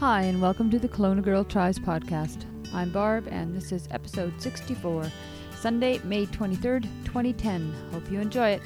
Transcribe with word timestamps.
Hi, 0.00 0.22
and 0.22 0.40
welcome 0.40 0.70
to 0.70 0.78
the 0.78 0.88
Kelowna 0.88 1.22
Girl 1.22 1.44
Tries 1.44 1.78
podcast. 1.78 2.46
I'm 2.72 2.90
Barb, 2.90 3.28
and 3.30 3.54
this 3.54 3.70
is 3.70 3.86
episode 3.90 4.32
64, 4.40 5.12
Sunday, 5.54 6.00
May 6.04 6.24
23rd, 6.24 6.84
2010. 7.04 7.74
Hope 7.92 8.10
you 8.10 8.18
enjoy 8.18 8.48
it. 8.48 8.62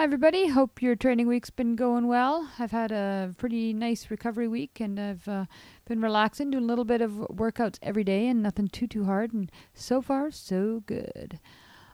Hi, 0.00 0.04
everybody. 0.04 0.46
Hope 0.46 0.80
your 0.80 0.96
training 0.96 1.26
week's 1.26 1.50
been 1.50 1.76
going 1.76 2.06
well. 2.06 2.48
I've 2.58 2.70
had 2.70 2.90
a 2.90 3.34
pretty 3.36 3.74
nice 3.74 4.10
recovery 4.10 4.48
week 4.48 4.80
and 4.80 4.98
I've 4.98 5.28
uh, 5.28 5.44
been 5.84 6.00
relaxing, 6.00 6.50
doing 6.50 6.64
a 6.64 6.66
little 6.66 6.86
bit 6.86 7.02
of 7.02 7.10
workouts 7.30 7.78
every 7.82 8.02
day 8.02 8.26
and 8.26 8.42
nothing 8.42 8.68
too, 8.68 8.86
too 8.86 9.04
hard. 9.04 9.34
And 9.34 9.52
so 9.74 10.00
far, 10.00 10.30
so 10.30 10.82
good. 10.86 11.38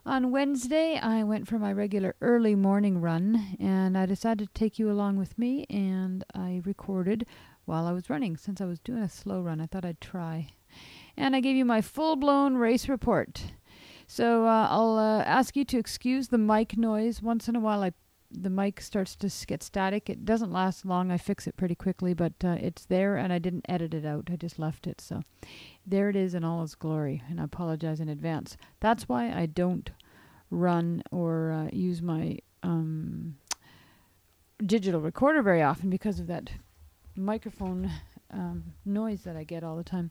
On 0.05 0.30
Wednesday, 0.30 1.01
I 1.03 1.25
went 1.25 1.49
for 1.49 1.59
my 1.59 1.73
regular 1.73 2.15
early 2.21 2.55
morning 2.55 3.01
run 3.01 3.57
and 3.59 3.99
I 3.99 4.07
decided 4.07 4.55
to 4.55 4.55
take 4.55 4.79
you 4.79 4.88
along 4.88 5.16
with 5.16 5.37
me 5.37 5.66
and 5.69 6.23
I 6.33 6.63
recorded 6.65 7.27
while 7.65 7.88
I 7.88 7.93
was 7.93 8.09
running. 8.09 8.37
Since 8.37 8.61
I 8.61 8.66
was 8.66 8.79
doing 8.79 9.02
a 9.02 9.09
slow 9.09 9.41
run, 9.43 9.61
I 9.61 9.66
thought 9.66 9.85
I'd 9.85 10.01
try. 10.01 10.51
And 11.16 11.35
I 11.35 11.41
gave 11.41 11.57
you 11.57 11.65
my 11.65 11.80
full 11.80 12.15
blown 12.15 12.55
race 12.57 12.88
report. 12.88 13.43
So 14.07 14.47
uh, 14.47 14.69
I'll 14.71 14.99
uh, 14.99 15.23
ask 15.25 15.57
you 15.57 15.65
to 15.65 15.79
excuse 15.79 16.29
the 16.29 16.38
mic 16.38 16.79
noise. 16.79 17.21
Once 17.21 17.49
in 17.49 17.57
a 17.57 17.61
while, 17.61 17.83
I 17.83 17.93
the 18.30 18.51
mic 18.51 18.80
starts 18.80 19.16
to 19.16 19.47
get 19.47 19.62
static. 19.62 20.11
It 20.11 20.25
doesn't 20.25 20.53
last 20.53 20.85
long. 20.85 21.10
I 21.10 21.19
fix 21.19 21.46
it 21.46 21.57
pretty 21.57 21.74
quickly, 21.74 22.15
but 22.15 22.32
uh, 22.45 22.57
it's 22.60 22.85
there, 22.85 23.16
and 23.16 23.32
I 23.32 23.38
didn't 23.38 23.66
edit 23.69 23.95
it 23.95 24.05
out. 24.05 24.29
I 24.32 24.37
just 24.37 24.59
left 24.59 24.87
it. 24.87 25.01
So 25.01 25.23
there 25.87 26.09
it 26.09 26.16
is 26.16 26.35
in 26.35 26.45
all 26.45 26.63
its 26.63 26.74
glory, 26.74 27.23
and 27.29 27.41
I 27.41 27.45
apologize 27.45 28.01
in 28.01 28.09
advance. 28.09 28.57
That's 28.80 29.09
why 29.09 29.32
I 29.32 29.47
don't 29.47 29.91
run 30.51 31.02
or 31.10 31.52
uh, 31.52 31.69
use 31.73 32.02
my 32.02 32.38
um, 32.63 33.37
digital 34.65 35.01
recorder 35.01 35.43
very 35.43 35.63
often 35.63 35.91
because 35.91 36.21
of 36.21 36.27
that 36.29 36.51
microphone 37.16 37.91
um, 38.30 38.74
noise 38.85 39.23
that 39.23 39.37
I 39.37 39.45
get 39.45 39.65
all 39.65 39.77
the 39.77 39.85
time. 39.85 40.10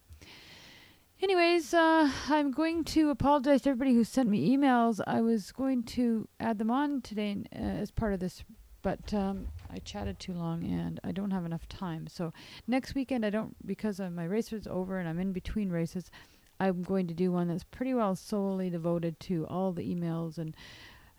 Anyways, 1.22 1.74
uh, 1.74 2.12
I'm 2.28 2.52
going 2.52 2.84
to 2.86 3.10
apologize 3.10 3.62
to 3.62 3.70
everybody 3.70 3.94
who 3.94 4.04
sent 4.04 4.28
me 4.28 4.56
emails. 4.56 5.00
I 5.08 5.22
was 5.22 5.54
going 5.54 5.84
to 5.84 6.28
add 6.42 6.58
them 6.58 6.70
on 6.70 7.02
today 7.02 7.38
uh, 7.56 7.60
as 7.60 7.90
part 7.90 8.14
of 8.14 8.20
this, 8.20 8.44
but 8.82 9.14
um, 9.14 9.48
I 9.72 9.78
chatted 9.78 10.20
too 10.20 10.34
long 10.34 10.66
and 10.66 11.00
I 11.06 11.14
don't 11.14 11.32
have 11.32 11.46
enough 11.46 11.70
time. 11.70 12.08
So 12.08 12.34
next 12.68 12.96
weekend, 12.96 13.26
I 13.26 13.30
don't 13.30 13.56
because 13.66 14.00
my 14.00 14.26
race 14.26 14.52
is 14.52 14.68
over 14.68 15.00
and 15.00 15.08
I'm 15.08 15.20
in 15.20 15.32
between 15.32 15.70
races. 15.70 16.12
I'm 16.60 16.84
going 16.84 17.08
to 17.08 17.14
do 17.14 17.32
one 17.32 17.48
that's 17.48 17.64
pretty 17.64 17.94
well 17.94 18.18
solely 18.18 18.70
devoted 18.70 19.18
to 19.22 19.48
all 19.48 19.72
the 19.72 19.84
emails 19.84 20.38
and 20.38 20.54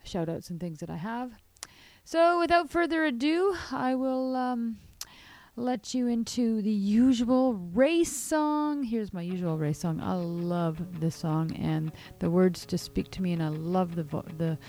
shout 0.03 0.29
outs 0.29 0.51
and 0.51 0.59
things 0.59 0.79
that 0.79 0.91
I 0.91 0.97
have. 0.97 1.31
So 2.03 2.39
without 2.39 2.69
further 2.69 3.03
ado, 3.03 3.57
I 3.71 3.95
will. 3.95 4.35
Um, 4.35 4.77
let 5.57 5.95
you 5.95 6.07
into 6.07 6.61
the 6.61 6.71
usual 6.71 7.55
race 7.55 8.15
song. 8.15 8.83
Here's 8.83 9.11
my 9.11 9.23
usual 9.23 9.57
race 9.57 9.79
song. 9.79 9.99
I 9.99 10.13
love 10.13 10.99
this 10.99 11.15
song, 11.15 11.51
and 11.55 11.91
the 12.19 12.29
words 12.29 12.65
just 12.65 12.85
speak 12.85 13.09
to 13.11 13.23
me, 13.23 13.33
and 13.33 13.41
I 13.41 13.49
love 13.49 13.95
the 13.95 14.03
vo- 14.03 14.25
the 14.37 14.59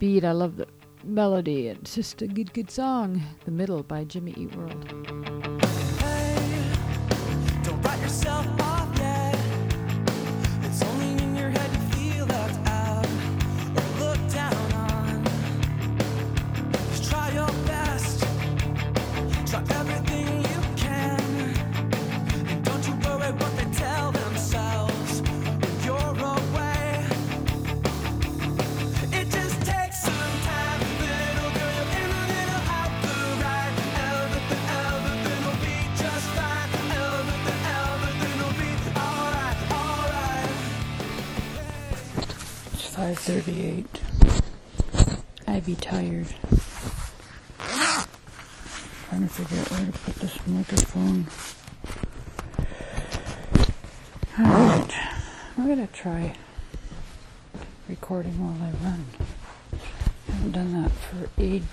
beat. 0.00 0.24
I 0.24 0.32
love 0.32 0.56
the 0.56 0.66
melody. 1.04 1.68
It's 1.68 1.94
just 1.94 2.22
a 2.22 2.26
good, 2.26 2.52
good 2.52 2.70
song. 2.70 3.22
The 3.44 3.52
Middle 3.52 3.84
by 3.84 4.02
Jimmy 4.02 4.34
Eat 4.36 4.54
World. 4.56 5.61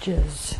It's 0.01 0.55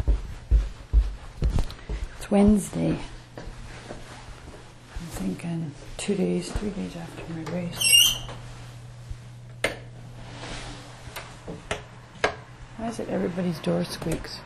Wednesday. 2.30 3.00
I'm 3.38 5.08
thinking 5.12 5.72
two 5.96 6.14
days, 6.14 6.52
three 6.52 6.72
days 6.72 6.94
after 6.98 7.24
my 7.34 7.44
race. 7.54 8.26
Why 12.76 12.88
is 12.90 13.00
it 13.00 13.08
everybody's 13.08 13.60
door 13.60 13.86
squeaks? 13.86 14.42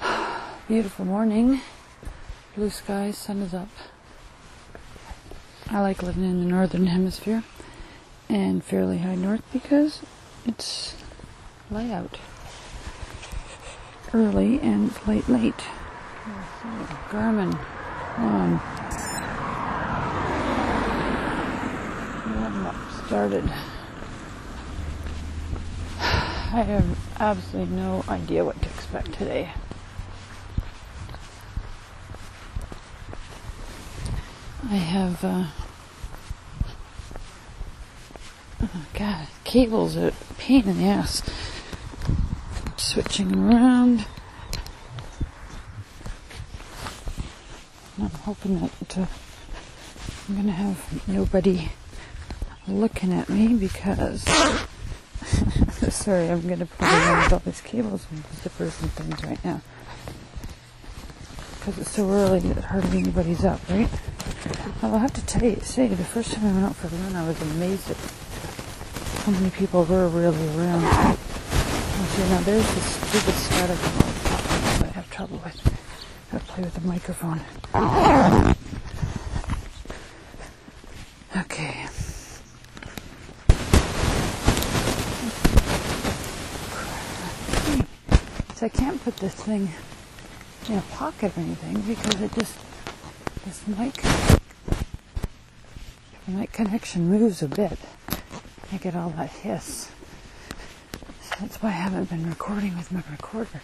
Beautiful 0.66 1.04
morning. 1.04 1.60
Blue 2.56 2.70
skies, 2.70 3.18
sun 3.18 3.42
is 3.42 3.52
up. 3.52 3.68
I 5.68 5.80
like 5.82 6.02
living 6.02 6.24
in 6.24 6.40
the 6.40 6.46
northern 6.46 6.86
hemisphere 6.86 7.44
and 8.30 8.64
fairly 8.64 8.96
high 8.98 9.14
north 9.14 9.42
because 9.52 10.00
it's 10.46 11.01
light 11.72 11.90
out 11.90 12.18
early 14.14 14.60
and 14.60 14.90
late 15.06 15.28
late. 15.28 15.64
Garmin 17.08 17.58
on. 18.18 18.60
Warm 22.34 22.66
up 22.66 22.76
started. 23.06 23.44
I 25.98 26.62
have 26.62 26.98
absolutely 27.18 27.74
no 27.74 28.04
idea 28.08 28.44
what 28.44 28.60
to 28.60 28.68
expect 28.68 29.14
today. 29.14 29.52
I 34.64 34.76
have, 34.76 35.24
uh, 35.24 35.46
oh 38.62 38.86
God, 38.94 39.26
cables 39.44 39.96
are 39.96 40.08
a 40.08 40.34
pain 40.38 40.68
in 40.68 40.78
the 40.78 40.84
ass. 40.84 41.22
Switching 42.76 43.34
around. 43.34 44.06
I'm 48.00 48.10
hoping 48.10 48.60
that 48.60 48.98
uh, 48.98 49.06
I'm 50.28 50.36
gonna 50.36 50.52
have 50.52 51.08
nobody 51.08 51.70
looking 52.66 53.12
at 53.12 53.28
me 53.28 53.54
because 53.54 54.24
sorry, 55.90 56.30
I'm 56.30 56.46
gonna 56.48 56.66
put 56.66 56.82
around 56.88 57.32
all 57.32 57.38
these 57.40 57.60
cables 57.60 58.06
and 58.10 58.24
zippers 58.24 58.80
and 58.82 58.90
things 58.92 59.24
right 59.24 59.44
now. 59.44 59.60
Because 61.58 61.78
it's 61.78 61.90
so 61.90 62.10
early 62.10 62.40
that 62.40 62.64
hardly 62.64 62.98
anybody's 62.98 63.44
up, 63.44 63.60
right? 63.70 63.88
I'll 64.82 64.98
have 64.98 65.12
to 65.12 65.24
tell 65.26 65.44
you, 65.44 65.60
say, 65.60 65.86
the 65.86 65.96
first 65.96 66.32
time 66.32 66.46
I 66.46 66.52
went 66.52 66.64
out 66.66 66.76
for 66.76 66.88
a 66.88 66.90
run, 66.90 67.14
I 67.14 67.26
was 67.26 67.40
amazed 67.40 67.90
at 67.90 67.96
how 69.24 69.32
many 69.32 69.50
people 69.50 69.84
were 69.84 70.08
really 70.08 70.48
around. 70.58 71.18
Okay, 72.02 72.28
now 72.30 72.40
there's 72.40 72.74
this 72.74 72.84
stupid 72.84 73.34
static 73.34 73.78
that 73.78 74.88
I 74.88 74.92
have 74.92 75.08
trouble 75.10 75.38
with. 75.44 75.56
Gotta 76.32 76.44
play 76.46 76.64
with 76.64 76.74
the 76.74 76.80
microphone. 76.80 77.40
Okay. 81.36 81.86
So 88.56 88.66
I 88.66 88.68
can't 88.68 89.02
put 89.04 89.16
this 89.18 89.34
thing 89.34 89.70
in 90.68 90.78
a 90.78 90.82
pocket 90.92 91.36
or 91.36 91.40
anything 91.40 91.80
because 91.82 92.20
it 92.20 92.32
just 92.34 92.58
this 93.44 93.66
mic 93.68 94.02
the 96.26 96.32
mic 96.32 96.52
connection 96.52 97.08
moves 97.08 97.42
a 97.42 97.48
bit. 97.48 97.78
I 98.72 98.76
get 98.78 98.96
all 98.96 99.10
that 99.10 99.30
hiss. 99.30 99.88
That's 101.42 101.60
why 101.60 101.70
I 101.70 101.72
haven't 101.72 102.08
been 102.08 102.28
recording 102.28 102.76
with 102.76 102.92
my 102.92 103.02
recorder. 103.10 103.60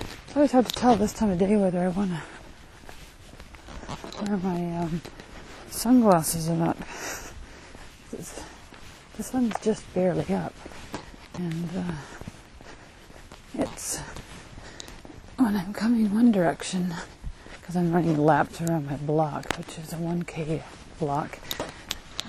It's 0.00 0.34
always 0.34 0.52
hard 0.52 0.64
to 0.64 0.72
tell 0.72 0.96
this 0.96 1.12
time 1.12 1.28
of 1.28 1.38
day 1.38 1.54
whether 1.54 1.80
I 1.80 1.88
want 1.88 2.12
to 2.12 2.22
wear 4.22 4.38
my 4.38 4.78
um, 4.78 5.02
sunglasses 5.68 6.48
or 6.48 6.56
not. 6.56 6.78
The 8.10 9.22
sun's 9.22 9.54
just 9.60 9.84
barely 9.92 10.34
up, 10.34 10.54
and 11.34 11.68
uh, 11.76 11.92
it's 13.52 13.98
when 15.36 15.56
I'm 15.56 15.74
coming 15.74 16.14
one 16.14 16.32
direction 16.32 16.94
because 17.60 17.76
I'm 17.76 17.92
running 17.92 18.16
laps 18.16 18.62
around 18.62 18.86
my 18.86 18.96
block, 18.96 19.58
which 19.58 19.78
is 19.78 19.92
a 19.92 19.96
1K 19.96 20.62
block. 20.98 21.38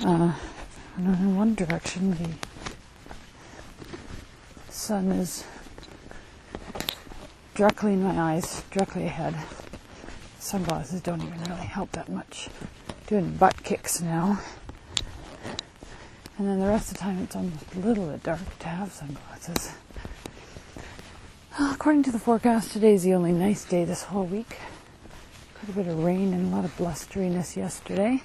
Uh, 0.06 0.33
and 0.97 1.07
in 1.07 1.36
one 1.36 1.56
direction, 1.56 2.12
the 2.12 2.30
sun 4.71 5.12
is 5.12 5.44
directly 7.53 7.94
in 7.94 8.03
my 8.03 8.33
eyes, 8.33 8.63
directly 8.71 9.06
ahead. 9.06 9.36
Sunglasses 10.39 11.01
don't 11.01 11.21
even 11.21 11.42
really 11.44 11.65
help 11.65 11.92
that 11.94 12.09
much. 12.09 12.50
Doing 13.07 13.36
butt 13.36 13.63
kicks 13.63 14.01
now. 14.01 14.39
And 16.38 16.47
then 16.47 16.59
the 16.59 16.68
rest 16.68 16.92
of 16.92 16.97
the 16.97 17.03
time 17.03 17.19
it's 17.24 17.36
almost 17.36 17.74
a 17.75 17.80
little 17.80 18.07
bit 18.07 18.24
dark 18.24 18.59
to 18.59 18.68
have 18.68 18.92
sunglasses. 18.92 19.71
According 21.57 22.03
to 22.03 22.12
the 22.12 22.19
forecast, 22.19 22.71
today's 22.71 23.03
the 23.03 23.13
only 23.13 23.31
nice 23.31 23.63
day 23.63 23.86
this 23.86 24.03
whole 24.03 24.25
week. 24.25 24.57
Quite 25.53 25.69
a 25.69 25.71
bit 25.71 25.88
of 25.88 26.03
rain 26.03 26.33
and 26.33 26.51
a 26.51 26.56
lot 26.56 26.65
of 26.65 26.75
blusteriness 26.77 27.56
yesterday. 27.56 28.21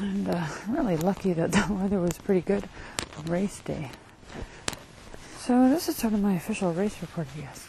And 0.00 0.28
uh, 0.28 0.46
really 0.68 0.96
lucky 0.96 1.32
that 1.32 1.50
the 1.50 1.66
weather 1.70 2.00
was 2.00 2.18
pretty 2.18 2.40
good 2.40 2.68
on 3.18 3.24
race 3.26 3.60
day. 3.60 3.90
So 5.38 5.68
this 5.68 5.88
is 5.88 5.96
sort 5.96 6.12
of 6.12 6.20
my 6.20 6.34
official 6.34 6.72
race 6.72 7.00
report, 7.00 7.26
I 7.36 7.40
guess. 7.40 7.66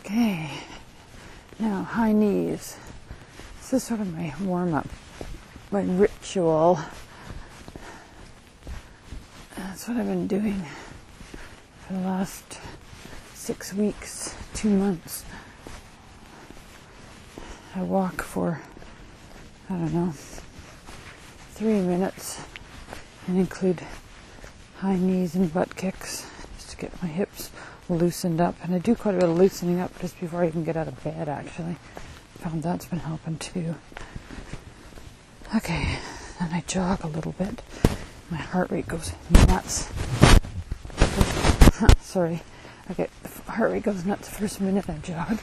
Okay. 0.00 0.50
Now, 1.60 1.82
high 1.82 2.12
knees. 2.12 2.76
This 3.58 3.74
is 3.74 3.82
sort 3.82 4.00
of 4.00 4.12
my 4.16 4.34
warm 4.42 4.74
up, 4.74 4.88
my 5.70 5.82
ritual. 5.82 6.80
That's 9.56 9.86
what 9.86 9.98
I've 9.98 10.06
been 10.06 10.26
doing 10.26 10.64
for 11.86 11.92
the 11.92 12.00
last 12.00 12.58
six 13.34 13.74
weeks, 13.74 14.34
two 14.54 14.70
months. 14.70 15.24
I 17.78 17.82
walk 17.82 18.22
for, 18.22 18.60
I 19.70 19.74
don't 19.74 19.94
know, 19.94 20.12
three 21.52 21.80
minutes 21.80 22.40
and 23.28 23.38
include 23.38 23.82
high 24.78 24.96
knees 24.96 25.36
and 25.36 25.54
butt 25.54 25.76
kicks 25.76 26.28
just 26.56 26.70
to 26.70 26.76
get 26.76 27.00
my 27.00 27.08
hips 27.08 27.52
loosened 27.88 28.40
up. 28.40 28.56
And 28.64 28.74
I 28.74 28.78
do 28.78 28.96
quite 28.96 29.14
a 29.14 29.18
bit 29.18 29.28
of 29.28 29.38
loosening 29.38 29.78
up 29.78 29.96
just 30.00 30.18
before 30.18 30.42
I 30.42 30.48
even 30.48 30.64
get 30.64 30.76
out 30.76 30.88
of 30.88 31.04
bed, 31.04 31.28
actually. 31.28 31.76
Found 32.40 32.64
that's 32.64 32.86
been 32.86 32.98
helping 32.98 33.38
too. 33.38 33.76
Okay, 35.54 36.00
and 36.40 36.52
I 36.52 36.64
jog 36.66 37.04
a 37.04 37.06
little 37.06 37.32
bit. 37.38 37.62
My 38.28 38.38
heart 38.38 38.72
rate 38.72 38.88
goes 38.88 39.12
nuts. 39.30 39.88
Sorry. 42.00 42.42
Okay, 42.90 43.06
the 43.22 43.52
heart 43.52 43.70
rate 43.70 43.84
goes 43.84 44.04
nuts 44.04 44.28
the 44.30 44.34
first 44.34 44.60
minute 44.60 44.90
I 44.90 44.98
jog. 44.98 45.38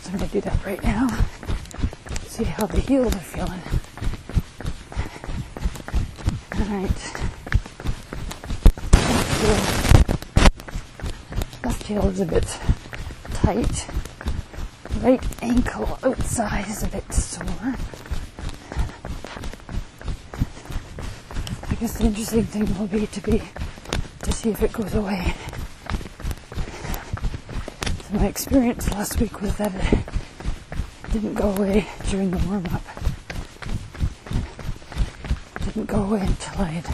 So 0.00 0.10
I'm 0.12 0.18
to 0.18 0.26
do 0.26 0.40
that 0.40 0.66
right 0.66 0.82
now. 0.82 1.06
See 2.42 2.48
how 2.48 2.66
the 2.66 2.80
heels 2.80 3.14
are 3.14 3.20
feeling. 3.20 3.62
Alright. 6.58 6.90
Left 11.64 11.82
heel 11.84 12.08
is 12.08 12.18
a 12.18 12.26
bit 12.26 12.58
tight. 13.34 13.86
Right 15.02 15.24
ankle 15.40 16.00
outside 16.02 16.66
is 16.66 16.82
a 16.82 16.88
bit 16.88 17.12
sore. 17.14 17.46
I 21.68 21.74
guess 21.78 21.98
the 21.98 22.06
interesting 22.06 22.42
thing 22.42 22.76
will 22.76 22.88
be 22.88 23.06
to 23.06 23.20
be 23.20 23.40
to 24.22 24.32
see 24.32 24.50
if 24.50 24.60
it 24.64 24.72
goes 24.72 24.94
away. 24.94 25.32
So 28.02 28.14
my 28.14 28.26
experience 28.26 28.90
last 28.90 29.20
week 29.20 29.40
was 29.40 29.56
that 29.58 29.72
it 29.76 30.21
didn't 31.12 31.34
go 31.34 31.50
away 31.50 31.86
during 32.08 32.30
the 32.30 32.38
warm 32.48 32.64
up. 32.72 32.82
Didn't 35.62 35.84
go 35.84 36.04
away 36.04 36.22
until 36.22 36.62
I 36.62 36.64
had 36.64 36.86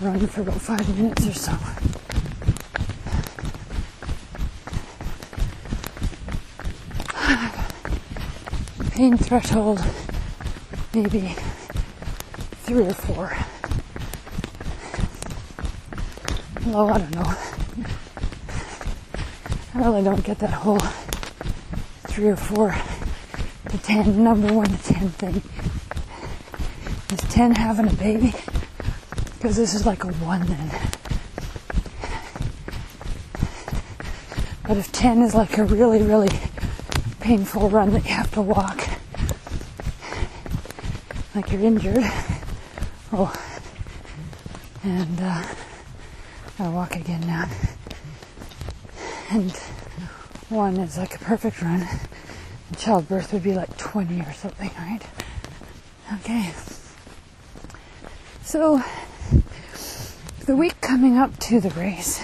run 0.00 0.26
for 0.26 0.40
about 0.40 0.60
five 0.60 0.98
minutes 0.98 1.24
or 1.24 1.32
so. 1.32 1.52
Pain 8.90 9.16
threshold, 9.16 9.80
maybe 10.92 11.36
three 12.64 12.84
or 12.84 12.94
four. 12.94 13.36
Well, 16.66 16.90
I 16.90 16.98
don't 16.98 17.14
know. 17.14 17.36
I 19.74 19.78
really 19.78 20.02
don't 20.02 20.24
get 20.24 20.40
that 20.40 20.50
whole 20.50 20.80
three 22.12 22.28
or 22.28 22.36
four 22.36 22.76
to 23.70 23.78
ten, 23.78 24.22
number 24.22 24.52
one 24.52 24.66
to 24.66 24.76
ten 24.82 25.08
thing. 25.08 25.42
Is 27.10 27.20
ten 27.30 27.54
having 27.54 27.88
a 27.88 27.94
baby? 27.94 28.34
Because 29.38 29.56
this 29.56 29.72
is 29.72 29.86
like 29.86 30.04
a 30.04 30.08
one 30.08 30.46
then. 30.46 30.70
But 34.68 34.76
if 34.76 34.92
ten 34.92 35.22
is 35.22 35.34
like 35.34 35.56
a 35.56 35.64
really, 35.64 36.02
really 36.02 36.28
painful 37.20 37.70
run 37.70 37.92
that 37.92 38.04
you 38.04 38.10
have 38.10 38.30
to 38.32 38.42
walk, 38.42 38.86
like 41.34 41.50
you're 41.50 41.62
injured, 41.62 42.04
oh, 43.14 43.32
and 44.82 45.18
uh, 45.18 45.42
I'll 46.58 46.72
walk 46.72 46.94
again 46.94 47.22
now. 47.22 47.48
And 49.30 49.58
one 50.52 50.76
is 50.76 50.98
like 50.98 51.14
a 51.14 51.18
perfect 51.18 51.62
run. 51.62 51.88
And 52.68 52.78
childbirth 52.78 53.32
would 53.32 53.42
be 53.42 53.54
like 53.54 53.76
20 53.76 54.20
or 54.20 54.32
something, 54.32 54.70
right? 54.78 55.00
Okay. 56.20 56.52
So, 58.44 58.82
the 60.46 60.54
week 60.54 60.80
coming 60.80 61.16
up 61.16 61.38
to 61.40 61.60
the 61.60 61.70
race, 61.70 62.22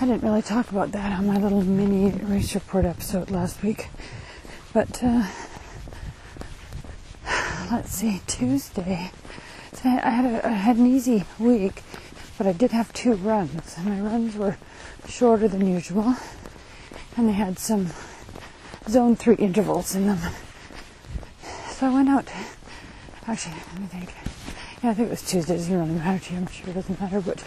I 0.00 0.06
didn't 0.06 0.22
really 0.22 0.42
talk 0.42 0.70
about 0.70 0.92
that 0.92 1.12
on 1.18 1.26
my 1.26 1.38
little 1.38 1.62
mini 1.62 2.10
race 2.10 2.54
report 2.54 2.84
episode 2.84 3.30
last 3.30 3.62
week. 3.62 3.88
But, 4.74 5.02
uh, 5.02 5.26
let's 7.70 7.92
see, 7.92 8.20
Tuesday. 8.26 9.10
So 9.72 9.88
I 9.88 10.10
had, 10.10 10.24
a, 10.26 10.46
I 10.46 10.50
had 10.50 10.76
an 10.76 10.86
easy 10.86 11.24
week, 11.38 11.82
but 12.36 12.46
I 12.46 12.52
did 12.52 12.72
have 12.72 12.92
two 12.92 13.14
runs. 13.14 13.76
And 13.78 13.86
my 13.86 14.00
runs 14.00 14.36
were 14.36 14.58
shorter 15.08 15.48
than 15.48 15.66
usual. 15.66 16.14
And 17.16 17.28
they 17.28 17.32
had 17.32 17.58
some 17.58 17.88
zone 18.88 19.16
three 19.16 19.36
intervals 19.36 19.94
in 19.94 20.06
them. 20.06 20.18
So 21.70 21.86
I 21.86 21.94
went 21.94 22.08
out. 22.08 22.28
Actually, 23.26 23.56
let 23.72 23.80
me 23.80 23.86
think. 23.86 24.14
Yeah, 24.82 24.90
I 24.90 24.94
think 24.94 25.08
it 25.08 25.10
was 25.10 25.22
Tuesday. 25.22 25.54
It 25.54 25.58
doesn't 25.58 25.78
really 25.78 25.94
matter 25.98 26.24
to 26.24 26.32
you. 26.32 26.40
I'm 26.40 26.46
sure 26.46 26.70
it 26.70 26.74
doesn't 26.74 27.00
matter. 27.00 27.20
But 27.20 27.40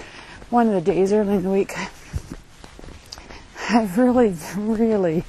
one 0.50 0.67
of 0.67 0.74
the 0.74 0.81
days 0.81 1.12
early 1.12 1.36
in 1.36 1.43
the 1.43 1.50
week, 1.50 1.74
I've 3.69 3.98
really, 3.98 4.36
really, 4.55 5.24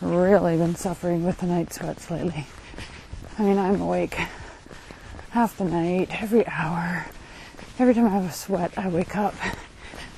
really 0.00 0.56
been 0.56 0.74
suffering 0.74 1.24
with 1.24 1.38
the 1.38 1.46
night 1.46 1.72
sweats 1.72 2.10
lately. 2.10 2.46
I 3.38 3.42
mean, 3.42 3.58
I'm 3.58 3.80
awake 3.80 4.16
half 5.30 5.56
the 5.58 5.64
night, 5.64 6.22
every 6.22 6.46
hour. 6.46 7.06
Every 7.78 7.92
time 7.92 8.06
I 8.06 8.10
have 8.10 8.24
a 8.24 8.32
sweat, 8.32 8.72
I 8.78 8.88
wake 8.88 9.16
up. 9.16 9.34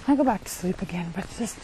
I 0.07 0.15
go 0.15 0.25
back 0.25 0.45
to 0.45 0.51
sleep 0.51 0.83
again, 0.83 1.13
but 1.17 1.27
just 1.39 1.59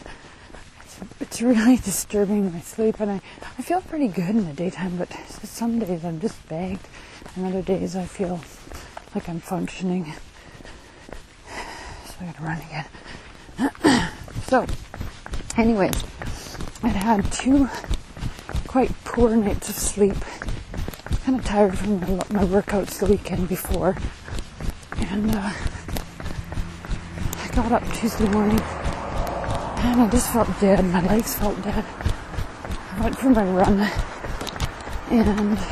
it's, 1.21 1.43
really 1.43 1.77
disturbing 1.85 2.53
my 2.53 2.61
sleep. 2.61 3.01
And 3.01 3.11
I, 3.11 3.21
I 3.59 3.63
feel 3.63 3.81
pretty 3.81 4.09
good 4.09 4.31
in 4.31 4.47
the 4.47 4.53
daytime, 4.53 4.97
but 4.97 5.13
some 5.29 5.79
days 5.79 6.05
I'm 6.05 6.21
just 6.21 6.49
bagged, 6.49 6.87
and 7.37 7.47
other 7.47 7.63
days 7.63 7.97
I 7.97 8.05
feel 8.05 8.41
like 9.15 9.29
I'm 9.29 9.41
functioning. 9.41 10.13
So 12.07 12.15
I 12.21 12.25
gotta 12.27 12.43
run 12.43 12.63
again. 12.63 14.11
so, 14.47 14.67
anyways, 15.57 16.05
I'd 16.83 16.97
had 16.97 17.31
two 17.33 17.69
quite 18.67 18.93
poor 19.05 19.37
nights 19.37 19.69
of 19.69 19.77
sleep. 19.77 20.17
Kind 21.25 21.39
of 21.39 21.45
tired 21.45 21.79
from 21.79 22.01
my, 22.01 22.07
my 22.07 22.45
workouts 22.45 22.99
the 22.99 23.07
weekend 23.07 23.49
before, 23.49 23.97
and 24.97 25.31
uh, 25.35 25.53
I 27.37 27.49
got 27.55 27.71
up 27.71 27.85
Tuesday 27.93 28.29
morning 28.29 28.61
and 29.85 30.03
I 30.03 30.09
just 30.11 30.33
felt 30.33 30.49
dead. 30.61 30.85
My 30.85 31.07
legs 31.07 31.35
felt 31.35 31.61
dead. 31.63 31.85
I 32.93 33.01
went 33.03 33.19
for 33.19 33.31
my 33.31 33.45
run 33.45 33.81
and 35.11 35.59
I 35.59 35.63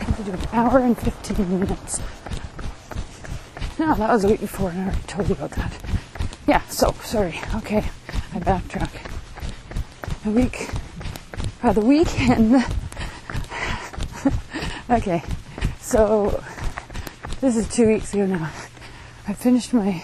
had 0.00 0.16
to 0.16 0.22
do 0.22 0.32
an 0.32 0.40
hour 0.52 0.78
and 0.78 0.96
15 0.96 1.60
minutes. 1.60 2.00
no, 3.78 3.94
that 3.94 4.08
was 4.10 4.22
the 4.22 4.28
week 4.28 4.40
before, 4.40 4.70
and 4.70 4.80
I 4.80 4.84
already 4.84 5.02
told 5.06 5.28
you 5.28 5.34
about 5.34 5.50
that. 5.50 5.72
Yeah, 6.46 6.62
so, 6.68 6.92
sorry. 7.02 7.38
Okay, 7.56 7.84
I 8.32 8.38
backtrack. 8.38 8.90
The 10.24 10.30
week, 10.30 10.70
uh, 11.62 11.72
the 11.72 11.82
weekend. 11.82 12.64
okay, 14.90 15.22
so 15.80 16.42
this 17.40 17.56
is 17.56 17.68
two 17.68 17.86
weeks 17.86 18.14
ago 18.14 18.24
now. 18.26 18.50
I 19.26 19.34
finished 19.34 19.74
my. 19.74 20.02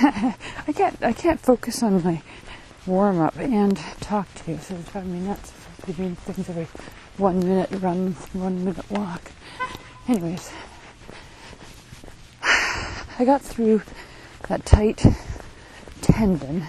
I 0.68 0.72
can't. 0.72 1.00
I 1.00 1.12
can't 1.12 1.38
focus 1.38 1.82
on 1.82 2.02
my 2.02 2.22
warm 2.86 3.20
up 3.20 3.36
and 3.36 3.76
talk 4.00 4.32
to 4.34 4.52
you, 4.52 4.58
so 4.58 4.74
it's 4.74 4.90
driving 4.90 5.12
me 5.12 5.20
nuts. 5.20 5.52
Be 5.86 5.92
doing 5.92 6.16
things 6.16 6.48
every 6.48 6.66
one 7.18 7.38
minute 7.38 7.70
run, 7.80 8.12
one 8.32 8.64
minute 8.64 8.90
walk. 8.90 9.30
Anyways, 10.08 10.50
I 12.42 13.24
got 13.24 13.42
through 13.42 13.82
that 14.48 14.66
tight 14.66 15.06
tendon. 16.00 16.64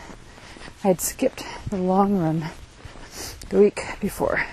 I 0.84 0.90
had 0.90 1.02
skipped 1.02 1.44
the 1.70 1.78
long 1.78 2.20
run 2.20 2.46
the 3.50 3.60
week 3.60 3.82
before, 4.00 4.46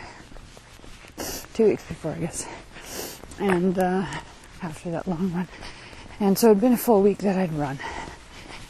two 1.52 1.66
weeks 1.66 1.86
before, 1.86 2.12
I 2.12 2.18
guess, 2.18 3.20
and 3.38 3.78
uh, 3.78 4.06
after 4.62 4.90
that 4.90 5.06
long 5.06 5.32
run. 5.34 5.48
And 6.18 6.38
so 6.38 6.46
it 6.46 6.54
had 6.54 6.60
been 6.62 6.72
a 6.72 6.78
full 6.78 7.02
week 7.02 7.18
that 7.18 7.36
I'd 7.36 7.52
run. 7.52 7.78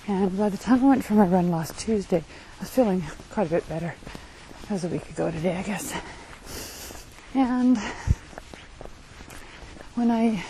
And 0.07 0.37
by 0.37 0.51
the 0.51 0.59
time 0.59 0.85
I 0.85 0.89
went 0.89 1.05
for 1.05 1.15
my 1.15 1.25
run 1.25 1.51
last 1.51 1.79
Tuesday, 1.79 2.19
I 2.59 2.61
was 2.61 2.69
feeling 2.69 3.03
quite 3.31 3.47
a 3.47 3.51
bit 3.51 3.67
better. 3.69 3.95
That 4.63 4.71
was 4.71 4.85
a 4.85 4.89
week 4.89 5.09
ago 5.09 5.31
today, 5.31 5.57
I 5.57 5.63
guess. 5.63 5.95
And 7.35 7.79
when 9.95 10.11
I, 10.11 10.45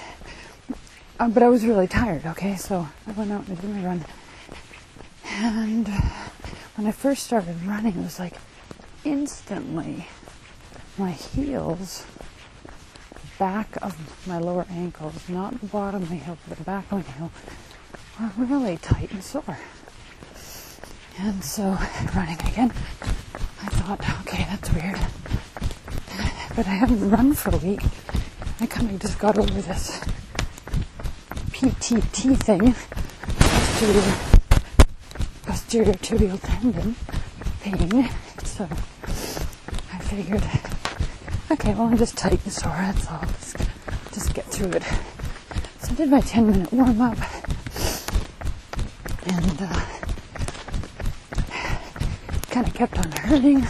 uh, 1.20 1.28
but 1.28 1.42
I 1.42 1.48
was 1.48 1.64
really 1.64 1.86
tired, 1.86 2.26
okay? 2.26 2.56
So 2.56 2.88
I 3.06 3.12
went 3.12 3.30
out 3.30 3.46
and 3.46 3.60
did 3.60 3.70
my 3.70 3.84
run. 3.84 4.04
And 5.26 5.88
when 6.74 6.86
I 6.88 6.92
first 6.92 7.22
started 7.22 7.62
running, 7.64 7.94
it 7.94 8.02
was 8.02 8.18
like 8.18 8.34
instantly 9.04 10.08
my 10.98 11.12
heels, 11.12 12.04
back 13.38 13.76
of 13.82 14.26
my 14.26 14.38
lower 14.38 14.66
ankles, 14.68 15.28
not 15.28 15.60
the 15.60 15.66
bottom 15.66 16.02
of 16.02 16.10
my 16.10 16.16
heel, 16.16 16.38
but 16.48 16.58
the 16.58 16.64
back 16.64 16.90
of 16.90 17.06
my 17.06 17.12
heel, 17.12 17.30
were 18.20 18.44
really 18.44 18.76
tight 18.78 19.10
and 19.12 19.22
sore. 19.22 19.58
And 21.18 21.42
so 21.44 21.76
running 22.14 22.38
again, 22.40 22.72
I 23.62 23.68
thought, 23.68 24.00
okay, 24.20 24.44
that's 24.50 24.72
weird. 24.72 24.98
But 26.56 26.66
I 26.66 26.74
haven't 26.74 27.10
run 27.10 27.34
for 27.34 27.54
a 27.54 27.58
week. 27.58 27.82
I 28.60 28.66
kind 28.66 28.90
of 28.90 29.00
just 29.00 29.18
got 29.18 29.36
over 29.36 29.60
this 29.60 29.98
PTT 31.50 32.36
thing, 32.36 32.74
posterior, 33.40 34.14
posterior 35.42 35.94
tibial 35.94 36.38
tendon 36.42 36.94
pain. 37.60 38.08
So 38.44 38.68
I 39.92 39.98
figured, 39.98 40.44
okay, 41.50 41.74
well, 41.74 41.88
I'm 41.88 41.96
just 41.96 42.16
tight 42.16 42.40
and 42.44 42.52
sore, 42.52 42.70
that's 42.72 43.10
all. 43.10 43.24
Just, 43.26 43.56
just 44.12 44.34
get 44.34 44.44
through 44.46 44.70
it. 44.70 44.84
So 45.80 45.92
I 45.92 45.94
did 45.96 46.10
my 46.10 46.20
10 46.20 46.46
minute 46.46 46.72
warm 46.72 47.00
up 47.00 47.18
and 49.26 49.62
uh, 49.62 49.80
kind 52.50 52.66
of 52.66 52.74
kept 52.74 52.98
on 52.98 53.12
hurting. 53.12 53.66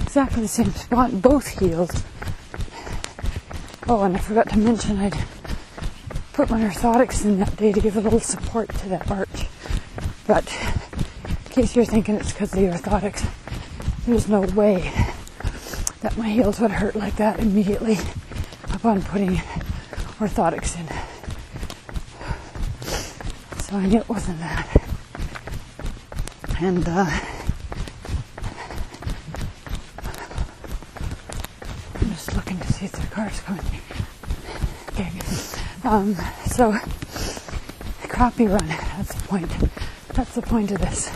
Exactly 0.00 0.42
the 0.42 0.48
same 0.48 0.70
spot, 0.72 1.22
both 1.22 1.46
heels. 1.58 2.04
Oh, 3.88 4.02
and 4.02 4.16
I 4.16 4.20
forgot 4.20 4.50
to 4.50 4.58
mention 4.58 4.98
I'd 4.98 5.16
put 6.32 6.50
my 6.50 6.60
orthotics 6.60 7.24
in 7.24 7.38
that 7.40 7.56
day 7.56 7.72
to 7.72 7.80
give 7.80 7.96
a 7.96 8.00
little 8.00 8.20
support 8.20 8.68
to 8.80 8.88
that 8.90 9.10
arch. 9.10 9.46
But 10.26 10.52
in 11.26 11.50
case 11.50 11.74
you're 11.74 11.84
thinking 11.84 12.16
it's 12.16 12.32
because 12.32 12.52
of 12.52 12.58
the 12.58 12.66
orthotics, 12.66 13.26
there's 14.06 14.28
no 14.28 14.42
way 14.42 14.92
that 16.00 16.16
my 16.16 16.28
heels 16.28 16.60
would 16.60 16.70
hurt 16.70 16.94
like 16.94 17.16
that 17.16 17.40
immediately 17.40 17.98
upon 18.72 19.02
putting 19.02 19.36
orthotics 20.18 20.67
knew 23.86 23.98
it 23.98 24.08
wasn't 24.08 24.38
that. 24.40 24.68
And 26.60 26.88
uh, 26.88 27.06
I'm 31.94 32.10
just 32.10 32.34
looking 32.34 32.58
to 32.58 32.72
see 32.72 32.86
if 32.86 32.92
the 32.92 33.06
car's 33.06 33.40
coming. 33.40 33.64
Okay. 34.88 35.12
Um, 35.84 36.16
so 36.46 36.76
crappy 38.08 38.46
run. 38.48 38.66
That's 38.66 39.14
the 39.14 39.28
point. 39.28 39.50
That's 40.14 40.34
the 40.34 40.42
point 40.42 40.72
of 40.72 40.80
this. 40.80 41.10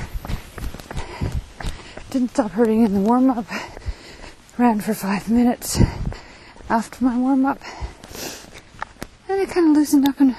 Didn't 2.10 2.30
stop 2.30 2.52
hurting 2.52 2.84
in 2.84 2.94
the 2.94 3.00
warm 3.00 3.30
up. 3.30 3.46
Ran 4.58 4.80
for 4.80 4.94
five 4.94 5.28
minutes 5.28 5.80
after 6.70 7.04
my 7.04 7.18
warm 7.18 7.44
up. 7.46 7.58
And 9.28 9.40
it 9.40 9.48
kind 9.48 9.70
of 9.70 9.76
loosened 9.76 10.06
up 10.08 10.20
and 10.20 10.36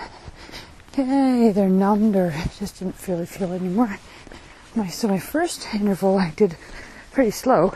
hey, 0.96 1.52
they're 1.52 1.70
numbed 1.70 2.16
or 2.16 2.34
just 2.60 2.80
didn't 2.80 2.96
really 3.08 3.26
feel 3.26 3.52
anymore. 3.52 4.00
My, 4.76 4.88
so 4.88 5.08
my 5.08 5.20
first 5.20 5.68
interval 5.74 6.18
I 6.18 6.32
did 6.36 6.56
pretty 7.12 7.32
slow 7.32 7.74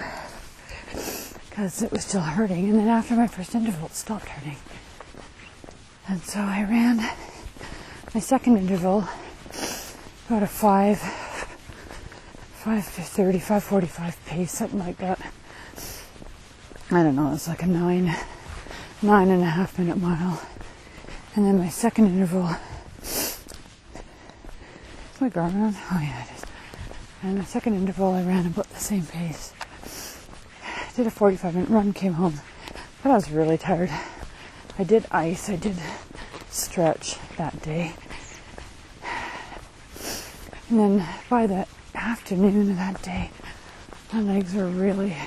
because 1.50 1.82
it 1.82 1.92
was 1.92 2.06
still 2.06 2.22
hurting. 2.22 2.70
And 2.70 2.80
then 2.80 2.88
after 2.88 3.16
my 3.16 3.28
first 3.28 3.56
interval, 3.56 3.88
it 3.88 3.96
stopped 3.96 4.30
hurting. 4.30 4.58
And 6.08 6.22
so 6.22 6.40
I 6.40 6.64
ran 6.64 6.98
my 8.14 8.20
second 8.20 8.58
interval 8.58 9.08
about 10.28 10.44
a 10.44 10.48
five, 10.48 11.00
five 11.00 12.86
to 12.96 13.02
thirty, 13.02 13.40
five 13.40 13.64
forty-five 13.64 14.24
pace, 14.26 14.52
something 14.52 14.80
like 14.80 14.98
that. 14.98 15.20
I 16.92 17.04
don't 17.04 17.16
know. 17.16 17.34
It's 17.34 17.48
like 17.48 17.64
a 17.64 17.68
nine, 17.68 18.16
nine 19.02 19.30
and 19.30 19.42
a 19.44 19.48
half 19.48 19.78
minute 19.78 19.98
mile. 19.98 20.42
And 21.36 21.46
then 21.46 21.58
my 21.58 21.70
second 21.70 22.08
interval. 22.08 22.50
My 25.20 25.32
on? 25.36 25.76
Oh 25.92 26.00
yeah, 26.00 26.24
it 26.26 26.38
is. 26.38 26.44
And 27.24 27.40
the 27.40 27.46
second 27.46 27.74
interval, 27.74 28.14
I 28.14 28.22
ran 28.22 28.46
about 28.46 28.70
the 28.70 28.80
same 28.80 29.04
pace. 29.04 29.52
Did 30.96 31.08
a 31.08 31.12
45 31.12 31.56
minute 31.56 31.70
run, 31.70 31.92
came 31.92 32.14
home. 32.14 32.40
But 33.02 33.10
I 33.10 33.16
was 33.16 33.32
really 33.32 33.58
tired. 33.58 33.90
I 34.78 34.84
did 34.84 35.08
ice, 35.10 35.50
I 35.50 35.56
did 35.56 35.76
stretch 36.52 37.18
that 37.38 37.60
day. 37.64 37.94
And 40.70 40.80
then 40.80 41.08
by 41.32 41.48
the 41.48 41.66
afternoon 41.96 42.70
of 42.70 42.78
that 42.78 43.02
day, 43.02 43.32
my 44.14 44.22
legs 44.22 44.54
were 44.54 44.68
really 44.68 45.18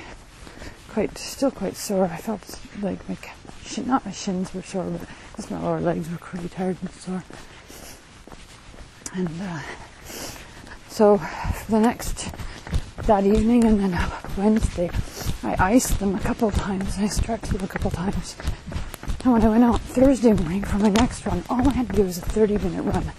quite, 0.87 1.17
still 1.17 1.51
quite 1.51 1.75
sore. 1.75 2.05
I 2.05 2.15
felt 2.15 2.57
like 2.81 3.09
my, 3.09 3.17
not 3.85 4.05
my 4.05 4.11
shins 4.13 4.53
were 4.53 4.61
sore, 4.61 4.85
but 4.85 5.09
just 5.35 5.51
my 5.51 5.59
lower 5.59 5.81
legs 5.81 6.09
were 6.09 6.17
pretty 6.17 6.47
tired 6.47 6.77
and 6.81 6.91
sore. 6.91 7.25
And 9.13 9.29
uh, 9.41 9.59
so 10.87 11.17
for 11.17 11.71
the 11.71 11.79
next, 11.79 12.31
that 13.03 13.25
evening 13.25 13.65
and 13.65 13.79
then 13.79 14.11
Wednesday, 14.37 14.89
I 15.43 15.73
iced 15.73 15.99
them 15.99 16.15
a 16.15 16.19
couple 16.19 16.47
of 16.47 16.55
times. 16.55 16.97
I 16.97 17.07
stretched 17.07 17.51
them 17.51 17.63
a 17.63 17.67
couple 17.67 17.87
of 17.87 17.93
times. 17.93 18.35
And 19.23 19.33
when 19.33 19.43
I 19.43 19.49
went 19.49 19.63
out 19.63 19.81
Thursday 19.81 20.33
morning 20.33 20.63
for 20.63 20.77
my 20.77 20.89
next 20.89 21.25
run, 21.25 21.43
all 21.49 21.67
I 21.67 21.73
had 21.73 21.89
to 21.89 21.95
do 21.95 22.03
was 22.03 22.17
a 22.17 22.21
30 22.21 22.57
minute 22.59 22.83
run. 22.83 23.11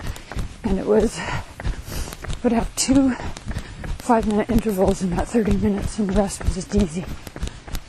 And 0.65 0.79
it 0.79 0.87
was, 0.87 1.21
would 2.43 2.53
have 2.53 2.75
two 2.77 3.15
five 4.03 4.27
minute 4.27 4.51
intervals 4.51 5.01
in 5.03 5.11
that 5.11 5.29
30 5.29 5.59
minutes, 5.59 5.99
and 5.99 6.09
the 6.09 6.15
rest 6.15 6.43
was 6.43 6.55
just 6.55 6.75
easy. 6.75 7.05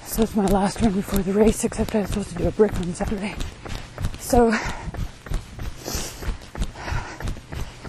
So 0.05 0.21
it's 0.21 0.35
my 0.35 0.45
last 0.45 0.79
run 0.79 0.93
before 0.93 1.19
the 1.19 1.33
race, 1.33 1.63
except 1.63 1.95
I 1.95 2.01
was 2.01 2.09
supposed 2.09 2.29
to 2.29 2.35
do 2.35 2.47
a 2.47 2.51
brick 2.51 2.73
on 2.75 2.93
Saturday. 2.93 3.33
So 4.19 4.53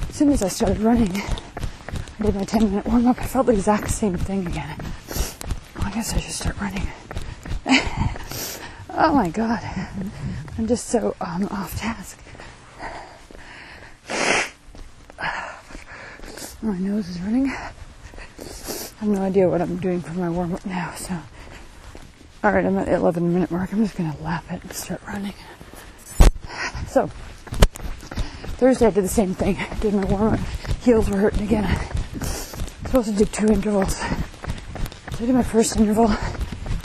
as 0.08 0.13
soon 0.24 0.32
as 0.32 0.42
I 0.42 0.48
started 0.48 0.78
running, 0.78 1.14
I 2.18 2.22
did 2.22 2.34
my 2.34 2.44
10 2.44 2.70
minute 2.70 2.86
warm 2.86 3.06
up. 3.06 3.20
I 3.20 3.26
felt 3.26 3.44
the 3.44 3.52
exact 3.52 3.90
same 3.90 4.16
thing 4.16 4.46
again. 4.46 4.74
Well, 5.76 5.84
I 5.84 5.90
guess 5.90 6.14
I 6.14 6.18
should 6.18 6.32
start 6.32 6.58
running. 6.62 6.88
oh 8.88 9.14
my 9.14 9.28
god. 9.28 9.60
I'm 10.56 10.66
just 10.66 10.86
so 10.86 11.14
um, 11.20 11.46
off 11.50 11.78
task. 11.78 12.18
My 16.62 16.78
nose 16.78 17.10
is 17.10 17.20
running. 17.20 17.50
I 17.50 17.72
have 19.00 19.08
no 19.08 19.20
idea 19.20 19.50
what 19.50 19.60
I'm 19.60 19.76
doing 19.76 20.00
for 20.00 20.14
my 20.14 20.30
warm 20.30 20.54
up 20.54 20.64
now, 20.64 20.94
so. 20.94 21.18
Alright, 22.42 22.64
I'm 22.64 22.78
at 22.78 22.86
the 22.86 22.94
11 22.94 23.34
minute 23.34 23.50
mark. 23.50 23.74
I'm 23.74 23.84
just 23.84 23.98
gonna 23.98 24.16
lap 24.22 24.44
it 24.50 24.62
and 24.62 24.72
start 24.72 25.02
running. 25.06 25.34
So, 26.86 27.10
Thursday 28.56 28.86
I 28.86 28.90
did 28.90 29.04
the 29.04 29.08
same 29.08 29.34
thing. 29.34 29.56
I 29.58 29.74
did 29.80 29.94
my 29.94 30.04
warm 30.04 30.34
up. 30.34 30.40
Heels 30.82 31.10
were 31.10 31.16
hurting 31.16 31.42
again. 31.42 31.64
I'm 31.64 32.20
supposed 32.20 33.08
to 33.08 33.14
do 33.16 33.24
two 33.24 33.48
intervals. 33.48 33.96
So 33.96 34.06
I 35.12 35.26
did 35.26 35.34
my 35.34 35.42
first 35.42 35.76
interval. 35.76 36.14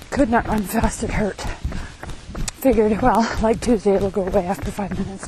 Could 0.09 0.31
not 0.31 0.47
run 0.47 0.63
fast, 0.63 1.03
it 1.03 1.11
hurt. 1.11 1.39
Figured, 2.61 2.99
well, 3.01 3.21
like 3.43 3.61
Tuesday, 3.61 3.93
it'll 3.93 4.09
go 4.09 4.25
away 4.25 4.47
after 4.47 4.71
five 4.71 4.97
minutes. 4.97 5.27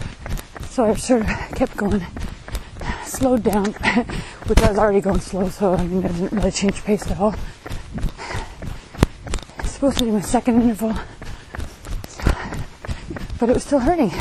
So 0.71 0.85
I 0.85 0.95
sort 0.95 1.21
of 1.21 1.27
kept 1.53 1.77
going, 1.77 2.03
slowed 3.05 3.43
down, 3.43 3.65
which 4.47 4.59
I 4.59 4.69
was 4.69 4.79
already 4.79 5.01
going 5.01 5.19
slow, 5.19 5.47
so 5.49 5.75
I 5.75 5.85
mean, 5.85 6.03
I 6.03 6.07
didn't 6.07 6.31
really 6.31 6.51
change 6.51 6.83
pace 6.83 7.09
at 7.11 7.19
all. 7.19 7.35
Supposed 9.63 9.99
to 9.99 10.05
do 10.05 10.11
my 10.11 10.21
second 10.21 10.61
interval, 10.61 10.95
but 13.39 13.49
it 13.49 13.53
was 13.53 13.63
still 13.63 13.79
hurting. 13.79 14.11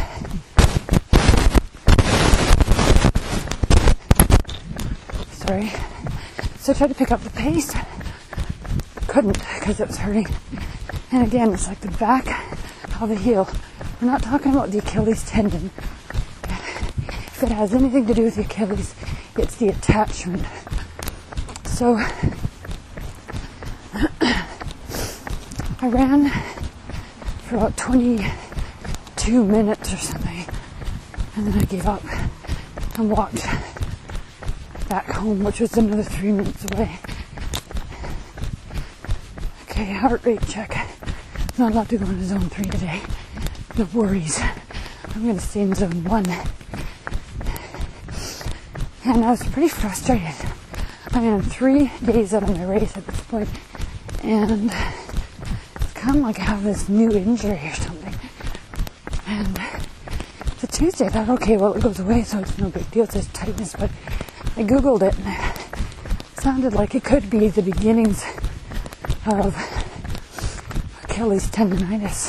So 5.51 6.71
I 6.71 6.75
tried 6.77 6.91
to 6.91 6.95
pick 6.95 7.11
up 7.11 7.23
the 7.23 7.31
pace. 7.31 7.75
Couldn't 9.09 9.37
because 9.59 9.81
it 9.81 9.89
was 9.89 9.97
hurting. 9.97 10.29
And 11.11 11.27
again, 11.27 11.53
it's 11.53 11.67
like 11.67 11.81
the 11.81 11.91
back 11.99 12.29
of 13.03 13.09
the 13.09 13.17
heel. 13.17 13.49
We're 14.01 14.07
not 14.07 14.23
talking 14.23 14.53
about 14.53 14.71
the 14.71 14.79
Achilles 14.79 15.25
tendon. 15.29 15.73
If 16.45 17.43
it 17.43 17.49
has 17.49 17.75
anything 17.75 18.07
to 18.07 18.15
do 18.15 18.23
with 18.23 18.37
the 18.37 18.43
Achilles, 18.43 18.95
it's 19.37 19.57
the 19.57 19.71
attachment. 19.71 20.47
So 21.65 21.95
I 24.23 25.89
ran 25.89 26.31
for 27.43 27.57
about 27.57 27.77
22 27.77 29.45
minutes 29.45 29.95
or 29.95 29.97
something. 29.97 30.45
And 31.35 31.49
then 31.49 31.61
I 31.61 31.65
gave 31.65 31.87
up 31.87 32.05
and 32.97 33.11
walked 33.11 33.45
back 34.91 35.09
home, 35.13 35.45
which 35.45 35.61
was 35.61 35.73
another 35.77 36.03
three 36.03 36.33
minutes 36.33 36.65
away. 36.73 36.99
Okay, 39.63 39.93
heart 39.93 40.25
rate 40.25 40.45
check. 40.49 40.85
Not 41.57 41.71
allowed 41.71 41.89
to 41.91 41.99
go 41.99 42.07
into 42.07 42.25
zone 42.25 42.51
three 42.51 42.65
today. 42.65 43.01
No 43.79 43.85
worries. 43.95 44.41
I'm 45.15 45.33
to 45.33 45.39
stay 45.39 45.61
in 45.61 45.77
zone 45.77 46.03
one. 46.03 46.27
And 49.05 49.25
I 49.25 49.31
was 49.31 49.47
pretty 49.47 49.69
frustrated. 49.69 50.35
I 51.13 51.21
mean, 51.21 51.35
I'm 51.35 51.43
three 51.43 51.93
days 52.05 52.35
out 52.35 52.43
of 52.43 52.51
my 52.51 52.65
race 52.65 52.97
at 52.97 53.07
this 53.07 53.21
point, 53.23 53.49
and 54.25 54.73
it's 54.73 55.93
kind 55.93 56.17
of 56.17 56.23
like 56.23 56.41
I 56.41 56.45
have 56.45 56.65
this 56.65 56.89
new 56.89 57.13
injury 57.13 57.61
or 57.63 57.75
something. 57.75 58.15
And 59.29 59.57
the 60.61 60.67
Tuesday, 60.67 61.07
I 61.07 61.11
thought, 61.11 61.29
okay, 61.29 61.57
well, 61.57 61.75
it 61.75 61.83
goes 61.83 62.01
away, 62.01 62.25
so 62.25 62.41
it's 62.41 62.59
no 62.59 62.71
big 62.71 62.91
deal. 62.91 63.05
It's 63.05 63.15
just 63.15 63.33
tightness, 63.33 63.77
but 63.79 63.91
I 64.61 64.63
googled 64.63 65.01
it, 65.01 65.17
and 65.17 65.27
it 65.27 66.39
sounded 66.39 66.75
like 66.75 66.95
it 66.95 67.03
could 67.03 67.31
be 67.31 67.49
the 67.49 67.63
beginnings 67.63 68.23
of 69.25 69.57
Achilles 71.03 71.47
tendonitis. 71.51 72.29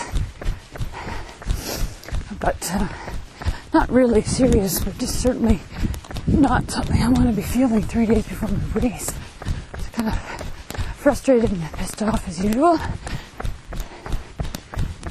But 2.40 2.72
uh, 2.74 2.88
not 3.74 3.90
really 3.90 4.22
serious, 4.22 4.80
but 4.80 4.98
just 4.98 5.20
certainly 5.20 5.60
not 6.26 6.72
something 6.72 7.04
I 7.04 7.10
want 7.10 7.28
to 7.28 7.36
be 7.36 7.42
feeling 7.42 7.82
three 7.82 8.06
days 8.06 8.26
before 8.26 8.48
my 8.48 8.64
race. 8.80 9.12
It's 9.74 9.90
kind 9.90 10.08
of 10.08 10.18
frustrated 10.96 11.52
and 11.52 11.62
pissed 11.74 12.02
off 12.02 12.30
as 12.30 12.42
usual. 12.42 12.80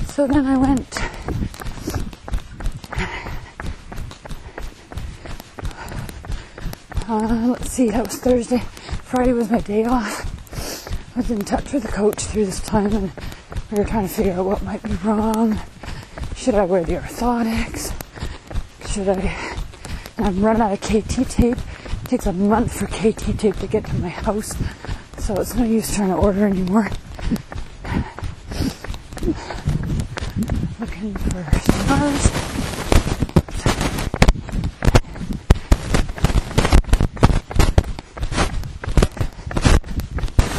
So 0.06 0.26
then 0.26 0.46
I 0.46 0.56
went. 0.56 1.00
Uh, 7.12 7.48
let's 7.48 7.69
see, 7.80 7.88
that 7.88 8.04
was 8.04 8.16
Thursday. 8.16 8.58
Friday 9.04 9.32
was 9.32 9.50
my 9.50 9.60
day 9.60 9.86
off. 9.86 11.16
I 11.16 11.20
was 11.20 11.30
in 11.30 11.40
touch 11.46 11.72
with 11.72 11.84
the 11.84 11.88
coach 11.88 12.18
through 12.18 12.44
this 12.44 12.60
time 12.60 12.92
and 12.92 13.10
we 13.70 13.78
were 13.78 13.86
trying 13.86 14.06
to 14.06 14.12
figure 14.12 14.34
out 14.34 14.44
what 14.44 14.62
might 14.62 14.82
be 14.82 14.92
wrong. 14.96 15.58
Should 16.36 16.56
I 16.56 16.66
wear 16.66 16.84
the 16.84 16.96
orthotics? 16.96 17.94
Should 18.86 19.08
I? 19.08 19.34
And 20.18 20.26
I'm 20.26 20.44
running 20.44 20.60
out 20.60 20.72
of 20.74 20.80
KT 20.82 21.26
tape. 21.30 21.56
It 21.56 22.08
takes 22.08 22.26
a 22.26 22.34
month 22.34 22.78
for 22.78 22.86
KT 22.86 23.38
tape 23.38 23.56
to 23.56 23.66
get 23.66 23.86
to 23.86 23.94
my 23.94 24.10
house, 24.10 24.54
so 25.16 25.36
it's 25.36 25.54
no 25.54 25.64
use 25.64 25.94
trying 25.94 26.10
to 26.10 26.16
order 26.16 26.46
anymore. 26.46 26.90
Looking 30.78 31.14
for 31.14 31.44
stars. 31.60 32.30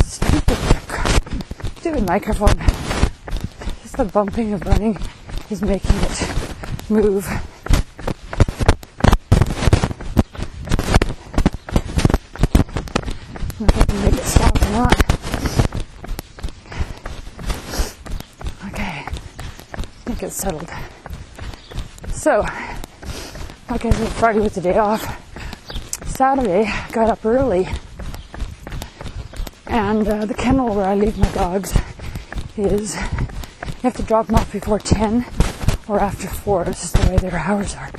Stupid, 0.05 0.57
stupid 1.77 2.00
microphone. 2.11 2.57
Just 3.83 3.95
the 3.95 4.03
bumping 4.03 4.51
of 4.51 4.61
running 4.65 4.97
is 5.49 5.61
making 5.61 5.95
it 5.95 6.27
move. 6.89 7.25
If 13.61 13.77
I 13.77 13.85
can 13.85 14.03
make 14.03 14.15
it 14.15 14.25
stop 14.25 14.61
or 14.61 14.71
not. 14.71 14.97
Okay, 18.73 19.05
I 19.05 20.03
think 20.03 20.23
it's 20.23 20.35
settled. 20.35 20.69
So, 22.11 22.41
like 23.69 23.85
I 23.85 23.89
said, 23.89 24.09
Friday 24.09 24.41
was 24.41 24.55
the 24.55 24.59
day 24.59 24.77
off. 24.77 25.01
Saturday, 26.07 26.65
I 26.65 26.91
got 26.91 27.09
up 27.09 27.25
early, 27.25 27.69
and 29.67 30.05
uh, 30.05 30.25
the 30.25 30.33
kennel 30.33 30.75
where 30.75 30.87
I 30.87 30.95
leave 30.95 31.17
my 31.17 31.31
dogs 31.31 31.73
is 32.57 32.95
you 32.95 33.81
have 33.83 33.95
to 33.95 34.03
drop 34.03 34.27
them 34.27 34.35
off 34.35 34.51
before 34.51 34.79
10 34.79 35.25
or 35.87 35.99
after 35.99 36.27
4. 36.27 36.65
This 36.65 36.83
is 36.83 36.91
the 36.91 37.09
way 37.09 37.17
their 37.17 37.37
hours 37.37 37.75
are. 37.75 37.89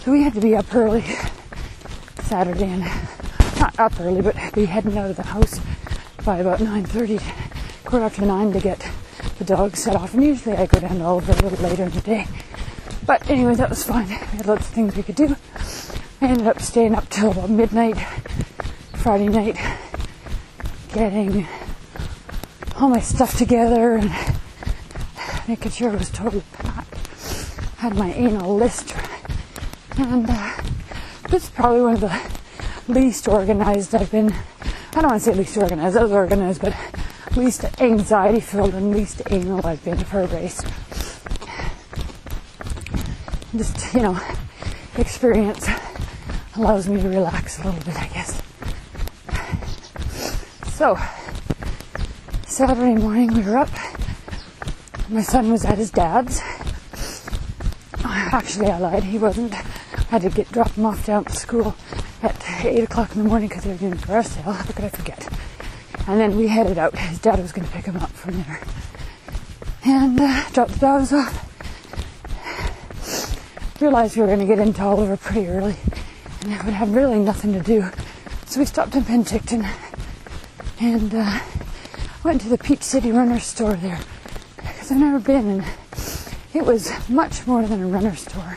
So 0.00 0.12
we 0.12 0.22
had 0.22 0.34
to 0.34 0.40
be 0.40 0.56
up 0.56 0.74
early 0.74 1.04
Saturday 2.20 2.70
and 2.70 2.84
not 3.60 3.78
up 3.78 4.00
early, 4.00 4.20
but 4.20 4.36
be 4.54 4.64
heading 4.64 4.96
out 4.98 5.10
of 5.10 5.16
the 5.16 5.22
house 5.22 5.60
by 6.24 6.38
about 6.38 6.60
9.30, 6.60 7.84
quarter 7.84 8.04
after 8.04 8.22
9 8.22 8.52
to 8.52 8.60
get 8.60 8.88
the 9.38 9.44
dogs 9.44 9.82
set 9.82 9.96
off. 9.96 10.14
And 10.14 10.24
usually 10.24 10.56
I 10.56 10.66
go 10.66 10.80
down 10.80 10.98
to 10.98 11.04
Oliver 11.04 11.32
a 11.32 11.36
little 11.36 11.58
later 11.58 11.84
in 11.84 11.90
the 11.90 12.00
day. 12.00 12.26
But 13.06 13.28
anyway, 13.28 13.54
that 13.56 13.70
was 13.70 13.84
fine. 13.84 14.08
We 14.08 14.14
had 14.14 14.46
lots 14.46 14.68
of 14.68 14.74
things 14.74 14.96
we 14.96 15.02
could 15.02 15.16
do. 15.16 15.36
I 16.20 16.26
ended 16.26 16.46
up 16.46 16.60
staying 16.60 16.94
up 16.94 17.08
till 17.08 17.32
about 17.32 17.50
midnight 17.50 17.98
Friday 18.94 19.28
night, 19.28 19.56
getting 20.94 21.46
all 22.82 22.88
my 22.88 22.98
stuff 22.98 23.38
together 23.38 23.94
and 23.94 24.10
making 25.46 25.70
sure 25.70 25.92
it 25.92 25.98
was 26.00 26.10
totally 26.10 26.42
packed. 26.52 26.96
Had 27.76 27.94
my 27.94 28.12
anal 28.14 28.56
list, 28.56 28.96
and 29.96 30.26
uh, 30.28 30.52
this 31.30 31.44
is 31.44 31.50
probably 31.50 31.80
one 31.80 31.94
of 31.94 32.00
the 32.00 32.20
least 32.88 33.28
organized 33.28 33.94
I've 33.94 34.10
been. 34.10 34.32
I 34.94 35.00
don't 35.00 35.10
want 35.10 35.22
to 35.22 35.30
say 35.30 35.34
least 35.34 35.56
organized. 35.56 35.96
I 35.96 36.02
was 36.02 36.10
organized, 36.10 36.60
but 36.60 36.74
least 37.36 37.64
anxiety 37.80 38.40
filled 38.40 38.74
and 38.74 38.90
least 38.90 39.22
anal 39.30 39.64
I've 39.64 39.84
been 39.84 39.98
for 39.98 40.22
a 40.22 40.26
race. 40.26 40.60
Just 43.56 43.94
you 43.94 44.00
know, 44.00 44.20
experience 44.96 45.68
allows 46.56 46.88
me 46.88 47.00
to 47.00 47.08
relax 47.08 47.60
a 47.60 47.64
little 47.64 47.80
bit, 47.84 47.96
I 47.96 48.08
guess. 48.08 48.42
So, 50.74 50.98
Saturday 52.52 52.94
morning 53.00 53.32
we 53.32 53.40
were 53.40 53.56
up. 53.56 53.70
My 55.08 55.22
son 55.22 55.50
was 55.50 55.64
at 55.64 55.78
his 55.78 55.90
dad's. 55.90 56.38
Actually, 58.04 58.70
I 58.70 58.76
lied. 58.78 59.04
He 59.04 59.16
wasn't. 59.16 59.54
I 59.54 60.02
had 60.10 60.20
to 60.20 60.28
get 60.28 60.52
drop 60.52 60.72
him 60.72 60.84
off 60.84 61.06
down 61.06 61.24
at 61.24 61.32
school 61.32 61.74
at 62.22 62.36
eight 62.62 62.84
o'clock 62.84 63.16
in 63.16 63.22
the 63.22 63.28
morning 63.28 63.48
because 63.48 63.64
they 63.64 63.70
were 63.70 63.78
doing 63.78 63.94
a 63.94 63.96
garage 63.96 64.26
sale. 64.26 64.52
How 64.52 64.70
could 64.70 64.84
I 64.84 64.90
forget? 64.90 65.26
And 66.06 66.20
then 66.20 66.36
we 66.36 66.46
headed 66.46 66.76
out. 66.76 66.94
His 66.94 67.18
dad 67.20 67.38
was 67.38 67.52
going 67.52 67.66
to 67.66 67.72
pick 67.72 67.86
him 67.86 67.96
up 67.96 68.10
from 68.10 68.42
there 68.42 68.60
and 69.86 70.20
uh, 70.20 70.44
dropped 70.50 70.72
the 70.72 70.78
dogs 70.78 71.10
off. 71.10 71.48
Realized 73.80 74.14
we 74.14 74.20
were 74.20 74.28
going 74.28 74.40
to 74.40 74.46
get 74.46 74.58
into 74.58 74.82
Oliver 74.82 75.16
pretty 75.16 75.48
early, 75.48 75.76
and 76.42 76.52
I 76.52 76.62
would 76.66 76.74
have 76.74 76.94
really 76.94 77.18
nothing 77.18 77.54
to 77.54 77.60
do. 77.60 77.88
So 78.44 78.60
we 78.60 78.66
stopped 78.66 78.94
in 78.94 79.04
Penticton 79.04 79.66
and 80.80 81.14
uh, 81.14 81.40
went 82.24 82.40
to 82.40 82.48
the 82.48 82.58
Peach 82.58 82.82
City 82.82 83.10
Runner 83.10 83.40
store 83.40 83.74
there 83.74 83.98
because 84.56 84.92
I've 84.92 84.98
never 84.98 85.18
been, 85.18 85.48
and 85.48 85.64
it 86.54 86.64
was 86.64 86.92
much 87.08 87.46
more 87.48 87.66
than 87.66 87.82
a 87.82 87.86
runner 87.86 88.14
store. 88.14 88.56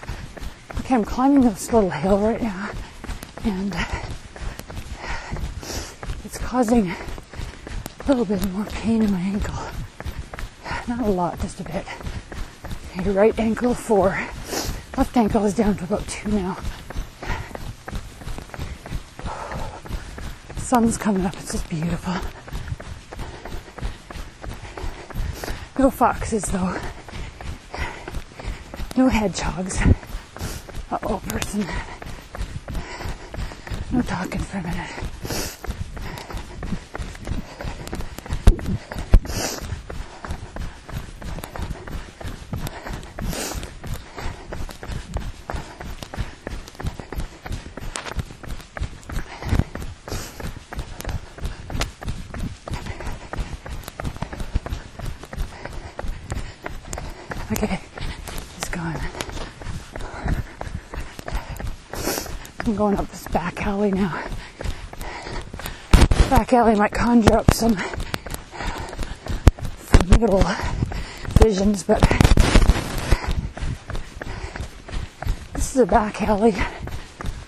Okay, 0.80 0.94
I'm 0.94 1.04
climbing 1.04 1.42
this 1.42 1.74
little 1.74 1.90
hill 1.90 2.20
right 2.20 2.42
now, 2.42 2.70
and 3.44 3.76
it's 6.24 6.38
causing 6.38 6.92
a 6.92 8.08
little 8.08 8.26
bit 8.26 8.48
more 8.52 8.66
pain 8.66 9.02
in 9.02 9.12
my 9.12 9.20
ankle. 9.20 9.56
Not 10.88 11.02
a 11.02 11.10
lot, 11.10 11.40
just 11.40 11.60
a 11.60 11.64
bit. 11.64 11.86
Okay, 13.00 13.10
right 13.10 13.38
ankle 13.40 13.74
four. 13.74 14.10
Left 14.96 15.18
ankle 15.18 15.44
is 15.46 15.56
down 15.56 15.76
to 15.78 15.84
about 15.86 16.08
two 16.08 16.30
now. 16.30 16.58
Sun's 20.58 20.98
coming 20.98 21.26
up, 21.26 21.34
it's 21.34 21.54
just 21.54 21.68
beautiful. 21.68 22.14
No 25.78 25.90
foxes 25.90 26.46
though. 26.46 26.80
No 28.96 29.10
hedgehogs. 29.10 29.82
Uh 30.90 30.98
oh, 31.04 31.22
person. 31.28 31.66
No 33.92 34.02
talking 34.02 34.40
for 34.40 34.60
a 34.60 34.64
minute. 34.64 34.92
Okay, 57.52 57.80
he's 58.56 58.70
gone. 58.70 59.00
Going 62.76 62.98
up 62.98 63.08
this 63.08 63.26
back 63.30 63.66
alley 63.66 63.90
now. 63.90 64.22
Back 66.30 66.52
alley 66.52 66.76
might 66.76 66.92
conjure 66.92 67.38
up 67.38 67.54
some, 67.54 67.78
little 70.10 70.44
visions, 71.42 71.84
but 71.84 72.02
this 75.54 75.74
is 75.74 75.78
a 75.78 75.86
back 75.86 76.22
alley 76.22 76.54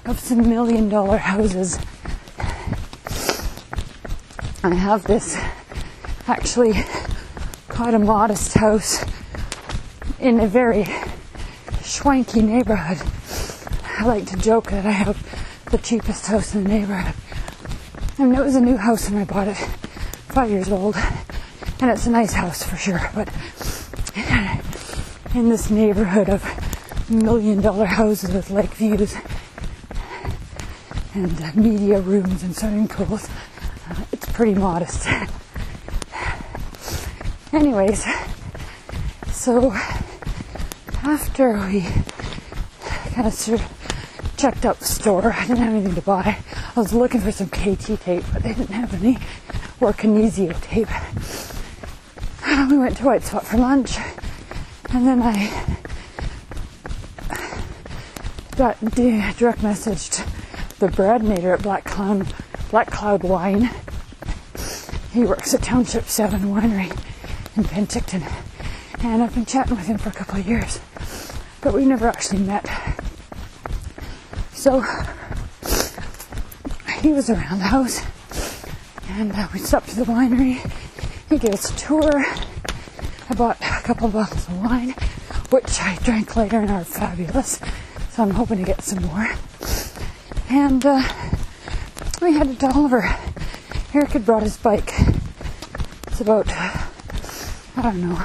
of 0.06 0.18
some 0.18 0.48
million 0.48 0.88
dollar 0.88 1.18
houses. 1.18 1.78
I 4.63 4.74
have 4.74 5.04
this 5.04 5.38
actually 6.26 6.74
quite 7.68 7.94
a 7.94 8.00
modest 8.00 8.54
house 8.54 9.04
in 10.22 10.40
a 10.40 10.48
very 10.48 10.86
swanky 11.82 12.42
neighborhood. 12.42 13.06
Like 14.08 14.26
to 14.28 14.38
joke 14.38 14.72
that 14.72 14.86
I 14.86 14.91
have 14.91 15.17
the 15.70 15.78
cheapest 15.78 16.28
house 16.28 16.56
in 16.56 16.63
the 16.63 16.70
neighborhood. 16.70 17.13
I 18.17 18.24
mean, 18.24 18.39
it 18.39 18.41
was 18.41 18.56
a 18.56 18.62
new 18.62 18.78
house 18.78 19.10
when 19.10 19.22
I 19.22 19.26
bought 19.26 19.50
it, 19.50 19.58
five 20.30 20.50
years 20.50 20.70
old, 20.70 20.96
and 21.82 21.91
it's 21.91 22.08
a 22.08 22.10
nice 22.10 22.32
house 22.32 22.63
for 22.63 22.78
sure. 22.78 23.02
But 23.13 23.28
in 25.36 25.50
this 25.50 25.70
neighborhood 25.70 26.30
of 26.30 27.10
million 27.10 27.60
dollar 27.60 27.84
houses 27.86 28.34
with 28.34 28.50
lake 28.50 28.74
views 28.76 29.13
and 31.13 31.56
media 31.58 32.00
rooms 32.00 32.43
and 32.43 32.56
swimming 32.56 32.88
pools, 32.88 33.28
uh, 33.89 34.06
it's 34.13 34.26
pretty 34.32 34.54
modest. 34.54 35.06
Anyways, 37.52 38.06
so 39.34 39.74
after 41.04 41.58
we 41.67 41.82
kind 43.12 43.28
of 43.28 43.34
sort 43.34 43.60
of 43.60 43.77
checked 44.38 44.65
out 44.65 44.78
the 44.80 44.86
store, 44.86 45.34
I 45.34 45.47
didn't 45.47 45.58
have 45.58 45.73
anything 45.73 45.95
to 45.95 46.02
buy. 46.02 46.38
I 46.76 46.80
was 46.80 46.93
looking 46.93 47.21
for 47.21 47.32
some 47.32 47.50
KT 47.50 48.00
tape, 48.00 48.23
but 48.32 48.43
they 48.43 48.54
didn't 48.54 48.73
have 48.73 48.93
any, 48.93 49.17
or 49.82 49.93
Kinesio 49.93 50.54
tape. 50.62 50.89
We 52.69 52.78
went 52.78 52.97
to 52.97 53.04
White 53.06 53.23
Spot 53.23 53.45
for 53.45 53.58
lunch, 53.58 53.97
and 54.89 55.08
then 55.08 55.21
I 55.21 55.78
got 58.56 58.80
direct 58.80 59.60
messaged 59.60 60.23
the 60.80 60.88
Bradnator 60.88 61.56
at 61.56 61.63
Black 61.63 61.84
Cloud, 61.86 62.34
Black 62.69 62.91
Cloud 62.91 63.23
Wine. 63.23 63.71
He 65.13 65.23
works 65.23 65.54
at 65.56 65.63
Township 65.63 66.06
7 66.06 66.41
Winery 66.41 66.91
in 67.56 67.63
Penticton, 67.63 68.23
and 69.00 69.23
I've 69.23 69.34
been 69.34 69.45
chatting 69.45 69.76
with 69.76 69.88
him 69.88 69.97
for 69.97 70.10
a 70.10 70.13
couple 70.13 70.39
of 70.39 70.47
years, 70.47 70.80
but 71.62 71.73
we 71.73 71.86
never 71.86 72.08
actually 72.08 72.43
met. 72.43 72.67
So 74.58 74.82
he 77.00 77.13
was 77.13 77.30
around 77.30 77.60
the 77.60 77.65
house, 77.65 78.04
and 79.08 79.32
uh, 79.32 79.48
we 79.54 79.60
stopped 79.60 79.89
at 79.89 79.96
the 79.98 80.04
winery. 80.04 80.56
He 81.30 81.38
gave 81.38 81.54
us 81.54 81.70
a 81.70 81.78
tour. 81.78 82.26
I 83.30 83.36
bought 83.36 83.62
a 83.62 83.84
couple 83.84 84.08
of 84.08 84.13
bottles 84.13 84.48
of 84.48 84.60
wine, 84.60 84.96
which 85.52 85.80
I 85.80 85.96
drank 86.02 86.36
later 86.36 86.60
and 86.60 86.72
are 86.72 86.84
fabulous. 86.84 87.62
So 88.10 88.24
I'm 88.24 88.32
hoping 88.32 88.58
to 88.58 88.63
get 88.63 88.82
some 88.82 89.04
more. 89.04 89.30
And 90.50 90.84
uh, 90.84 91.04
we 92.20 92.34
headed 92.34 92.60
to 92.62 92.72
Oliver. 92.74 93.15
Eric 93.93 94.10
had 94.10 94.26
brought 94.26 94.41
his 94.41 94.58
bike. 94.58 94.91
It's 96.08 96.20
about, 96.20 96.50
I 96.50 97.82
don't 97.84 98.02
know, 98.02 98.24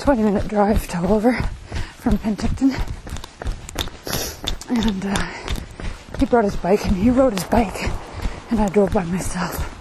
20 0.00 0.24
minute 0.24 0.48
drive 0.48 0.88
to 0.88 0.98
Oliver 0.98 1.34
from 1.98 2.18
Penticton. 2.18 2.95
And 4.78 5.06
uh, 5.06 5.32
he 6.18 6.26
brought 6.26 6.44
his 6.44 6.54
bike 6.54 6.84
and 6.84 6.96
he 6.96 7.08
rode 7.08 7.32
his 7.32 7.44
bike, 7.44 7.90
and 8.50 8.60
I 8.60 8.68
drove 8.68 8.92
by 8.92 9.04
myself. 9.04 9.72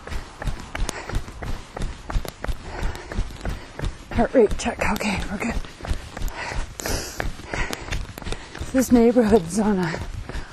Heart 4.13 4.33
rate 4.33 4.57
check. 4.57 4.79
Okay, 4.93 5.19
we're 5.29 5.37
good. 5.37 5.55
This 8.71 8.91
neighborhood's 8.93 9.59
on 9.59 9.79
a 9.79 9.99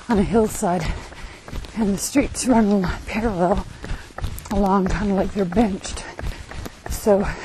on 0.09 0.19
a 0.19 0.25
hillside, 0.25 0.93
and 1.77 1.95
the 1.95 1.99
streets 1.99 2.47
run 2.49 2.83
parallel 3.07 3.65
along, 4.51 4.87
kind 4.87 5.13
of 5.13 5.17
like 5.17 5.33
they're 5.35 5.45
benched. 5.45 6.05
So 6.91 7.23
I 7.23 7.37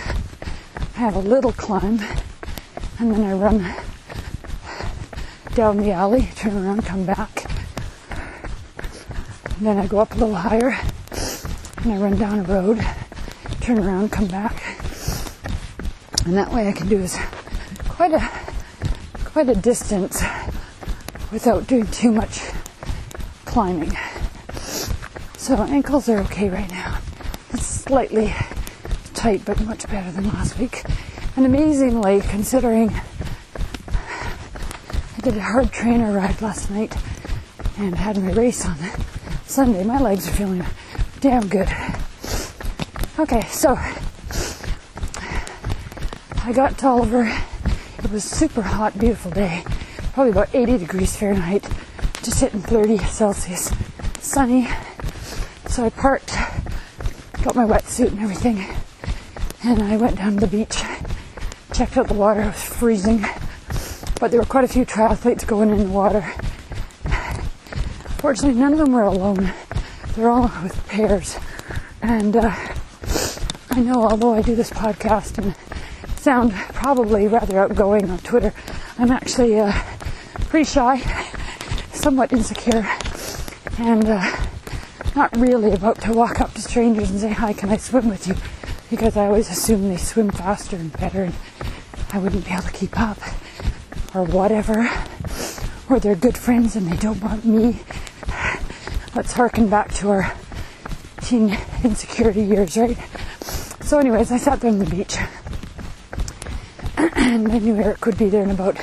have 0.96 1.16
a 1.16 1.20
little 1.20 1.52
climb, 1.54 2.00
and 2.98 3.12
then 3.12 3.24
I 3.24 3.34
run 3.34 3.76
down 5.58 5.78
the 5.78 5.90
alley, 5.90 6.30
turn 6.36 6.56
around, 6.56 6.86
come 6.86 7.04
back. 7.04 7.50
And 9.58 9.66
then 9.66 9.80
I 9.80 9.88
go 9.88 9.98
up 9.98 10.12
a 10.12 10.14
little 10.14 10.36
higher, 10.36 10.78
and 11.78 11.94
I 11.94 11.98
run 11.98 12.16
down 12.16 12.42
a 12.42 12.44
road, 12.44 12.80
turn 13.60 13.80
around, 13.80 14.12
come 14.12 14.28
back. 14.28 14.62
And 16.26 16.38
that 16.38 16.54
way 16.54 16.68
I 16.68 16.74
can 16.74 16.88
do 16.88 17.00
is 17.00 17.18
quite 17.90 18.14
a 18.14 18.30
quite 19.26 19.50
a 19.50 19.56
distance 19.56 20.22
without 21.32 21.66
doing 21.66 21.88
too 21.88 22.12
much 22.12 22.40
climbing. 23.46 23.98
So 25.38 25.56
ankles 25.56 26.08
are 26.08 26.20
okay 26.20 26.50
right 26.52 26.70
now. 26.70 27.00
It's 27.50 27.66
slightly 27.66 28.32
tight, 29.16 29.44
but 29.44 29.60
much 29.62 29.88
better 29.88 30.12
than 30.12 30.26
last 30.28 30.60
week. 30.60 30.84
And 31.36 31.48
amazingly, 31.48 32.22
considering 32.22 32.94
did 35.32 35.40
a 35.40 35.42
hard 35.42 35.74
trainer 35.74 36.14
ride 36.14 36.42
last 36.42 36.72
night 36.72 36.96
and 37.80 37.94
had 37.96 38.18
my 38.24 38.32
race 38.32 38.66
on 38.66 38.78
Sunday, 39.46 39.84
my 39.84 40.00
legs 40.00 40.26
are 40.26 40.32
feeling 40.32 40.64
damn 41.20 41.46
good. 41.50 41.68
Okay, 43.20 43.42
so 43.50 43.76
I 46.46 46.54
got 46.54 46.78
to 46.78 46.88
Oliver. 46.88 47.26
It 48.02 48.10
was 48.10 48.24
super 48.24 48.62
hot, 48.62 48.98
beautiful 48.98 49.30
day. 49.32 49.66
Probably 50.14 50.32
about 50.32 50.48
80 50.56 50.78
degrees 50.78 51.18
Fahrenheit, 51.18 51.68
just 52.24 52.40
hitting 52.40 52.62
30 52.62 53.00
Celsius. 53.00 53.70
Sunny. 54.22 54.70
So 55.68 55.84
I 55.84 55.90
parked, 55.90 56.38
got 57.44 57.54
my 57.54 57.66
wetsuit 57.66 58.12
and 58.12 58.22
everything, 58.22 58.66
and 59.62 59.84
I 59.84 59.98
went 59.98 60.20
down 60.20 60.36
to 60.36 60.40
the 60.40 60.48
beach, 60.48 60.82
checked 61.74 61.98
out 61.98 62.08
the 62.08 62.14
water. 62.14 62.44
It 62.44 62.46
was 62.46 62.64
freezing, 62.64 63.26
but 64.20 64.32
there 64.32 64.40
were 64.40 64.46
quite 64.46 64.64
a 64.64 64.68
few 64.68 64.86
triathletes 64.86 65.46
going 65.46 65.70
in 65.70 65.78
the 65.78 65.90
water. 65.90 66.22
Fortunately, 68.18 68.60
none 68.60 68.74
of 68.74 68.80
them 68.80 68.92
were 68.92 69.04
alone. 69.04 69.54
They're 70.16 70.30
all 70.30 70.52
with 70.64 70.88
pairs. 70.88 71.38
And 72.02 72.36
uh, 72.36 72.56
I 73.72 73.80
know, 73.82 74.04
although 74.04 74.34
I 74.34 74.42
do 74.42 74.56
this 74.56 74.72
podcast 74.72 75.38
and 75.38 75.56
sound 76.18 76.52
probably 76.74 77.28
rather 77.28 77.60
outgoing 77.60 78.10
on 78.10 78.18
Twitter, 78.20 78.54
I'm 78.98 79.12
actually 79.12 79.60
uh, 79.60 79.72
pretty 80.46 80.66
shy, 80.66 81.00
somewhat 81.94 82.34
insecure, 82.34 82.88
and 83.78 84.06
uh, 84.06 84.48
not 85.16 85.36
really 85.38 85.72
about 85.72 86.02
to 86.02 86.14
walk 86.14 86.42
up 86.42 86.54
to 86.56 86.62
strangers 86.62 87.12
and 87.12 87.20
say, 87.20 87.30
Hi, 87.30 87.54
can 87.54 87.70
I 87.70 87.78
swim 87.78 88.10
with 88.10 88.28
you? 88.28 88.36
Because 88.90 89.16
I 89.16 89.28
always 89.28 89.50
assume 89.50 89.90
they 89.90 89.98
swim 89.98 90.32
faster 90.32 90.76
and 90.76 90.92
better, 90.94 91.24
and 91.24 91.36
I 92.14 92.20
wouldn't 92.20 92.46
be 92.46 92.52
able 92.52 92.64
to 92.64 92.72
keep 92.72 93.00
up, 93.00 93.20
or 94.14 94.24
whatever, 94.24 94.90
or 95.90 96.00
they're 96.00 96.16
good 96.16 96.38
friends 96.38 96.76
and 96.76 96.92
they 96.92 96.98
don't 96.98 97.22
want 97.22 97.46
me. 97.46 97.80
Let's 99.16 99.34
harken 99.34 99.70
back 99.70 99.94
to 99.96 100.10
our 100.10 100.34
teen 101.22 101.58
insecurity 101.84 102.44
years, 102.44 102.78
right? 102.78 102.98
So, 103.82 104.00
anyways, 104.00 104.32
I 104.32 104.38
sat 104.38 104.60
there 104.62 104.72
on 104.72 104.80
the 104.80 104.86
beach 104.86 105.18
and 106.98 107.52
I 107.52 107.60
knew 107.60 107.76
Eric 107.76 108.06
would 108.06 108.18
be 108.18 108.30
there 108.30 108.44
in 108.44 108.52
about 108.52 108.78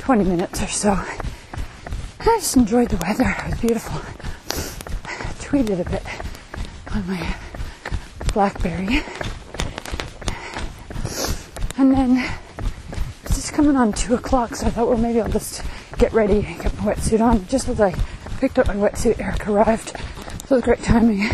20 0.00 0.24
minutes 0.24 0.62
or 0.62 0.66
so. 0.66 0.90
I 0.92 2.38
just 2.38 2.56
enjoyed 2.56 2.88
the 2.88 2.96
weather. 2.96 3.34
It 3.38 3.50
was 3.50 3.60
beautiful. 3.60 4.00
I 5.04 5.14
tweeted 5.40 5.80
a 5.80 5.90
bit 5.90 6.02
on 6.94 7.06
my 7.06 7.34
Blackberry. 8.32 9.02
And 11.78 11.94
then 11.94 12.37
coming 13.58 13.74
on 13.74 13.92
2 13.92 14.14
o'clock, 14.14 14.54
so 14.54 14.68
I 14.68 14.70
thought, 14.70 14.86
well, 14.86 14.96
maybe 14.96 15.20
I'll 15.20 15.28
just 15.28 15.64
get 15.98 16.12
ready, 16.12 16.46
and 16.46 16.62
get 16.62 16.72
my 16.78 16.94
wetsuit 16.94 17.20
on. 17.20 17.44
Just 17.48 17.68
as 17.68 17.80
I 17.80 17.92
picked 18.38 18.56
up 18.56 18.68
my 18.68 18.76
wetsuit, 18.76 19.18
Eric 19.18 19.48
arrived. 19.48 19.96
So 20.46 20.54
it 20.54 20.58
was 20.58 20.62
great 20.62 20.80
timing. 20.84 21.28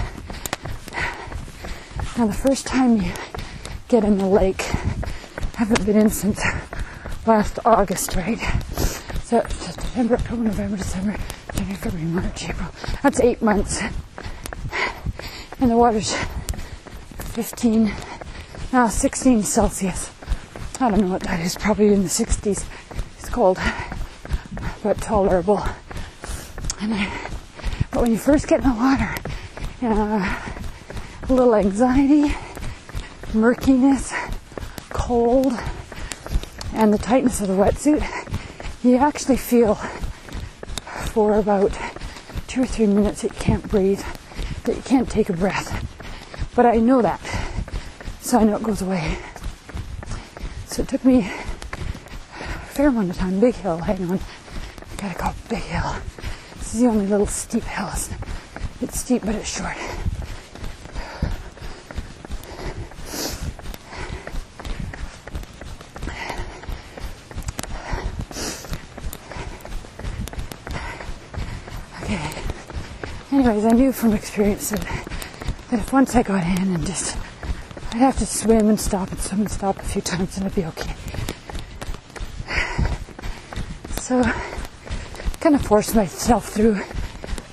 Now, 2.16 2.26
the 2.26 2.32
first 2.32 2.66
time 2.66 2.96
you 2.96 3.12
get 3.88 4.04
in 4.04 4.16
the 4.16 4.26
lake, 4.26 4.62
I 4.62 5.56
haven't 5.56 5.84
been 5.84 5.98
in 5.98 6.08
since 6.08 6.40
last 7.26 7.58
August, 7.66 8.16
right? 8.16 8.40
So 9.24 9.44
September, 9.50 10.14
October, 10.14 10.44
November, 10.44 10.78
December, 10.78 11.18
January, 11.52 11.76
February, 11.76 12.08
March, 12.08 12.48
April. 12.48 12.70
That's 13.02 13.20
eight 13.20 13.42
months. 13.42 13.82
And 15.60 15.70
the 15.70 15.76
water's 15.76 16.16
15, 17.18 17.92
now 18.72 18.88
16 18.88 19.42
Celsius. 19.42 20.13
I 20.80 20.90
don't 20.90 21.02
know 21.02 21.12
what 21.12 21.22
that 21.22 21.38
is, 21.38 21.54
probably 21.54 21.92
in 21.92 22.02
the 22.02 22.08
60s. 22.08 22.66
It's 23.16 23.28
cold, 23.30 23.60
but 24.82 24.98
tolerable. 24.98 25.64
And 26.80 26.92
I, 26.92 27.30
but 27.92 28.02
when 28.02 28.10
you 28.10 28.18
first 28.18 28.48
get 28.48 28.64
in 28.64 28.68
the 28.68 28.74
water, 28.74 29.14
uh, 29.82 30.52
a 31.22 31.32
little 31.32 31.54
anxiety, 31.54 32.34
murkiness, 33.32 34.12
cold, 34.90 35.52
and 36.72 36.92
the 36.92 36.98
tightness 36.98 37.40
of 37.40 37.46
the 37.46 37.54
wetsuit, 37.54 38.02
you 38.82 38.96
actually 38.96 39.36
feel 39.36 39.76
for 41.12 41.38
about 41.38 41.78
two 42.48 42.62
or 42.62 42.66
three 42.66 42.88
minutes 42.88 43.22
that 43.22 43.32
you 43.32 43.38
can't 43.38 43.68
breathe, 43.68 44.02
that 44.64 44.74
you 44.74 44.82
can't 44.82 45.08
take 45.08 45.28
a 45.28 45.34
breath. 45.34 45.70
But 46.56 46.66
I 46.66 46.78
know 46.78 47.00
that, 47.00 47.20
so 48.20 48.40
I 48.40 48.44
know 48.44 48.56
it 48.56 48.62
goes 48.64 48.82
away. 48.82 49.18
So 50.74 50.82
it 50.82 50.88
took 50.88 51.04
me 51.04 51.20
a 51.20 51.22
fair 52.66 52.88
amount 52.88 53.10
of 53.10 53.16
time. 53.16 53.38
Big 53.38 53.54
hill, 53.54 53.78
hang 53.78 54.10
on. 54.10 54.18
I 54.18 54.96
gotta 54.96 55.16
go 55.16 55.32
Big 55.48 55.62
Hill. 55.62 55.94
This 56.56 56.74
is 56.74 56.80
the 56.80 56.88
only 56.88 57.06
little 57.06 57.28
steep 57.28 57.62
hill. 57.62 57.88
It's, 57.92 58.10
it's 58.80 58.98
steep, 58.98 59.24
but 59.24 59.36
it's 59.36 59.48
short. 59.48 59.76
Okay. 72.02 72.32
Anyways, 73.30 73.64
I 73.64 73.70
knew 73.70 73.92
from 73.92 74.12
experience 74.12 74.70
that, 74.70 74.80
that 75.70 75.78
if 75.78 75.92
once 75.92 76.16
I 76.16 76.24
got 76.24 76.42
in 76.42 76.74
and 76.74 76.84
just, 76.84 77.16
I'd 77.94 78.00
have 78.00 78.18
to 78.18 78.26
swim 78.26 78.68
and 78.68 78.80
stop 78.80 79.12
and 79.12 79.20
swim 79.20 79.42
and 79.42 79.50
stop 79.50 79.78
a 79.78 79.84
few 79.84 80.02
times 80.02 80.36
and 80.36 80.46
it'd 80.46 80.56
be 80.56 80.64
okay. 80.64 80.96
So, 84.00 84.20
kind 85.38 85.54
of 85.54 85.62
forced 85.62 85.94
myself 85.94 86.48
through 86.48 86.74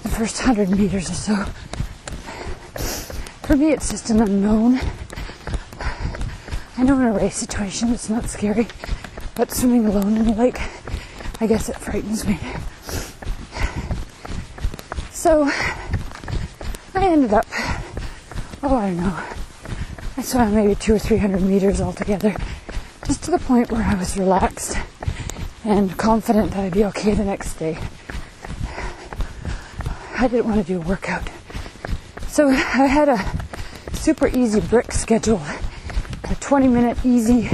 the 0.01 0.09
first 0.09 0.39
hundred 0.39 0.71
meters 0.71 1.11
or 1.11 1.13
so. 1.13 1.35
For 3.43 3.55
me, 3.55 3.69
it's 3.69 3.91
just 3.91 4.09
an 4.09 4.19
unknown. 4.19 4.79
I 6.75 6.83
know 6.85 6.99
in 6.99 7.05
a 7.05 7.11
race 7.11 7.35
situation 7.35 7.89
it's 7.93 8.09
not 8.09 8.27
scary, 8.27 8.67
but 9.35 9.51
swimming 9.51 9.85
alone 9.85 10.17
in 10.17 10.25
the 10.25 10.33
lake, 10.33 10.59
I 11.39 11.45
guess 11.45 11.69
it 11.69 11.77
frightens 11.77 12.25
me. 12.25 12.39
So 15.11 15.43
I 16.95 17.05
ended 17.05 17.31
up, 17.31 17.45
oh, 18.63 18.75
I 18.75 18.87
don't 18.87 18.97
know, 18.97 19.23
I 20.21 20.23
swam 20.23 20.53
maybe 20.53 20.75
two 20.75 20.93
or 20.93 20.99
three 20.99 21.17
hundred 21.17 21.41
meters 21.41 21.81
altogether, 21.81 22.35
just 23.07 23.23
to 23.23 23.31
the 23.31 23.39
point 23.39 23.71
where 23.71 23.81
I 23.81 23.95
was 23.95 24.15
relaxed 24.15 24.77
and 25.65 25.97
confident 25.97 26.51
that 26.51 26.59
I'd 26.59 26.73
be 26.73 26.85
okay 26.85 27.15
the 27.15 27.25
next 27.25 27.55
day. 27.55 27.79
I 30.19 30.27
didn't 30.27 30.45
want 30.45 30.63
to 30.63 30.73
do 30.73 30.79
a 30.79 30.85
workout. 30.87 31.27
So 32.27 32.49
I 32.49 32.85
had 32.85 33.09
a 33.09 33.17
super 33.93 34.27
easy 34.27 34.59
brick 34.59 34.91
schedule 34.91 35.41
a 36.29 36.35
20 36.35 36.67
minute 36.67 36.99
easy 37.03 37.49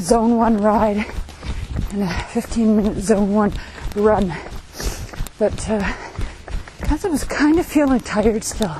zone 0.00 0.38
one 0.38 0.56
ride 0.56 1.06
and 1.92 2.02
a 2.02 2.12
15 2.30 2.76
minute 2.76 2.98
zone 2.98 3.32
one 3.32 3.52
run. 3.94 4.34
But 5.38 5.70
uh, 5.70 5.92
because 6.80 7.04
I 7.04 7.08
was 7.10 7.22
kind 7.22 7.60
of 7.60 7.66
feeling 7.66 8.00
tired 8.00 8.42
still, 8.42 8.74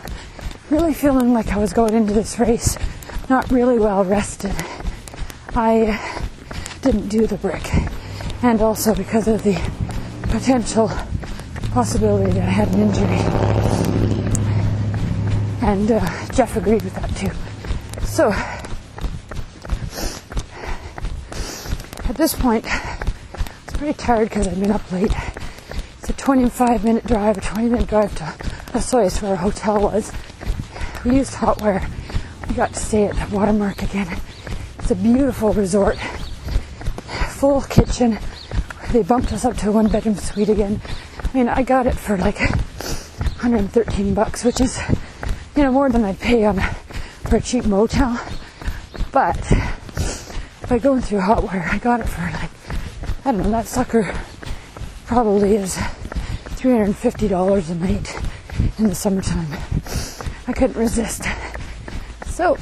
really 0.70 0.94
feeling 0.94 1.33
like 1.33 1.48
I 1.48 1.56
was 1.56 1.72
going 1.72 1.94
into 1.94 2.12
this 2.12 2.38
race 2.38 2.78
not 3.28 3.50
really 3.50 3.78
well 3.78 4.04
rested, 4.04 4.54
I 5.54 6.00
didn't 6.83 7.09
do 7.09 7.26
the 7.26 7.37
brick. 7.37 7.68
And 8.42 8.61
also 8.61 8.94
because 8.94 9.28
of 9.28 9.42
the 9.42 9.54
potential 10.22 10.90
possibility 11.72 12.33
that 12.33 12.42
I 12.42 12.50
had 12.50 12.68
an 12.74 12.80
injury. 12.80 13.18
And 15.62 15.90
uh, 15.92 16.26
Jeff 16.33 16.56
agreed 16.56 16.83
with 16.83 16.94
that 16.94 17.14
too. 17.16 17.30
So, 18.04 18.33
at 22.09 22.16
this 22.16 22.35
point, 22.35 22.64
I 22.66 22.98
was 23.66 23.74
pretty 23.76 23.94
tired 23.94 24.28
because 24.28 24.48
I'd 24.48 24.61
been 24.61 24.70
up 24.70 24.90
late. 24.90 25.14
It's 25.98 26.11
a 26.11 26.12
25 26.14 26.85
minute 26.85 27.06
drive, 27.06 27.38
a 27.38 27.40
20 27.40 27.68
minute 27.68 27.88
drive 27.88 28.14
to 28.16 28.24
Osoyoos 28.72 29.20
where 29.20 29.33
our 29.33 29.37
hotel 29.37 29.80
was. 29.80 30.12
We 31.04 31.16
used 31.16 31.32
Hotwire. 31.32 31.88
We 32.46 32.54
got 32.54 32.74
to 32.74 32.78
stay 32.78 33.06
at 33.06 33.16
the 33.16 33.34
Watermark 33.34 33.82
again. 33.82 34.20
It's 34.78 34.90
a 34.90 34.94
beautiful 34.94 35.54
resort. 35.54 35.96
Full 37.38 37.62
kitchen. 37.62 38.18
They 38.92 39.02
bumped 39.02 39.32
us 39.32 39.46
up 39.46 39.56
to 39.58 39.70
a 39.70 39.72
one 39.72 39.88
bedroom 39.88 40.16
suite 40.16 40.50
again. 40.50 40.78
I 41.22 41.32
mean, 41.32 41.48
I 41.48 41.62
got 41.62 41.86
it 41.86 41.94
for 41.94 42.18
like 42.18 42.38
113 42.38 44.12
bucks, 44.12 44.44
which 44.44 44.60
is, 44.60 44.78
you 45.56 45.62
know, 45.62 45.72
more 45.72 45.88
than 45.88 46.04
I'd 46.04 46.20
pay 46.20 46.44
on 46.44 46.60
for 46.60 47.36
a 47.36 47.40
cheap 47.40 47.64
motel. 47.64 48.20
But 49.10 49.40
by 50.68 50.78
going 50.78 51.00
through 51.00 51.20
Hotwire, 51.20 51.66
I 51.72 51.78
got 51.78 52.00
it 52.00 52.08
for 52.08 52.20
like, 52.20 52.50
I 53.24 53.32
don't 53.32 53.38
know, 53.38 53.50
that 53.52 53.66
sucker 53.66 54.12
probably 55.06 55.56
is 55.56 55.76
$350 55.76 57.70
a 57.70 57.74
night 57.76 58.78
in 58.78 58.88
the 58.88 58.94
summertime. 58.94 59.80
I 60.50 60.52
couldn't 60.52 60.76
resist. 60.80 61.22
So 62.26 62.58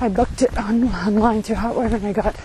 I 0.00 0.08
booked 0.08 0.42
it 0.42 0.56
on, 0.56 0.84
online 0.84 1.42
through 1.42 1.56
Hotwire 1.56 1.92
and 1.92 2.06
I 2.06 2.12
got 2.12 2.36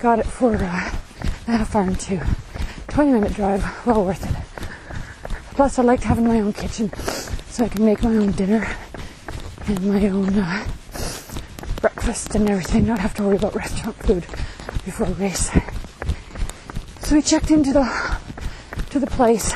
got 0.00 0.18
it 0.18 0.24
for 0.24 0.54
uh, 0.54 0.60
a 0.62 1.58
half 1.58 1.76
hour 1.76 1.94
too. 1.94 2.22
20 2.88 3.12
minute 3.12 3.34
drive, 3.34 3.62
well 3.84 4.06
worth 4.06 4.24
it. 4.24 5.54
Plus 5.56 5.78
I 5.78 5.82
liked 5.82 6.04
having 6.04 6.26
my 6.26 6.40
own 6.40 6.54
kitchen 6.54 6.90
so 7.50 7.66
I 7.66 7.68
can 7.68 7.84
make 7.84 8.02
my 8.02 8.16
own 8.16 8.32
dinner 8.32 8.66
and 9.66 9.92
my 9.92 10.08
own 10.08 10.38
uh, 10.38 10.66
breakfast 11.82 12.34
and 12.34 12.48
everything, 12.48 12.86
not 12.86 13.00
have 13.00 13.12
to 13.16 13.24
worry 13.24 13.36
about 13.36 13.54
restaurant 13.54 13.96
food 13.96 14.22
before 14.86 15.08
a 15.08 15.12
race. 15.12 15.50
So 17.00 17.14
we 17.14 17.20
checked 17.20 17.50
into 17.50 17.74
the 17.74 18.16
to 18.88 18.98
the 18.98 19.06
place. 19.06 19.54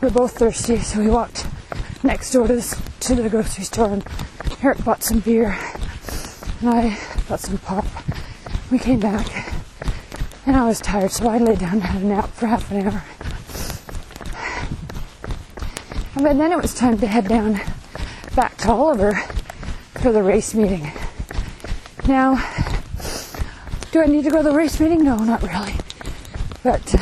We 0.00 0.08
are 0.08 0.10
both 0.10 0.36
thirsty, 0.36 0.78
so 0.78 0.98
we 0.98 1.08
walked 1.08 1.46
next 2.06 2.32
door 2.32 2.46
to, 2.46 2.54
this, 2.54 2.74
to 3.14 3.22
the 3.22 3.28
grocery 3.28 3.62
store 3.62 3.86
and 3.86 4.04
Eric 4.64 4.82
bought 4.82 5.00
some 5.00 5.20
beer 5.20 5.56
and 6.60 6.68
I 6.68 6.98
bought 7.28 7.38
some 7.38 7.56
pop. 7.58 7.86
We 8.68 8.80
came 8.80 8.98
back 8.98 9.28
and 10.44 10.56
I 10.56 10.66
was 10.66 10.80
tired, 10.80 11.12
so 11.12 11.28
I 11.28 11.38
laid 11.38 11.60
down 11.60 11.74
and 11.74 11.82
had 11.84 12.02
a 12.02 12.04
nap 12.04 12.30
for 12.30 12.46
half 12.48 12.68
an 12.72 12.88
hour. 12.88 13.04
And 16.16 16.40
then 16.40 16.50
it 16.50 16.60
was 16.60 16.74
time 16.74 16.98
to 16.98 17.06
head 17.06 17.28
down 17.28 17.60
back 18.34 18.56
to 18.58 18.72
Oliver 18.72 19.14
for 20.00 20.10
the 20.10 20.24
race 20.24 20.52
meeting. 20.52 20.90
Now, 22.08 22.34
do 23.92 24.02
I 24.02 24.06
need 24.06 24.24
to 24.24 24.30
go 24.30 24.38
to 24.38 24.48
the 24.48 24.52
race 24.52 24.80
meeting? 24.80 25.04
No, 25.04 25.16
not 25.18 25.42
really. 25.44 25.74
But 26.64 26.92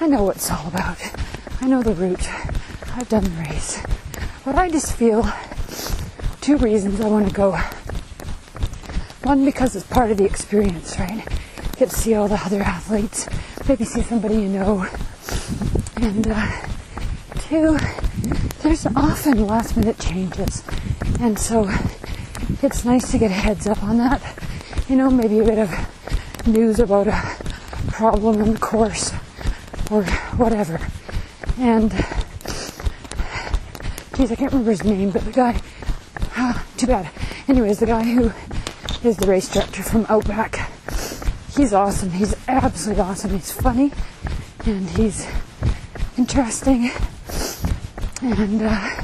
I 0.00 0.06
know 0.06 0.22
what 0.22 0.36
it's 0.36 0.50
all 0.50 0.68
about. 0.68 0.96
I 1.60 1.66
know 1.66 1.82
the 1.82 1.92
route. 1.92 2.30
I've 2.94 3.10
done 3.10 3.24
the 3.24 3.42
race. 3.42 3.82
But 4.46 4.54
I 4.54 4.70
just 4.70 4.92
feel 4.92 5.28
two 6.40 6.56
reasons 6.58 7.00
I 7.00 7.08
want 7.08 7.26
to 7.26 7.34
go. 7.34 7.56
One, 9.24 9.44
because 9.44 9.74
it's 9.74 9.84
part 9.88 10.12
of 10.12 10.18
the 10.18 10.24
experience, 10.24 10.96
right? 11.00 11.26
Get 11.76 11.90
to 11.90 11.96
see 11.96 12.14
all 12.14 12.28
the 12.28 12.36
other 12.36 12.62
athletes, 12.62 13.28
maybe 13.66 13.84
see 13.84 14.02
somebody 14.02 14.36
you 14.36 14.48
know. 14.48 14.86
And 15.96 16.28
uh, 16.30 16.60
two, 17.40 17.76
there's 18.62 18.86
often 18.86 19.48
last 19.48 19.76
minute 19.76 19.98
changes. 19.98 20.62
And 21.18 21.36
so 21.36 21.68
it's 22.62 22.84
nice 22.84 23.10
to 23.10 23.18
get 23.18 23.32
a 23.32 23.34
heads 23.34 23.66
up 23.66 23.82
on 23.82 23.98
that. 23.98 24.22
You 24.88 24.94
know, 24.94 25.10
maybe 25.10 25.40
a 25.40 25.44
bit 25.44 25.58
of 25.58 26.46
news 26.46 26.78
about 26.78 27.08
a 27.08 27.36
problem 27.88 28.40
in 28.40 28.52
the 28.52 28.60
course 28.60 29.10
or 29.90 30.04
whatever. 30.36 30.78
And 31.58 31.92
geez, 34.16 34.32
I 34.32 34.34
can't 34.36 34.50
remember 34.52 34.70
his 34.70 34.82
name, 34.82 35.10
but 35.10 35.26
the 35.26 35.32
guy, 35.32 35.60
ah, 36.36 36.64
too 36.78 36.86
bad. 36.86 37.10
Anyways, 37.48 37.80
the 37.80 37.86
guy 37.86 38.02
who 38.02 38.32
is 39.06 39.18
the 39.18 39.26
race 39.26 39.52
director 39.52 39.82
from 39.82 40.06
Outback, 40.08 40.70
he's 41.54 41.74
awesome. 41.74 42.10
He's 42.10 42.34
absolutely 42.48 43.02
awesome. 43.02 43.32
He's 43.32 43.52
funny 43.52 43.92
and 44.64 44.88
he's 44.90 45.28
interesting 46.16 46.90
and 48.22 48.62
uh, 48.62 49.02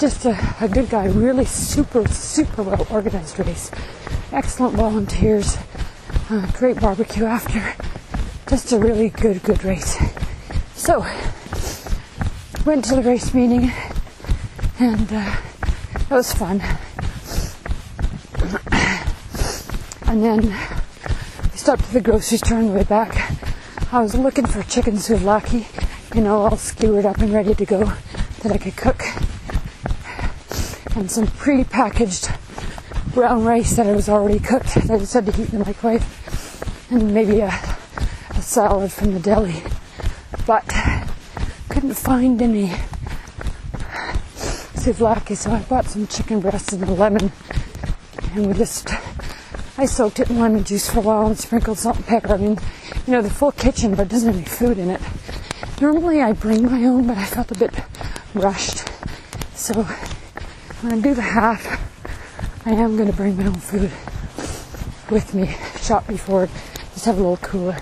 just 0.00 0.24
a, 0.24 0.56
a 0.60 0.68
good 0.68 0.90
guy. 0.90 1.06
Really 1.06 1.44
super, 1.44 2.06
super 2.08 2.64
well 2.64 2.86
organized 2.90 3.38
race. 3.38 3.70
Excellent 4.32 4.74
volunteers. 4.74 5.56
Uh, 6.28 6.50
great 6.54 6.80
barbecue 6.80 7.24
after. 7.24 7.74
Just 8.48 8.72
a 8.72 8.78
really 8.78 9.10
good, 9.10 9.44
good 9.44 9.62
race. 9.62 9.96
So, 10.74 11.06
went 12.64 12.84
to 12.84 12.94
the 12.94 13.02
race 13.02 13.34
meeting 13.34 13.72
and 14.78 15.12
uh, 15.12 15.36
it 15.94 16.10
was 16.10 16.32
fun. 16.32 16.60
And 20.06 20.22
then 20.22 20.40
we 21.50 21.56
stopped 21.56 21.82
at 21.82 21.90
the 21.90 22.00
grocery 22.00 22.38
store 22.38 22.58
on 22.58 22.68
the 22.68 22.72
way 22.72 22.84
back. 22.84 23.32
I 23.92 24.00
was 24.00 24.14
looking 24.14 24.46
for 24.46 24.62
chicken 24.62 24.94
souvlaki, 24.94 25.66
you 26.14 26.20
know, 26.20 26.36
all 26.36 26.56
skewered 26.56 27.04
up 27.04 27.18
and 27.18 27.32
ready 27.32 27.54
to 27.54 27.64
go 27.64 27.92
that 28.42 28.52
I 28.52 28.58
could 28.58 28.76
cook. 28.76 29.02
And 30.96 31.10
some 31.10 31.26
pre-packaged 31.26 32.30
brown 33.12 33.44
rice 33.44 33.74
that 33.76 33.86
I 33.86 33.92
was 33.92 34.08
already 34.08 34.38
cooked 34.38 34.74
that 34.74 34.90
I 34.90 34.98
just 34.98 35.14
had 35.14 35.26
to 35.26 35.32
heat 35.32 35.52
in 35.52 35.58
the 35.58 35.64
microwave. 35.64 36.04
And 36.90 37.12
maybe 37.12 37.40
a, 37.40 37.48
a 38.30 38.42
salad 38.42 38.92
from 38.92 39.14
the 39.14 39.20
deli. 39.20 39.62
But 40.46 40.70
couldn't 41.82 41.96
find 41.96 42.40
any 42.40 42.68
souvlaki, 44.78 45.36
so 45.36 45.50
I 45.50 45.62
bought 45.62 45.86
some 45.86 46.06
chicken 46.06 46.38
breasts 46.38 46.72
and 46.72 46.84
a 46.84 46.92
lemon. 46.92 47.32
And 48.34 48.46
we 48.46 48.54
just 48.54 48.88
I 49.76 49.86
soaked 49.86 50.20
it 50.20 50.30
in 50.30 50.38
lemon 50.38 50.62
juice 50.62 50.88
for 50.88 51.00
a 51.00 51.02
while 51.02 51.26
and 51.26 51.36
sprinkled 51.36 51.78
salt 51.78 51.96
and 51.96 52.06
pepper. 52.06 52.34
I 52.34 52.36
mean, 52.36 52.56
you 53.04 53.12
know, 53.12 53.20
the 53.20 53.30
full 53.30 53.50
kitchen, 53.50 53.96
but 53.96 54.02
it 54.02 54.10
doesn't 54.10 54.28
have 54.28 54.36
any 54.36 54.46
food 54.46 54.78
in 54.78 54.90
it. 54.90 55.00
Normally 55.80 56.22
I 56.22 56.34
bring 56.34 56.70
my 56.70 56.84
own, 56.84 57.08
but 57.08 57.18
I 57.18 57.24
felt 57.24 57.50
a 57.50 57.56
bit 57.56 57.74
rushed. 58.32 58.88
So 59.56 59.82
when 60.82 60.94
to 60.94 61.02
do 61.02 61.14
the 61.14 61.22
half. 61.22 61.66
I 62.64 62.74
am 62.74 62.96
going 62.96 63.10
to 63.10 63.16
bring 63.16 63.36
my 63.36 63.46
own 63.46 63.54
food 63.54 63.90
with 65.10 65.34
me, 65.34 65.56
shop 65.80 66.06
before, 66.06 66.48
just 66.94 67.06
have 67.06 67.18
a 67.18 67.20
little 67.20 67.38
cooler. 67.38 67.76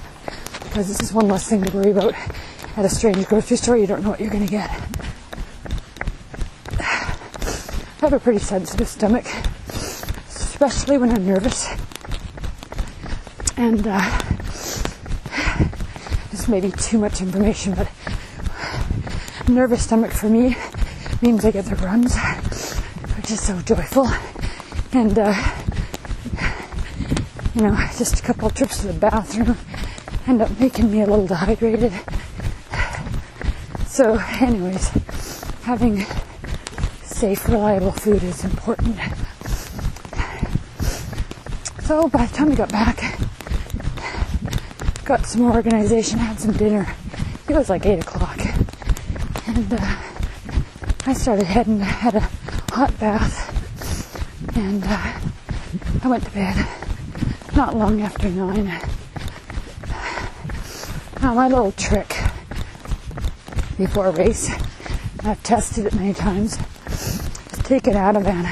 Because 0.63 0.89
this 0.89 1.03
is 1.03 1.13
one 1.13 1.29
less 1.29 1.51
thing 1.51 1.63
to 1.63 1.77
worry 1.77 1.91
about 1.91 2.15
at 2.77 2.85
a 2.85 2.89
strange 2.89 3.27
grocery 3.27 3.57
store. 3.57 3.77
You 3.77 3.87
don't 3.87 4.03
know 4.03 4.11
what 4.11 4.21
you're 4.21 4.31
going 4.31 4.47
to 4.47 4.51
get. 4.51 4.71
I 6.79 8.07
have 8.07 8.13
a 8.13 8.21
pretty 8.21 8.39
sensitive 8.39 8.89
stomach 8.89 9.27
especially 10.63 10.99
when 10.99 11.11
I'm 11.11 11.27
nervous. 11.27 11.69
And 13.57 13.87
uh, 13.87 14.21
this 16.31 16.49
may 16.49 16.61
be 16.61 16.71
too 16.71 16.99
much 16.99 17.23
information, 17.23 17.75
but 17.75 17.91
nervous 19.49 19.85
stomach 19.85 20.13
for 20.13 20.29
me 20.29 20.55
means 21.23 21.47
I 21.47 21.51
get 21.51 21.65
the 21.65 21.77
runs, 21.77 22.15
which 23.17 23.31
is 23.31 23.41
so 23.41 23.59
joyful. 23.63 24.07
And, 24.93 25.19
uh, 25.19 25.33
you 27.55 27.63
know, 27.63 27.75
just 27.97 28.21
a 28.21 28.23
couple 28.23 28.51
trips 28.51 28.83
to 28.83 28.89
the 28.89 28.93
bathroom 28.93 29.57
end 30.27 30.43
up 30.43 30.61
making 30.61 30.91
me 30.91 31.01
a 31.01 31.07
little 31.07 31.27
dehydrated. 31.27 31.95
So, 34.01 34.17
anyways, 34.41 34.89
having 35.61 36.07
safe, 37.03 37.47
reliable 37.47 37.93
food 37.93 38.23
is 38.23 38.43
important. 38.45 38.97
So 41.83 42.09
by 42.09 42.25
the 42.25 42.35
time 42.35 42.49
we 42.49 42.57
got 42.57 42.73
back, 42.73 42.97
got 45.05 45.27
some 45.27 45.43
more 45.43 45.53
organization, 45.53 46.19
had 46.19 46.41
some 46.41 46.53
dinner. 46.53 46.91
It 47.47 47.55
was 47.55 47.69
like 47.69 47.85
8 47.85 47.99
o'clock. 47.99 48.41
And 49.47 49.71
uh, 49.71 49.97
I 51.05 51.13
started 51.13 51.45
heading, 51.45 51.81
had 51.81 52.15
a 52.15 52.27
hot 52.73 52.99
bath, 52.99 54.57
and 54.57 54.83
uh, 54.83 55.21
I 56.03 56.09
went 56.09 56.25
to 56.25 56.31
bed 56.31 56.67
not 57.55 57.77
long 57.77 58.01
after 58.01 58.31
9. 58.31 58.65
Now, 61.21 61.35
my 61.35 61.49
little 61.49 61.73
trick 61.73 62.20
before 63.81 64.09
a 64.09 64.13
race, 64.13 64.51
I've 65.25 65.43
tested 65.43 65.87
it 65.87 65.95
many 65.95 66.13
times, 66.13 66.59
is 66.87 67.59
take 67.65 67.87
an 67.87 67.95
Ativan. 67.95 68.45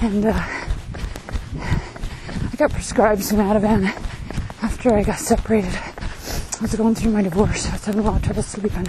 And 0.00 0.26
uh, 0.26 0.32
I 1.56 2.56
got 2.56 2.70
prescribed 2.70 3.24
some 3.24 3.38
Ativan 3.38 3.86
after 4.62 4.94
I 4.94 5.02
got 5.02 5.18
separated. 5.18 5.74
I 5.74 6.62
was 6.62 6.76
going 6.76 6.94
through 6.94 7.10
my 7.10 7.22
divorce. 7.22 7.66
I 7.66 7.72
was 7.72 7.84
having 7.86 8.02
a 8.02 8.04
lot 8.04 8.18
of 8.18 8.22
trouble 8.22 8.44
sleeping. 8.44 8.86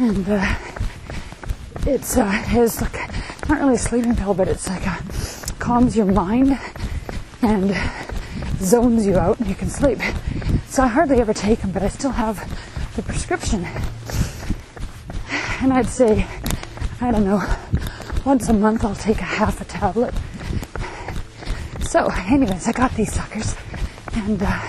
And 0.00 0.28
uh, 0.28 0.56
it's 1.86 2.16
uh, 2.16 2.42
it's 2.48 2.80
like 2.80 2.94
not 3.48 3.60
really 3.60 3.74
a 3.74 3.78
sleeping 3.78 4.16
pill, 4.16 4.34
but 4.34 4.48
it's 4.48 4.68
like 4.68 4.84
a 4.84 4.98
calms 5.60 5.96
your 5.96 6.06
mind 6.06 6.58
and 7.42 7.76
zones 8.56 9.06
you 9.06 9.18
out, 9.18 9.38
and 9.38 9.48
you 9.48 9.54
can 9.54 9.70
sleep. 9.70 10.00
So 10.66 10.82
I 10.82 10.88
hardly 10.88 11.20
ever 11.20 11.32
take 11.32 11.60
them, 11.60 11.70
but 11.70 11.84
I 11.84 11.88
still 11.88 12.10
have 12.10 12.38
the 12.98 13.02
prescription. 13.04 13.64
And 15.62 15.72
I'd 15.72 15.88
say, 15.88 16.26
I 17.00 17.10
don't 17.10 17.24
know, 17.24 17.42
once 18.24 18.48
a 18.48 18.52
month 18.52 18.84
I'll 18.84 18.94
take 18.94 19.20
a 19.20 19.30
half 19.38 19.60
a 19.60 19.64
tablet 19.64 20.14
so, 21.88 22.06
anyways, 22.10 22.68
I 22.68 22.72
got 22.72 22.94
these 22.96 23.10
suckers, 23.14 23.56
and 24.12 24.42
uh, 24.42 24.60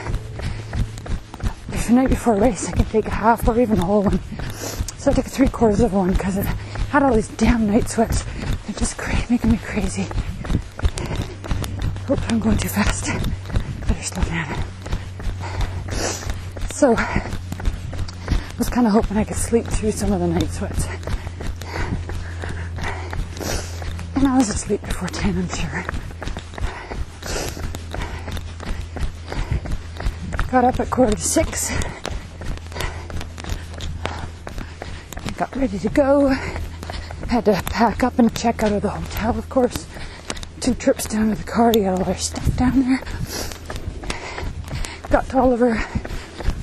if 1.68 1.88
the 1.88 1.94
night 1.94 2.08
before 2.08 2.36
a 2.36 2.40
race, 2.40 2.70
I 2.70 2.72
can 2.72 2.86
take 2.86 3.08
a 3.08 3.12
half 3.12 3.46
or 3.46 3.60
even 3.60 3.78
a 3.78 3.84
whole 3.84 4.04
one. 4.04 4.22
So 4.98 5.12
I 5.12 5.14
took 5.14 5.26
three 5.26 5.50
quarters 5.50 5.82
of 5.82 5.92
one 5.92 6.14
because 6.14 6.38
I 6.38 6.44
had 6.44 7.04
all 7.04 7.14
these 7.14 7.28
damn 7.28 7.68
night 7.68 7.90
sweats. 7.90 8.24
They're 8.24 8.76
just 8.78 8.98
cra- 8.98 9.26
making 9.30 9.52
me 9.52 9.58
crazy. 9.58 10.08
Hope 12.08 12.20
I'm 12.32 12.40
going 12.40 12.56
too 12.56 12.70
fast. 12.70 13.08
Better 13.86 14.02
slow 14.02 14.24
down. 14.24 14.64
So, 16.72 16.96
was 18.60 18.70
kind 18.70 18.86
of 18.86 18.92
hoping 18.92 19.16
I 19.16 19.24
could 19.24 19.38
sleep 19.38 19.66
through 19.66 19.92
some 19.92 20.12
of 20.12 20.20
the 20.20 20.28
night 20.28 20.50
sweats. 20.52 20.86
And 24.16 24.28
I 24.28 24.38
was 24.38 24.50
asleep 24.50 24.82
before 24.82 25.08
10, 25.08 25.38
I'm 25.38 25.48
sure. 25.48 25.86
Got 30.52 30.66
up 30.66 30.80
at 30.82 30.90
quarter 30.90 31.16
to 31.16 31.22
six. 31.22 31.72
Got 35.38 35.56
ready 35.56 35.80
to 35.80 35.90
go. 35.90 36.28
Had 37.30 37.46
to 37.46 37.62
pack 37.68 38.04
up 38.04 38.20
and 38.20 38.36
check 38.36 38.62
out 38.62 38.74
of 38.74 38.82
the 38.82 38.90
hotel, 38.90 39.40
of 39.40 39.48
course. 39.48 39.88
Two 40.60 40.74
trips 40.74 41.06
down 41.06 41.30
to 41.30 41.36
the 41.36 41.50
car 41.50 41.72
to 41.72 41.80
get 41.80 41.94
all 41.94 42.04
our 42.04 42.18
stuff 42.18 42.58
down 42.58 42.82
there. 42.82 43.02
Got 45.10 45.30
to 45.30 45.38
Oliver, 45.38 45.82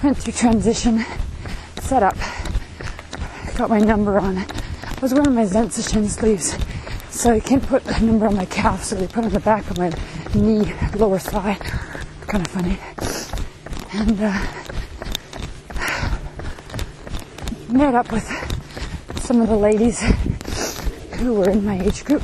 went 0.02 0.18
through 0.18 0.34
transition, 0.34 1.06
set 1.86 2.02
up, 2.02 2.16
got 3.56 3.70
my 3.70 3.78
number 3.78 4.18
on 4.18 4.38
it. 4.38 4.52
I 4.84 5.00
was 5.00 5.14
wearing 5.14 5.34
my 5.34 5.44
Zensah 5.44 5.92
shin 5.92 6.08
sleeves, 6.08 6.56
so 7.10 7.32
I 7.32 7.40
can't 7.40 7.62
put 7.62 7.86
a 7.86 8.04
number 8.04 8.26
on 8.26 8.36
my 8.36 8.46
calf, 8.46 8.84
so 8.84 8.96
they 8.96 9.06
put 9.06 9.24
it 9.24 9.28
on 9.28 9.32
the 9.32 9.40
back 9.40 9.70
of 9.70 9.78
my 9.78 9.92
knee, 10.34 10.74
lower 10.96 11.18
thigh. 11.18 11.54
Kind 12.26 12.44
of 12.44 12.50
funny 12.50 12.78
and 13.96 14.20
uh, 14.20 14.46
met 17.68 17.94
up 17.94 18.12
with 18.12 18.26
some 19.20 19.40
of 19.40 19.48
the 19.48 19.56
ladies 19.56 20.00
who 21.18 21.32
were 21.34 21.48
in 21.48 21.64
my 21.64 21.80
age 21.80 22.04
group 22.04 22.22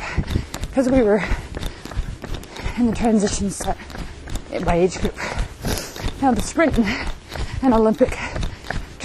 because 0.68 0.90
we 0.90 1.02
were 1.02 1.24
in 2.76 2.86
the 2.86 2.94
transition 2.94 3.48
set 3.50 3.78
by 4.66 4.74
age 4.76 4.98
group. 5.00 5.16
Now, 6.20 6.32
the 6.32 6.42
sprint 6.42 6.78
and 7.62 7.72
Olympic 7.72 8.18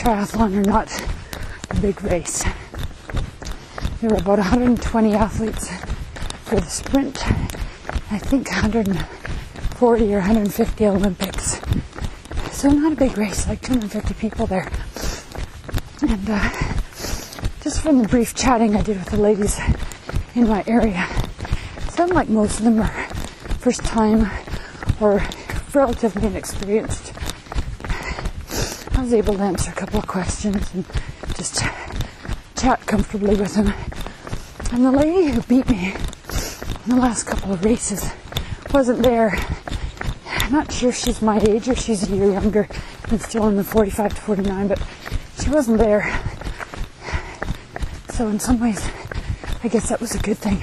triathlon 0.08 0.56
are 0.56 0.64
not 0.64 0.90
a 1.70 1.82
big 1.82 2.02
race. 2.02 2.46
There 4.00 4.10
were 4.10 4.16
about 4.16 4.40
120 4.40 5.14
athletes 5.14 5.70
for 6.46 6.56
the 6.56 6.70
sprint. 6.70 7.28
I 8.10 8.18
think 8.18 8.50
140 8.50 10.14
or 10.14 10.20
150 10.20 10.86
Olympics. 10.86 11.60
So 12.52 12.70
not 12.70 12.94
a 12.94 12.96
big 12.96 13.18
race, 13.18 13.50
like 13.50 13.62
250 13.62 14.14
people 14.14 14.48
there. 14.48 14.72
And 16.02 16.30
uh, 16.30 16.50
just 17.62 17.82
from 17.82 18.02
the 18.02 18.08
brief 18.08 18.34
chatting 18.34 18.78
I 18.78 18.84
did 18.84 19.00
with 19.00 19.10
the 19.10 19.18
ladies 19.18 19.60
in 20.36 20.48
my 20.48 20.64
area, 20.68 21.06
sound 21.90 22.14
like 22.14 22.30
most 22.30 22.60
of 22.60 22.64
them 22.64 22.80
are 22.80 23.10
first 23.60 23.84
time 23.84 24.32
or 25.02 25.22
relatively 25.74 26.28
inexperienced. 26.28 27.12
Was 29.08 29.14
able 29.14 29.36
to 29.36 29.42
answer 29.42 29.72
a 29.72 29.74
couple 29.74 30.00
of 30.00 30.06
questions 30.06 30.74
and 30.74 30.84
just 31.38 31.64
chat 32.58 32.86
comfortably 32.86 33.38
with 33.38 33.56
him. 33.56 33.74
And 34.74 34.84
the 34.84 34.92
lady 34.92 35.32
who 35.32 35.42
beat 35.44 35.70
me 35.70 35.94
in 35.94 36.90
the 36.90 36.98
last 36.98 37.24
couple 37.24 37.54
of 37.54 37.64
races 37.64 38.12
wasn't 38.74 39.04
there. 39.04 39.40
I'm 40.26 40.52
not 40.52 40.74
sure 40.74 40.90
if 40.90 40.98
she's 40.98 41.22
my 41.22 41.40
age 41.40 41.70
or 41.70 41.76
she's 41.76 42.04
a 42.10 42.14
year 42.14 42.32
younger 42.32 42.68
and 43.10 43.22
still 43.22 43.48
in 43.48 43.56
the 43.56 43.64
45 43.64 44.14
to 44.14 44.22
49, 44.22 44.68
but 44.68 44.84
she 45.42 45.52
wasn't 45.52 45.78
there. 45.78 46.04
So 48.10 48.28
in 48.28 48.42
some 48.42 48.60
ways, 48.60 48.86
I 49.64 49.70
guess 49.70 49.88
that 49.88 50.02
was 50.02 50.16
a 50.16 50.20
good 50.20 50.38
thing 50.38 50.60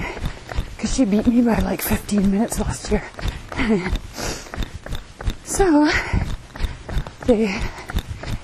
because 0.75 0.93
she 0.95 1.03
beat 1.05 1.25
me 1.25 1.41
by 1.41 1.57
like 1.61 1.81
15 1.81 2.29
minutes 2.29 2.59
last 2.59 2.91
year. 2.91 3.09
so 5.45 5.89
the 7.25 7.74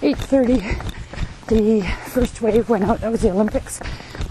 8:30, 0.02 1.46
the 1.48 1.82
first 2.10 2.42
wave 2.42 2.68
went 2.70 2.84
out. 2.84 3.02
That 3.02 3.12
was 3.12 3.22
the 3.22 3.30
Olympics. 3.30 3.80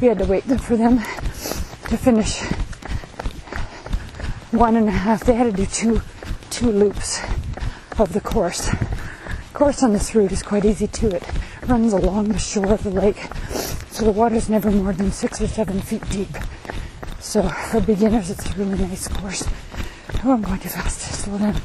We 0.00 0.08
had 0.08 0.18
to 0.18 0.24
wait 0.24 0.42
for 0.42 0.76
them 0.76 0.98
to 0.98 1.96
finish 1.96 2.40
one 4.50 4.74
and 4.74 4.88
a 4.88 4.90
half. 4.90 5.24
They 5.24 5.34
had 5.34 5.44
to 5.44 5.52
do 5.52 5.66
two 5.66 6.02
two 6.50 6.72
loops 6.72 7.20
of 7.98 8.12
the 8.12 8.20
course. 8.20 8.68
Course 9.52 9.82
on 9.82 9.92
this 9.92 10.14
route 10.14 10.32
is 10.32 10.42
quite 10.42 10.64
easy 10.64 10.88
too. 10.88 11.08
It 11.08 11.22
runs 11.66 11.92
along 11.92 12.28
the 12.28 12.38
shore 12.38 12.72
of 12.72 12.82
the 12.82 12.90
lake, 12.90 13.28
so 13.90 14.04
the 14.04 14.10
water's 14.10 14.48
never 14.48 14.70
more 14.70 14.92
than 14.92 15.12
six 15.12 15.40
or 15.40 15.46
seven 15.46 15.80
feet 15.82 16.08
deep. 16.08 16.34
So 17.20 17.48
for 17.48 17.80
beginners, 17.80 18.30
it's 18.30 18.50
a 18.50 18.54
really 18.58 18.78
nice 18.78 19.06
course. 19.06 19.46
Oh, 20.24 20.32
I'm 20.32 20.42
going 20.42 20.58
too 20.58 20.68
fast. 20.68 21.00
Slow 21.00 21.38
down. 21.38 21.60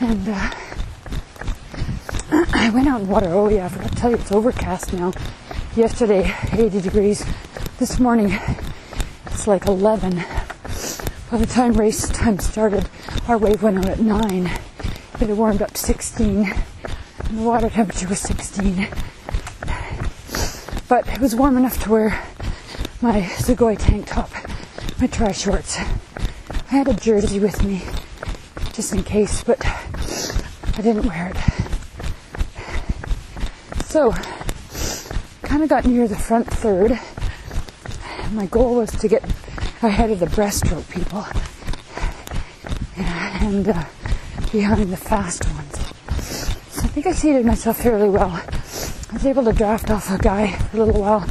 And 0.00 0.28
uh, 0.28 0.50
I 2.64 2.70
went 2.70 2.88
out 2.88 3.02
in 3.02 3.08
water. 3.08 3.28
Oh 3.28 3.50
yeah, 3.50 3.66
I 3.66 3.68
forgot 3.68 3.90
to 3.90 3.94
tell 3.94 4.10
you, 4.10 4.16
it's 4.16 4.32
overcast 4.32 4.94
now. 4.94 5.12
Yesterday, 5.76 6.34
80 6.50 6.80
degrees. 6.80 7.22
This 7.78 8.00
morning, 8.00 8.38
it's 9.26 9.46
like 9.46 9.66
11. 9.66 10.24
By 11.30 11.36
the 11.36 11.44
time 11.44 11.74
race 11.74 12.08
time 12.08 12.38
started, 12.38 12.88
our 13.28 13.36
wave 13.36 13.62
went 13.62 13.76
out 13.76 13.90
at 13.90 14.00
9. 14.00 14.50
But 15.12 15.28
It 15.28 15.36
warmed 15.36 15.60
up 15.60 15.72
to 15.72 15.78
16, 15.78 16.54
and 17.18 17.38
the 17.38 17.42
water 17.42 17.68
temperature 17.68 18.08
was 18.08 18.20
16. 18.20 18.88
But 20.88 21.06
it 21.06 21.20
was 21.20 21.36
warm 21.36 21.58
enough 21.58 21.82
to 21.82 21.90
wear 21.90 22.24
my 23.02 23.20
Sugoi 23.20 23.76
tank 23.78 24.06
top, 24.06 24.30
my 24.98 25.06
tri 25.06 25.32
shorts. 25.32 25.76
I 25.76 25.84
had 26.70 26.88
a 26.88 26.94
jersey 26.94 27.40
with 27.40 27.62
me, 27.62 27.82
just 28.72 28.94
in 28.94 29.02
case, 29.04 29.44
but 29.44 29.62
I 29.66 30.80
didn't 30.80 31.04
wear 31.04 31.28
it. 31.28 31.53
So, 33.94 34.10
kind 35.42 35.62
of 35.62 35.68
got 35.68 35.84
near 35.84 36.08
the 36.08 36.16
front 36.16 36.48
third. 36.48 36.98
My 38.32 38.46
goal 38.46 38.74
was 38.74 38.90
to 38.90 39.06
get 39.06 39.22
ahead 39.82 40.10
of 40.10 40.18
the 40.18 40.26
breaststroke 40.26 40.90
people 40.90 41.24
and 42.96 43.68
uh, 43.68 43.84
behind 44.50 44.92
the 44.92 44.96
fast 44.96 45.48
ones. 45.54 45.78
So 46.72 46.82
I 46.82 46.88
think 46.88 47.06
I 47.06 47.12
seated 47.12 47.46
myself 47.46 47.82
fairly 47.82 48.08
well. 48.08 48.32
I 48.32 49.12
was 49.12 49.26
able 49.26 49.44
to 49.44 49.52
draft 49.52 49.88
off 49.92 50.10
a 50.10 50.18
guy 50.18 50.50
for 50.50 50.78
a 50.78 50.84
little 50.86 51.00
while. 51.00 51.24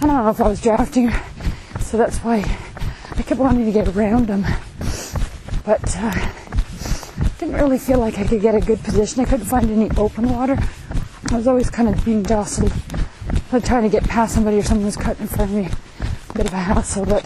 I 0.00 0.06
don't 0.06 0.24
know 0.24 0.30
if 0.30 0.40
I 0.40 0.48
was 0.48 0.62
drafting, 0.62 1.10
so 1.78 1.98
that's 1.98 2.20
why 2.20 2.36
I 3.16 3.22
kept 3.22 3.38
wanting 3.38 3.66
to 3.66 3.72
get 3.72 3.86
around 3.86 4.30
him. 4.30 4.46
But 5.62 5.94
uh, 5.98 6.30
didn't 7.38 7.56
really 7.56 7.78
feel 7.78 7.98
like 7.98 8.16
I 8.16 8.26
could 8.26 8.40
get 8.40 8.54
a 8.54 8.62
good 8.62 8.82
position. 8.82 9.20
I 9.20 9.26
couldn't 9.26 9.44
find 9.44 9.70
any 9.70 9.90
open 9.98 10.30
water. 10.30 10.56
I 11.30 11.36
was 11.36 11.46
always 11.46 11.68
kind 11.68 11.88
of 11.88 12.02
being 12.04 12.24
jostled. 12.24 12.72
Like 13.52 13.64
trying 13.64 13.82
to 13.82 13.88
get 13.88 14.04
past 14.04 14.34
somebody 14.34 14.58
or 14.58 14.62
someone 14.62 14.86
was 14.86 14.96
cutting 14.96 15.22
in 15.22 15.28
front 15.28 15.50
of 15.50 15.56
me. 15.56 15.68
A 16.30 16.32
bit 16.32 16.46
of 16.46 16.52
a 16.52 16.58
hassle, 16.58 17.04
but 17.04 17.24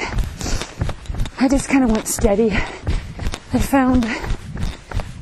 I 1.39 1.49
just 1.49 1.69
kind 1.69 1.85
of 1.85 1.91
went 1.93 2.09
steady. 2.09 2.51
I 2.51 3.59
found 3.59 4.07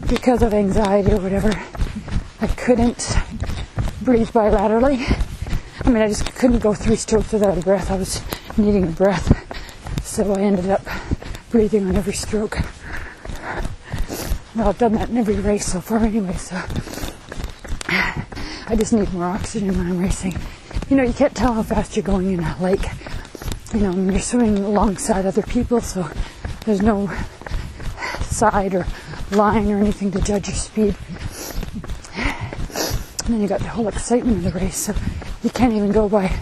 because 0.08 0.42
of 0.42 0.54
anxiety 0.54 1.12
or 1.12 1.20
whatever, 1.20 1.52
I 2.40 2.46
couldn't 2.46 3.16
breathe 4.02 4.30
bilaterally. 4.30 4.98
I 5.84 5.90
mean, 5.90 6.02
I 6.02 6.08
just 6.08 6.34
couldn't 6.34 6.60
go 6.60 6.72
three 6.72 6.96
strokes 6.96 7.32
without 7.32 7.58
a 7.58 7.60
breath. 7.60 7.90
I 7.90 7.96
was 7.96 8.22
needing 8.56 8.84
a 8.84 8.92
breath. 8.92 9.28
So 10.04 10.32
I 10.32 10.40
ended 10.40 10.70
up 10.70 10.82
breathing 11.50 11.86
on 11.86 11.96
every 11.96 12.14
stroke. 12.14 12.58
Well, 14.54 14.68
I've 14.68 14.78
done 14.78 14.94
that 14.94 15.10
in 15.10 15.18
every 15.18 15.36
race 15.36 15.66
so 15.66 15.80
far 15.80 15.98
anyway, 15.98 16.34
so 16.34 16.56
I 17.92 18.76
just 18.76 18.92
need 18.92 19.12
more 19.12 19.24
oxygen 19.24 19.68
when 19.76 19.86
I'm 19.86 19.98
racing. 19.98 20.38
You 20.88 20.96
know, 20.96 21.02
you 21.02 21.12
can't 21.12 21.34
tell 21.34 21.54
how 21.54 21.62
fast 21.62 21.96
you're 21.96 22.04
going 22.04 22.32
in 22.32 22.40
a 22.40 22.56
lake. 22.62 22.86
You 23.74 23.80
know, 23.80 23.92
you're 23.92 24.20
swimming 24.20 24.58
alongside 24.58 25.26
other 25.26 25.42
people, 25.42 25.80
so 25.80 26.08
there's 26.64 26.82
no 26.82 27.10
side 28.22 28.74
or 28.74 28.86
line 29.32 29.70
or 29.70 29.78
anything 29.78 30.10
to 30.12 30.20
judge 30.20 30.48
your 30.48 30.56
speed. 30.56 30.96
And 33.24 33.34
then 33.34 33.40
you 33.42 33.48
got 33.48 33.60
the 33.60 33.68
whole 33.68 33.88
excitement 33.88 34.38
of 34.38 34.52
the 34.52 34.58
race, 34.58 34.76
so 34.76 34.94
you 35.42 35.50
can't 35.50 35.72
even 35.72 35.92
go 35.92 36.08
by 36.08 36.32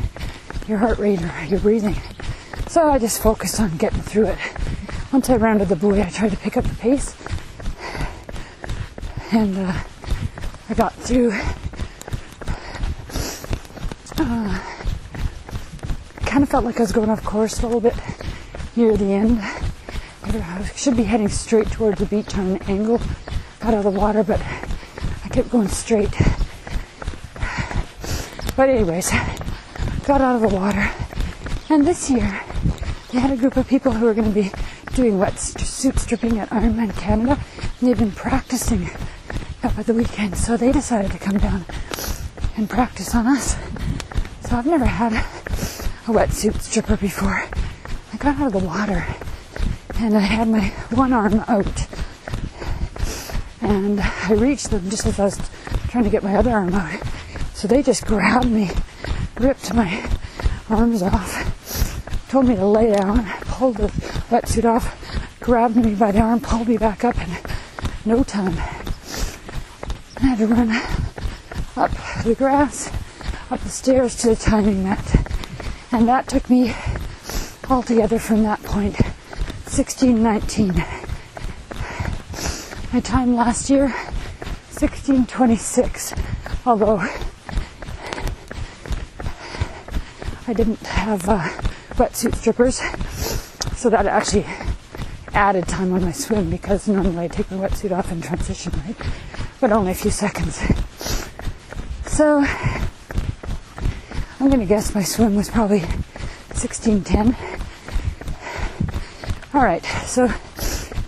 your 0.67 0.79
heart 0.79 0.99
rate 0.99 1.23
or 1.23 1.45
your 1.45 1.61
breathing. 1.61 1.97
So 2.69 2.91
I 2.91 2.99
just 2.99 3.23
focused 3.23 3.59
on 3.61 3.77
getting 3.77 4.03
through 4.03 4.27
it. 4.27 4.39
Once 5.13 5.31
I 5.31 5.37
rounded 5.37 5.69
the 5.69 5.77
buoy, 5.77 6.03
I 6.03 6.11
tried 6.11 6.31
to 6.33 6.37
pick 6.37 6.57
up 6.59 6.65
the 6.65 6.75
pace, 6.75 7.17
and 9.33 9.57
uh, 9.59 9.73
I 10.71 10.75
got 10.75 10.93
through. 10.95 11.33
Uh, 14.19 14.59
kind 16.27 16.43
of 16.43 16.49
felt 16.51 16.65
like 16.65 16.77
I 16.79 16.83
was 16.83 16.93
going 16.93 17.09
off 17.09 17.25
course 17.25 17.63
a 17.63 17.67
little 17.67 17.81
bit 17.81 17.95
near 18.77 18.97
the 18.97 19.13
end. 19.13 19.41
I 19.41 20.65
should 20.77 20.97
be 20.97 21.05
heading 21.05 21.29
straight 21.29 21.71
towards 21.71 22.01
the 22.01 22.07
beach 22.07 22.37
on 22.37 22.49
an 22.49 22.63
angle 22.65 23.01
out 23.63 23.73
of 23.73 23.85
the 23.85 23.91
water, 23.91 24.23
but 24.23 24.41
I 25.25 25.29
kept 25.31 25.51
going 25.51 25.69
straight. 25.69 26.15
But 28.55 28.69
anyways, 28.69 29.11
got 30.05 30.21
out 30.21 30.37
of 30.37 30.51
the 30.51 30.55
water. 30.55 30.91
And 31.71 31.87
this 31.87 32.11
year, 32.11 32.41
they 33.13 33.21
had 33.21 33.31
a 33.31 33.37
group 33.37 33.57
of 33.57 33.67
people 33.67 33.93
who 33.93 34.05
were 34.05 34.15
going 34.15 34.33
to 34.33 34.43
be 34.43 34.51
doing 34.95 35.15
wetsuit 35.15 35.99
stripping 35.99 36.39
at 36.39 36.51
Ironman 36.51 36.95
Canada. 36.97 37.39
And 37.81 37.89
they've 37.89 37.99
been 37.99 38.13
practicing 38.13 38.91
up 39.63 39.79
at 39.79 39.87
the 39.87 39.95
weekend, 39.95 40.37
so 40.37 40.57
they 40.57 40.73
decided 40.73 41.11
to 41.11 41.19
come 41.19 41.39
down 41.39 41.65
and 42.57 42.71
practice 42.71 43.15
on 43.15 43.27
us. 43.27 43.57
So 44.43 44.57
I've 44.57 44.67
never 44.67 44.85
had 44.85 45.13
a 45.13 46.11
wetsuit 46.11 46.61
stripper 46.61 46.97
before. 46.97 47.45
I 48.13 48.17
got 48.19 48.39
out 48.41 48.55
of 48.55 48.61
the 48.61 48.67
water 48.67 49.05
and 49.97 50.17
I 50.17 50.21
had 50.21 50.49
my 50.49 50.69
one 50.91 51.13
arm 51.13 51.45
out. 51.49 51.87
And 53.61 54.01
I 54.01 54.33
reached 54.33 54.71
them 54.71 54.89
just 54.91 55.07
as 55.07 55.19
I 55.19 55.25
was 55.25 55.51
trying 55.89 56.05
to 56.05 56.11
get 56.11 56.23
my 56.23 56.37
other 56.37 56.51
arm 56.51 56.75
out. 56.75 57.03
So 57.55 57.67
they 57.67 57.83
just 57.83 58.07
grabbed 58.07 58.49
me, 58.49 58.71
ripped 59.39 59.75
my 59.75 60.09
arms 60.71 61.03
off, 61.03 62.29
told 62.31 62.47
me 62.47 62.55
to 62.55 62.65
lay 62.65 62.93
down, 62.93 63.27
pulled 63.43 63.79
the 63.79 63.89
wetsuit 64.31 64.65
off, 64.65 65.41
grabbed 65.41 65.77
me 65.77 65.95
by 65.95 66.13
the 66.13 66.21
arm, 66.21 66.41
pulled 66.41 66.69
me 66.69 66.77
back 66.77 67.03
up 67.05 67.17
in 67.19 67.37
no 68.05 68.23
time. 68.23 68.78
I 70.21 70.27
had 70.27 70.39
to 70.39 70.47
run 70.49 70.71
up 71.77 71.93
the 72.25 72.35
grass, 72.35 72.91
up 73.53 73.61
the 73.61 73.69
stairs 73.69 74.17
to 74.17 74.31
the 74.31 74.37
timing 74.37 74.83
mat. 74.83 75.29
And 75.93 76.09
that 76.09 76.27
took 76.27 76.51
me 76.51 76.75
altogether 77.71 78.19
from 78.19 78.43
that 78.43 78.61
point 78.65 79.01
1619. 79.71 80.75
My 82.93 82.99
time 83.01 83.37
last 83.37 83.71
year 83.71 83.91
1626. 84.75 86.15
Although 86.67 86.99
I 90.49 90.53
didn't 90.53 90.85
have 90.85 91.29
uh, 91.29 91.49
wetsuit 91.95 92.35
strippers, 92.35 92.79
so 93.79 93.89
that 93.91 94.07
actually 94.07 94.47
added 95.33 95.69
time 95.69 95.93
on 95.93 96.05
my 96.05 96.11
swim 96.11 96.51
because 96.51 96.89
normally 96.89 97.27
I 97.27 97.29
take 97.29 97.49
my 97.53 97.69
wetsuit 97.69 97.97
off 97.97 98.11
in 98.11 98.21
transition, 98.21 98.73
right? 98.85 98.97
But 99.61 99.73
only 99.73 99.91
a 99.91 99.95
few 99.95 100.13
seconds. 100.13 100.61
So 102.07 102.45
I'm 104.41 104.51
gonna 104.51 104.67
guess 104.67 104.95
my 104.95 105.03
swim 105.03 105.35
was 105.35 105.51
probably 105.51 105.81
1610. 105.81 107.37
All 109.53 109.63
right, 109.63 109.85
so 110.07 110.25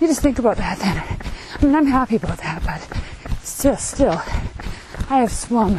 you 0.00 0.08
just 0.08 0.20
think 0.20 0.40
about 0.40 0.56
that 0.56 0.78
then. 0.80 0.98
I 0.98 1.64
mean, 1.64 1.76
I'm 1.76 1.86
happy 1.86 2.16
about 2.16 2.38
that, 2.38 2.62
but 2.64 2.80
still, 3.44 3.76
still, 3.76 4.20
I 5.08 5.20
have 5.20 5.30
swum, 5.30 5.78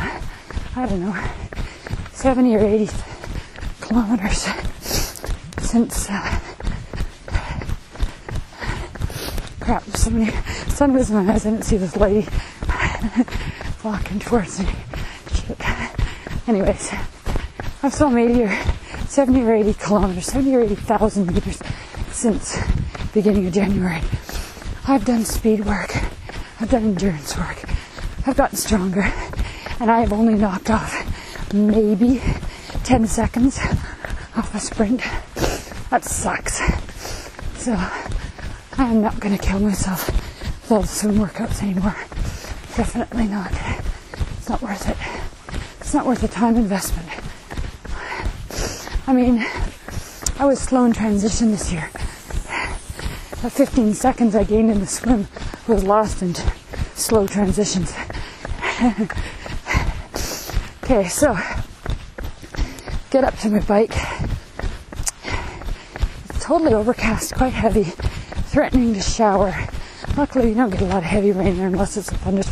I 0.76 0.86
don't 0.86 1.02
know, 1.02 1.24
70 2.14 2.56
or 2.56 2.60
80 2.60 2.90
kilometers 3.82 4.48
since, 5.60 6.10
uh, 6.10 6.40
crap, 9.60 9.84
somebody, 9.96 10.32
sun 10.70 10.94
was 10.94 11.12
eyes, 11.12 11.46
I 11.46 11.50
didn't 11.50 11.66
see 11.66 11.78
this 11.78 11.98
lady 11.98 12.28
walking 13.84 14.20
towards 14.20 14.60
me. 14.60 14.70
Anyways, 16.48 16.92
I've 17.84 17.94
swum 17.94 18.18
80 18.18 18.44
or 18.44 18.58
70 19.08 19.42
or 19.44 19.54
80 19.54 19.74
kilometers, 19.76 20.26
70 20.28 20.56
or 20.56 20.62
80,000 20.62 21.34
meters 21.34 21.60
since 22.12 22.58
beginning 23.14 23.48
of 23.48 23.54
January. 23.54 24.02
I've 24.88 25.06
done 25.06 25.26
speed 25.26 25.66
work. 25.66 25.96
I've 26.60 26.70
done 26.70 26.84
endurance 26.84 27.38
work. 27.38 27.64
I've 28.28 28.38
gotten 28.38 28.58
stronger. 28.58 29.12
And 29.80 29.90
I 29.90 30.02
have 30.02 30.14
only 30.14 30.36
knocked 30.36 30.70
off 30.70 30.94
maybe 31.54 32.22
10 32.84 33.08
seconds 33.08 33.60
off 34.38 34.54
a 34.54 34.60
sprint. 34.60 35.02
That 35.90 36.06
sucks. 36.06 36.62
So 37.60 37.74
I 37.74 38.10
am 38.78 39.02
not 39.02 39.20
going 39.20 39.38
to 39.38 39.44
kill 39.44 39.60
myself 39.60 40.08
with 40.08 40.72
all 40.72 40.82
the 40.82 40.88
swim 40.88 41.16
workouts 41.16 41.64
anymore. 41.64 41.96
Definitely 42.76 43.28
not. 43.28 43.52
It's 44.38 44.48
not 44.50 44.62
worth 44.62 44.88
it. 44.88 44.98
It's 45.82 45.94
not 45.94 46.06
worth 46.06 46.22
the 46.22 46.28
time 46.30 46.56
investment. 46.56 47.10
I 49.08 49.14
mean, 49.14 49.46
I 50.40 50.46
was 50.46 50.60
slow 50.60 50.86
in 50.86 50.94
transition 50.94 51.52
this 51.52 51.72
year. 51.72 51.90
The 53.42 53.50
15 53.50 53.94
seconds 53.94 54.36
I 54.36 54.44
gained 54.46 54.72
in 54.72 54.80
the 54.80 54.88
swim 54.88 55.28
was 55.68 55.84
lost 55.84 56.22
in 56.22 56.34
slow 56.96 57.28
transitions. 57.28 57.94
okay, 60.84 61.08
so 61.10 61.38
get 63.10 63.24
up 63.24 63.38
to 63.40 63.50
my 63.50 63.60
bike. 63.60 63.92
It's 66.30 66.46
totally 66.46 66.74
overcast, 66.74 67.36
quite 67.36 67.54
heavy, 67.54 67.84
threatening 67.84 68.94
to 68.94 69.02
shower. 69.02 69.54
Luckily, 70.18 70.50
you 70.50 70.56
don't 70.56 70.70
get 70.70 70.82
a 70.82 70.86
lot 70.86 70.98
of 70.98 71.04
heavy 71.04 71.32
rain 71.32 71.58
there 71.58 71.68
unless 71.68 71.98
it's 71.98 72.12
a 72.12 72.16
thunderstorm. 72.16 72.51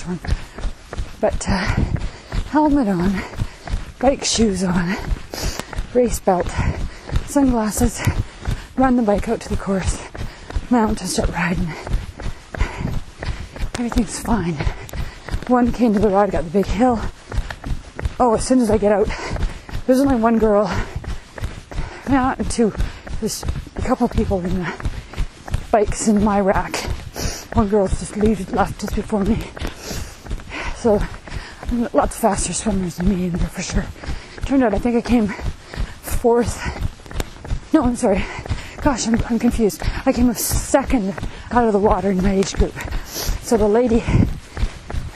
But 1.22 1.45
uh, 1.47 1.66
helmet 2.49 2.88
on, 2.88 3.22
bike 3.99 4.24
shoes 4.24 4.64
on, 4.64 4.95
race 5.93 6.20
belt, 6.20 6.49
sunglasses, 7.26 8.01
run 8.76 8.95
the 8.95 9.03
bike 9.03 9.30
out 9.30 9.41
to 9.41 9.49
the 9.49 9.57
course, 9.57 10.01
mount 10.70 11.01
and 11.01 11.10
start 11.10 11.30
riding. 11.30 11.68
Everything's 13.76 14.20
fine. 14.20 14.55
One 15.47 15.72
came 15.72 15.93
to 15.93 15.99
the 15.99 16.10
ride, 16.10 16.32
got 16.32 16.43
the 16.43 16.49
big 16.49 16.66
hill. 16.66 16.99
Oh, 18.20 18.36
as 18.36 18.45
soon 18.45 18.60
as 18.60 18.70
I 18.70 18.78
get 18.78 18.91
out, 18.91 19.07
there's 19.86 19.99
only 19.99 20.16
one 20.16 20.39
girl. 20.39 20.66
Not 22.10 22.38
two. 22.49 22.74
There's 23.20 23.43
a 23.76 23.82
couple 23.82 24.07
people 24.10 24.39
in 24.43 24.60
the 24.60 24.74
bikes 25.72 26.07
in 26.07 26.24
my 26.24 26.39
rack. 26.39 26.76
One 27.53 27.70
girl's 27.70 27.99
just 27.99 28.16
left 28.51 28.82
just 28.82 28.95
before 28.95 29.24
me. 29.24 29.43
So, 30.80 30.97
lots 31.91 32.17
faster 32.17 32.53
swimmers 32.53 32.95
than 32.95 33.09
me 33.09 33.25
in 33.25 33.32
there 33.32 33.49
for 33.49 33.61
sure. 33.61 33.86
Turned 34.45 34.63
out 34.63 34.73
I 34.73 34.80
think 34.80 34.95
I 34.95 35.01
came 35.01 35.27
fourth. 35.27 36.55
No, 37.73 37.84
I'm 37.84 37.97
sorry. 37.97 38.23
Gosh, 38.82 39.05
I'm, 39.05 39.15
I'm 39.30 39.39
confused. 39.39 39.84
I 40.05 40.13
came 40.13 40.34
second 40.36 41.13
out 41.51 41.65
of 41.65 41.73
the 41.73 41.80
water 41.80 42.11
in 42.11 42.23
my 42.23 42.32
age 42.32 42.53
group. 42.53 42.73
So 43.05 43.57
the 43.57 43.67
lady 43.67 44.05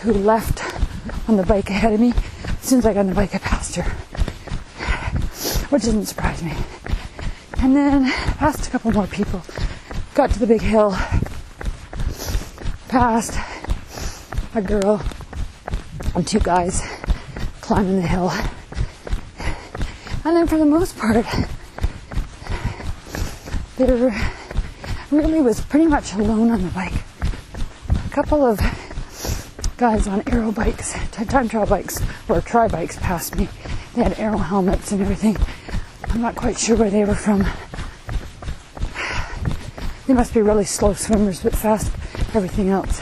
who 0.01 0.11
left 0.11 0.65
on 1.29 1.37
the 1.37 1.43
bike 1.43 1.69
ahead 1.69 1.93
of 1.93 1.99
me, 2.01 2.11
as 2.45 2.67
soon 2.67 2.79
as 2.79 2.85
I 2.85 2.93
got 2.93 2.99
on 2.99 3.07
the 3.07 3.15
bike, 3.15 3.33
I 3.33 3.37
passed 3.37 3.77
her. 3.77 3.83
Which 5.69 5.83
didn't 5.83 6.07
surprise 6.07 6.43
me. 6.43 6.53
And 7.59 7.73
then 7.73 8.11
passed 8.11 8.67
a 8.67 8.69
couple 8.69 8.91
more 8.91 9.07
people. 9.07 9.41
Got 10.13 10.31
to 10.31 10.39
the 10.39 10.47
big 10.47 10.61
hill. 10.61 10.91
Passed 12.89 13.39
a 14.53 14.61
girl 14.61 15.01
and 16.15 16.27
two 16.27 16.39
guys 16.39 16.81
climbing 17.61 17.97
the 17.97 18.07
hill. 18.07 18.31
And 20.25 20.37
then 20.37 20.47
for 20.47 20.57
the 20.57 20.65
most 20.65 20.97
part, 20.97 21.25
there 23.77 24.15
really 25.11 25.41
was 25.41 25.59
pretty 25.61 25.87
much 25.87 26.13
alone 26.13 26.51
on 26.51 26.61
the 26.63 26.69
bike. 26.69 26.93
A 27.89 28.09
couple 28.09 28.45
of 28.45 28.59
guys 29.77 30.07
on 30.07 30.23
aero 30.27 30.51
bikes, 30.51 30.93
time 31.11 31.49
trial 31.49 31.65
bikes, 31.65 32.01
or 32.29 32.41
tri 32.41 32.67
bikes 32.67 32.97
passed 32.97 33.35
me. 33.35 33.49
They 33.95 34.03
had 34.03 34.17
aero 34.19 34.37
helmets 34.37 34.91
and 34.91 35.01
everything. 35.01 35.37
I'm 36.09 36.21
not 36.21 36.35
quite 36.35 36.57
sure 36.57 36.75
where 36.77 36.89
they 36.89 37.05
were 37.05 37.15
from. 37.15 37.45
They 40.07 40.13
must 40.13 40.33
be 40.33 40.41
really 40.41 40.65
slow 40.65 40.93
swimmers, 40.93 41.41
but 41.43 41.55
fast 41.55 41.91
everything 42.35 42.69
else. 42.69 43.01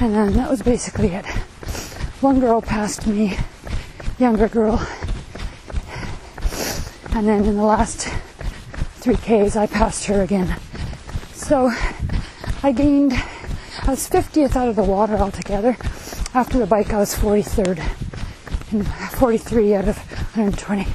And 0.00 0.14
then 0.14 0.32
that 0.34 0.50
was 0.50 0.62
basically 0.62 1.08
it. 1.08 1.24
One 2.22 2.38
girl 2.38 2.62
passed 2.62 3.08
me, 3.08 3.36
younger 4.16 4.46
girl. 4.46 4.80
And 7.10 7.26
then 7.26 7.44
in 7.44 7.56
the 7.56 7.64
last 7.64 8.06
three 9.00 9.16
Ks, 9.16 9.56
I 9.56 9.66
passed 9.66 10.04
her 10.04 10.22
again. 10.22 10.56
So 11.32 11.72
I 12.62 12.70
gained, 12.70 13.12
I 13.12 13.90
was 13.90 14.08
50th 14.08 14.54
out 14.54 14.68
of 14.68 14.76
the 14.76 14.84
water 14.84 15.16
altogether. 15.16 15.76
After 16.32 16.60
the 16.60 16.66
bike, 16.66 16.92
I 16.92 16.98
was 16.98 17.12
43rd 17.12 17.80
and 18.70 18.86
43 18.86 19.74
out 19.74 19.88
of 19.88 19.98
120. 20.36 20.86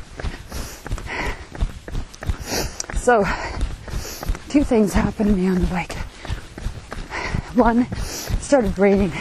So, 2.95 3.25
two 4.47 4.63
things 4.63 4.93
happened 4.93 5.31
to 5.31 5.35
me 5.35 5.49
on 5.49 5.55
the 5.55 5.67
bike. 5.67 5.91
One, 7.53 7.85
started 7.97 8.79
raining. 8.79 9.11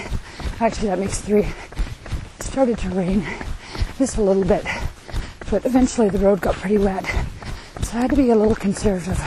Actually, 0.61 0.89
that 0.91 1.01
makes 1.01 1.21
three. 1.21 1.49
Started 2.57 2.79
to 2.79 2.89
rain 2.89 3.23
just 3.99 4.17
a 4.17 4.23
little 4.23 4.43
bit, 4.43 4.65
but 5.51 5.67
eventually 5.67 6.09
the 6.09 6.19
road 6.19 6.41
got 6.41 6.55
pretty 6.55 6.79
wet. 6.79 7.05
So 7.83 7.99
I 7.99 8.01
had 8.01 8.11
to 8.13 8.17
be 8.17 8.31
a 8.31 8.35
little 8.35 8.55
conservative. 8.55 9.21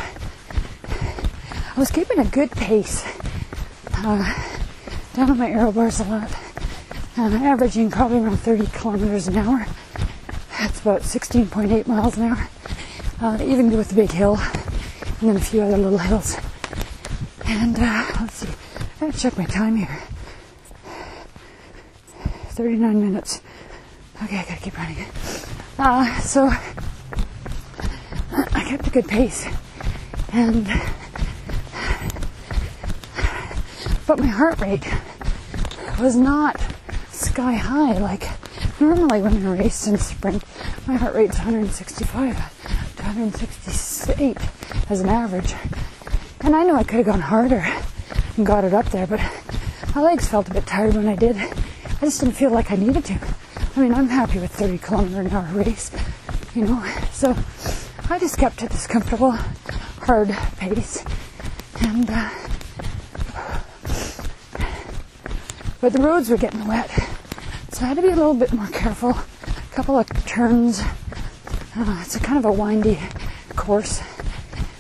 I 1.75 1.80
was 1.80 1.91
keeping 1.91 2.17
a 2.17 2.25
good 2.25 2.49
pace. 2.49 3.05
Uh, 3.97 4.34
down 5.13 5.30
on 5.30 5.38
my 5.38 5.51
aero 5.51 5.71
bars 5.71 5.99
a 5.99 6.05
lot. 6.05 6.36
Uh, 7.19 7.30
averaging 7.45 7.91
probably 7.91 8.17
around 8.17 8.38
30 8.38 8.65
kilometers 8.65 9.27
an 9.27 9.38
hour. 9.38 9.67
That's 10.57 10.82
about 10.82 11.01
16.8 11.01 11.86
miles 11.86 12.17
an 12.17 12.32
hour. 12.32 12.49
Uh, 13.21 13.38
even 13.43 13.69
with 13.77 13.89
the 13.89 13.95
big 13.95 14.11
hill 14.11 14.38
and 15.19 15.30
then 15.30 15.36
a 15.36 15.39
few 15.39 15.61
other 15.61 15.77
little 15.77 15.99
hills. 15.99 16.36
And 17.45 17.77
uh, 17.77 18.05
let's 18.21 18.38
see, 18.38 18.47
I 18.47 19.05
gotta 19.05 19.19
check 19.19 19.38
my 19.38 19.45
time 19.45 19.75
here. 19.75 20.01
39 22.60 23.01
minutes. 23.01 23.41
Okay, 24.22 24.38
I 24.38 24.43
gotta 24.43 24.60
keep 24.60 24.78
running. 24.78 24.97
Uh, 25.78 26.20
so 26.20 26.49
I 28.34 28.66
kept 28.68 28.86
a 28.86 28.89
good 28.89 29.07
pace, 29.07 29.47
and 30.34 30.66
but 34.05 34.20
my 34.20 34.28
heart 34.28 34.60
rate 34.60 34.86
was 36.01 36.18
not 36.18 36.60
sky 37.12 37.53
high 37.53 37.97
like 37.97 38.28
normally 38.82 39.22
when 39.22 39.47
I 39.47 39.55
race 39.55 39.88
and 39.88 39.97
sprint. 39.97 40.43
My 40.86 40.95
heart 40.95 41.16
rate's 41.16 41.38
165 41.38 42.36
to 42.97 43.03
168 43.03 44.38
as 44.89 44.99
an 44.99 45.07
average, 45.07 45.55
and 46.41 46.53
I 46.53 46.66
know 46.66 46.76
I 46.76 46.84
could 46.84 46.97
have 46.97 47.05
gone 47.05 47.22
harder 47.22 47.66
and 48.36 48.45
got 48.45 48.66
it 48.66 48.74
up 48.74 48.88
there, 48.88 49.07
but 49.07 49.22
my 49.95 50.01
legs 50.01 50.28
felt 50.28 50.49
a 50.49 50.53
bit 50.53 50.68
tired 50.68 50.95
when 50.95 51.07
I 51.07 51.16
did. 51.16 51.38
I 52.02 52.06
just 52.06 52.22
didn't 52.22 52.36
feel 52.36 52.52
like 52.52 52.72
I 52.72 52.76
needed 52.76 53.04
to. 53.06 53.20
I 53.76 53.80
mean, 53.82 53.93
I'm 53.93 54.08
happy 54.08 54.39
with 54.39 54.54
30 54.54 54.78
kilometer 54.78 55.20
an 55.20 55.32
hour 55.32 55.54
race, 55.54 55.91
you 56.56 56.64
know. 56.64 56.82
So 57.12 57.36
I 58.10 58.18
just 58.18 58.38
kept 58.38 58.64
at 58.64 58.70
this 58.70 58.88
comfortable, 58.88 59.32
hard 59.32 60.30
pace, 60.58 61.04
and 61.82 62.10
uh, 62.10 62.30
but 65.82 65.91
the 65.91 66.02
roads 66.02 66.30
were 66.30 66.38
getting 66.38 66.66
wet, 66.66 66.89
so 67.72 67.84
I 67.84 67.89
had 67.89 67.97
to 67.97 68.02
be 68.02 68.08
a 68.08 68.16
little 68.16 68.34
bit 68.34 68.54
more 68.54 68.68
careful. 68.68 69.10
A 69.10 69.76
couple 69.76 69.97
of 69.97 70.08
turns. 70.26 70.82
Uh, 71.76 72.00
it's 72.02 72.16
a 72.16 72.20
kind 72.22 72.38
of 72.38 72.45
a 72.45 72.52
windy 72.52 72.97
course. 73.58 74.02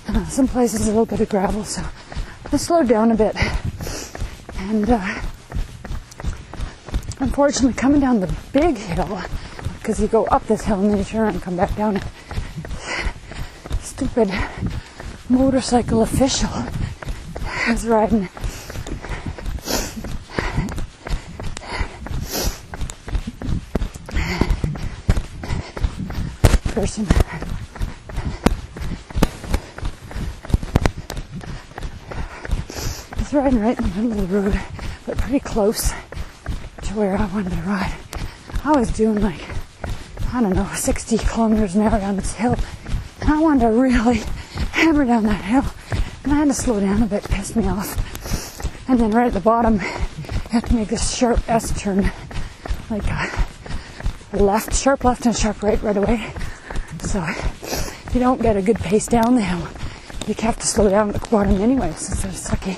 Uh, 0.07 0.25
some 0.27 0.47
places 0.47 0.87
a 0.87 0.91
little 0.91 1.05
bit 1.05 1.19
of 1.19 1.27
gravel, 1.27 1.65
so 1.65 1.83
I 2.49 2.55
slowed 2.55 2.87
down 2.87 3.11
a 3.11 3.15
bit, 3.15 3.35
and. 4.57 5.18
Unfortunately 7.21 7.73
coming 7.73 7.99
down 7.99 8.21
the 8.21 8.33
big 8.53 8.77
hill 8.77 9.21
because 9.77 9.99
you 9.99 10.07
go 10.07 10.23
up 10.25 10.45
this 10.47 10.61
hill 10.61 10.79
and 10.79 10.89
then 10.89 10.97
you 10.99 11.03
turn 11.03 11.29
and 11.29 11.41
come 11.41 11.57
back 11.57 11.75
down 11.75 11.97
it. 11.97 12.03
Stupid 13.81 14.31
motorcycle 15.27 16.01
official 16.01 16.49
was 17.67 17.85
riding. 17.85 18.29
Person. 26.73 27.05
He's 33.17 33.33
riding 33.33 33.59
right 33.59 33.77
in 33.77 33.83
the 33.83 33.95
middle 33.95 34.11
of 34.11 34.29
the 34.29 34.41
road, 34.41 34.59
but 35.05 35.17
pretty 35.17 35.41
close 35.41 35.91
to 36.89 36.95
where 36.95 37.17
I 37.17 37.25
wanted 37.27 37.51
to 37.51 37.61
ride. 37.61 37.95
I 38.63 38.71
was 38.71 38.91
doing 38.91 39.21
like, 39.21 39.41
I 40.33 40.41
don't 40.41 40.55
know, 40.55 40.67
60 40.73 41.17
kilometers 41.19 41.75
an 41.75 41.83
hour 41.83 41.99
down 41.99 42.15
this 42.15 42.33
hill. 42.33 42.55
And 43.21 43.29
I 43.29 43.39
wanted 43.39 43.61
to 43.61 43.67
really 43.71 44.17
hammer 44.71 45.05
down 45.05 45.23
that 45.23 45.43
hill. 45.43 45.65
And 46.23 46.33
I 46.33 46.37
had 46.37 46.47
to 46.47 46.53
slow 46.53 46.79
down 46.79 47.03
a 47.03 47.05
bit, 47.05 47.25
it 47.25 47.31
pissed 47.31 47.55
me 47.55 47.67
off. 47.67 48.89
And 48.89 48.99
then 48.99 49.11
right 49.11 49.27
at 49.27 49.33
the 49.33 49.39
bottom, 49.39 49.75
you 49.75 50.49
have 50.49 50.65
to 50.65 50.75
make 50.75 50.89
this 50.89 51.15
sharp 51.15 51.47
S 51.47 51.79
turn, 51.79 52.11
like 52.89 53.07
a 53.07 54.43
left, 54.43 54.75
sharp 54.75 55.03
left 55.03 55.25
and 55.25 55.35
sharp 55.35 55.61
right 55.61 55.81
right 55.83 55.97
away. 55.97 56.33
So 57.01 57.23
if 57.27 58.11
you 58.13 58.19
don't 58.19 58.41
get 58.41 58.57
a 58.57 58.61
good 58.61 58.79
pace 58.79 59.07
down 59.07 59.35
the 59.35 59.41
hill, 59.41 59.67
you 60.27 60.33
have 60.39 60.57
to 60.57 60.67
slow 60.67 60.89
down 60.89 61.09
at 61.09 61.21
the 61.21 61.29
bottom 61.29 61.61
anyway, 61.61 61.91
since 61.91 62.25
it's 62.25 62.49
sucky. 62.49 62.77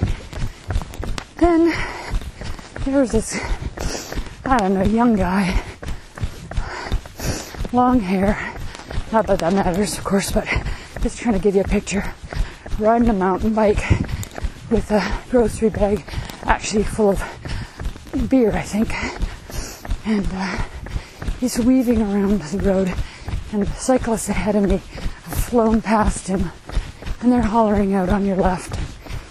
Then 1.38 1.74
there 2.86 3.00
was 3.00 3.12
this, 3.12 3.40
I 4.52 4.58
don't 4.58 4.74
know, 4.74 4.84
young 4.84 5.16
guy, 5.16 5.64
long 7.72 8.02
hair. 8.02 8.38
Not 9.14 9.26
that 9.28 9.40
that 9.40 9.54
matters, 9.54 9.98
of 9.98 10.04
course, 10.04 10.30
but 10.30 10.46
just 11.00 11.22
trying 11.22 11.36
to 11.36 11.42
give 11.42 11.56
you 11.56 11.62
a 11.62 11.64
picture. 11.64 12.14
Riding 12.78 13.08
a 13.08 13.14
mountain 13.14 13.54
bike 13.54 13.82
with 14.70 14.92
a 14.92 15.20
grocery 15.30 15.70
bag, 15.70 16.04
actually 16.44 16.84
full 16.84 17.12
of 17.12 18.28
beer, 18.30 18.52
I 18.52 18.64
think. 18.64 18.94
And 20.06 20.28
uh, 20.34 20.64
he's 21.40 21.58
weaving 21.58 22.02
around 22.02 22.42
the 22.42 22.58
road, 22.58 22.94
and 23.54 23.64
the 23.64 23.72
cyclists 23.76 24.28
ahead 24.28 24.58
of 24.58 24.64
me 24.64 24.82
have 25.24 25.38
flown 25.46 25.82
past 25.82 26.28
him, 26.28 26.52
and 27.22 27.32
they're 27.32 27.42
hollering 27.42 27.94
out 27.94 28.10
on 28.10 28.26
your 28.26 28.36
left. 28.36 28.78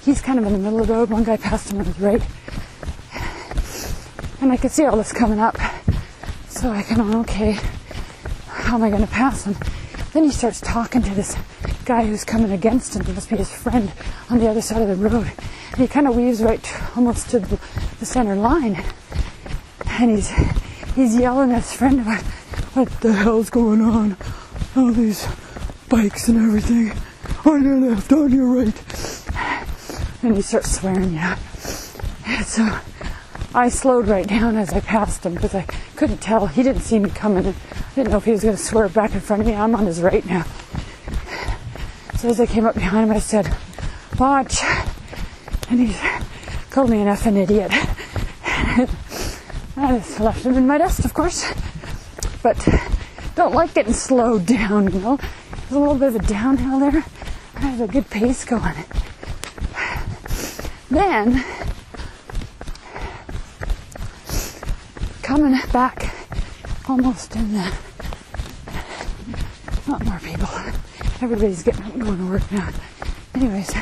He's 0.02 0.22
kind 0.22 0.38
of 0.38 0.46
in 0.46 0.54
the 0.54 0.58
middle 0.58 0.80
of 0.80 0.86
the 0.86 0.94
road. 0.94 1.10
One 1.10 1.24
guy 1.24 1.36
passed 1.36 1.72
him 1.72 1.80
on 1.80 1.84
his 1.84 2.00
right, 2.00 2.22
and 4.40 4.52
I 4.52 4.56
could 4.56 4.70
see 4.70 4.84
all 4.84 4.96
this 4.96 5.12
coming 5.12 5.38
up. 5.38 5.56
So 6.48 6.70
I 6.70 6.82
kind 6.82 7.00
of 7.00 7.14
oh, 7.14 7.20
okay, 7.20 7.58
how 8.46 8.76
am 8.76 8.82
I 8.82 8.90
going 8.90 9.06
to 9.06 9.12
pass 9.12 9.44
him? 9.44 9.56
Then 10.12 10.24
he 10.24 10.30
starts 10.30 10.60
talking 10.60 11.02
to 11.02 11.14
this 11.14 11.36
guy 11.84 12.04
who's 12.04 12.24
coming 12.24 12.52
against 12.52 12.96
him. 12.96 13.04
He 13.04 13.12
must 13.12 13.30
be 13.30 13.36
his 13.36 13.52
friend 13.52 13.92
on 14.28 14.38
the 14.38 14.48
other 14.48 14.60
side 14.60 14.82
of 14.82 14.88
the 14.88 15.08
road. 15.08 15.30
And 15.72 15.78
he 15.78 15.86
kind 15.86 16.08
of 16.08 16.16
weaves 16.16 16.42
right 16.42 16.96
almost 16.96 17.30
to 17.30 17.38
the, 17.38 17.60
the 18.00 18.06
center 18.06 18.34
line, 18.34 18.82
and 19.86 20.10
he's 20.10 20.30
he's 20.94 21.16
yelling 21.16 21.52
at 21.52 21.62
his 21.62 21.72
friend 21.72 22.00
about 22.00 22.22
what 22.74 22.88
the 23.00 23.12
hell's 23.12 23.50
going 23.50 23.80
on, 23.80 24.16
all 24.74 24.90
these 24.90 25.26
bikes 25.88 26.28
and 26.28 26.38
everything 26.38 26.92
on 27.44 27.64
your 27.64 27.78
left, 27.78 28.12
on 28.12 28.32
your 28.32 28.46
right, 28.46 29.24
and 30.22 30.36
he 30.36 30.42
starts 30.42 30.72
swearing, 30.72 31.14
yeah. 31.14 31.38
And 32.26 32.44
so 32.44 32.80
I 33.52 33.68
slowed 33.68 34.06
right 34.06 34.26
down 34.26 34.56
as 34.56 34.72
I 34.72 34.80
passed 34.80 35.26
him 35.26 35.34
because 35.34 35.54
I 35.54 35.62
couldn't 35.96 36.18
tell. 36.18 36.46
He 36.46 36.62
didn't 36.62 36.82
see 36.82 36.98
me 36.98 37.10
coming. 37.10 37.46
I 37.46 37.54
didn't 37.94 38.10
know 38.10 38.18
if 38.18 38.24
he 38.24 38.30
was 38.30 38.42
going 38.42 38.56
to 38.56 38.62
swerve 38.62 38.94
back 38.94 39.12
in 39.12 39.20
front 39.20 39.42
of 39.42 39.48
me. 39.48 39.54
I'm 39.54 39.74
on 39.74 39.86
his 39.86 40.00
right 40.00 40.24
now. 40.24 40.44
So 42.16 42.28
as 42.28 42.40
I 42.40 42.46
came 42.46 42.64
up 42.64 42.74
behind 42.74 43.10
him, 43.10 43.16
I 43.16 43.18
said, 43.18 43.52
"Watch," 44.18 44.62
and 45.68 45.80
he 45.80 45.96
called 46.70 46.90
me 46.90 47.00
an 47.00 47.08
effing 47.08 47.36
idiot. 47.36 47.72
I 49.76 49.98
just 49.98 50.20
left 50.20 50.44
him 50.44 50.56
in 50.56 50.66
my 50.66 50.78
dust, 50.78 51.04
of 51.04 51.14
course. 51.14 51.50
But 52.42 52.68
don't 53.34 53.54
like 53.54 53.74
getting 53.74 53.94
slowed 53.94 54.46
down, 54.46 54.92
you 54.92 55.00
know. 55.00 55.16
There's 55.16 55.72
a 55.72 55.78
little 55.78 55.96
bit 55.96 56.08
of 56.08 56.16
a 56.16 56.26
downhill 56.26 56.78
there. 56.78 57.04
I 57.56 57.60
have 57.60 57.80
a 57.80 57.88
good 57.88 58.08
pace 58.10 58.44
going. 58.44 58.74
Then 60.90 61.44
coming 65.30 65.56
back 65.72 66.12
almost 66.88 67.36
in 67.36 67.52
the 67.52 67.72
not 69.86 70.04
more 70.04 70.18
people. 70.18 70.48
Everybody's 71.22 71.62
getting 71.62 71.84
up 71.84 71.94
and 71.94 72.02
going 72.02 72.18
to 72.18 72.24
work 72.24 72.50
now. 72.50 72.68
Anyways, 73.36 73.72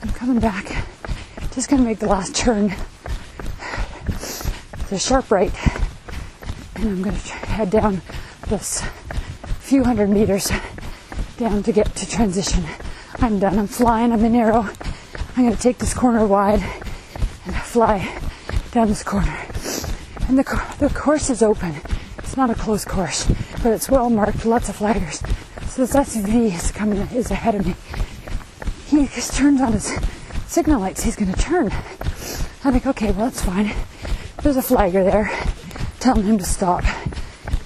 I'm 0.00 0.08
coming 0.14 0.38
back. 0.38 0.86
Just 1.52 1.68
gonna 1.68 1.82
make 1.82 1.98
the 1.98 2.06
last 2.06 2.34
turn. 2.34 2.72
The 4.88 4.98
sharp 4.98 5.30
right. 5.30 5.52
And 6.76 6.88
I'm 6.88 7.02
gonna 7.02 7.18
head 7.18 7.68
down 7.68 8.00
this 8.48 8.80
few 9.58 9.84
hundred 9.84 10.08
meters 10.08 10.50
down 11.36 11.62
to 11.64 11.72
get 11.72 11.94
to 11.94 12.08
transition. 12.08 12.64
I'm 13.16 13.38
done. 13.38 13.58
I'm 13.58 13.66
flying. 13.66 14.12
I'm 14.12 14.24
in 14.24 14.34
aero. 14.34 14.66
I'm 15.36 15.44
gonna 15.44 15.56
take 15.56 15.76
this 15.76 15.92
corner 15.92 16.26
wide 16.26 16.64
and 17.44 17.54
fly 17.54 18.18
down 18.72 18.88
this 18.88 19.02
corner. 19.02 19.43
And 20.28 20.38
the, 20.38 20.76
the 20.78 20.88
course 20.88 21.30
is 21.30 21.42
open. 21.42 21.74
It's 22.18 22.36
not 22.36 22.50
a 22.50 22.54
closed 22.54 22.88
course, 22.88 23.26
but 23.62 23.72
it's 23.72 23.90
well 23.90 24.08
marked, 24.10 24.44
lots 24.44 24.68
of 24.68 24.76
flaggers. 24.76 25.20
So 25.68 25.84
this 25.84 25.94
SUV 25.94 26.54
is 26.54 26.70
coming, 26.70 26.98
is 27.14 27.30
ahead 27.30 27.54
of 27.54 27.66
me. 27.66 27.74
He 28.86 29.06
just 29.08 29.34
turns 29.34 29.60
on 29.60 29.72
his 29.72 29.92
signal 30.46 30.80
lights. 30.80 31.02
He's 31.02 31.16
going 31.16 31.32
to 31.32 31.40
turn. 31.40 31.70
I'm 32.64 32.72
like, 32.72 32.86
okay, 32.86 33.10
well, 33.12 33.26
that's 33.26 33.42
fine. 33.42 33.74
There's 34.42 34.56
a 34.56 34.62
flagger 34.62 35.04
there 35.04 35.30
telling 36.00 36.24
him 36.24 36.38
to 36.38 36.44
stop 36.44 36.84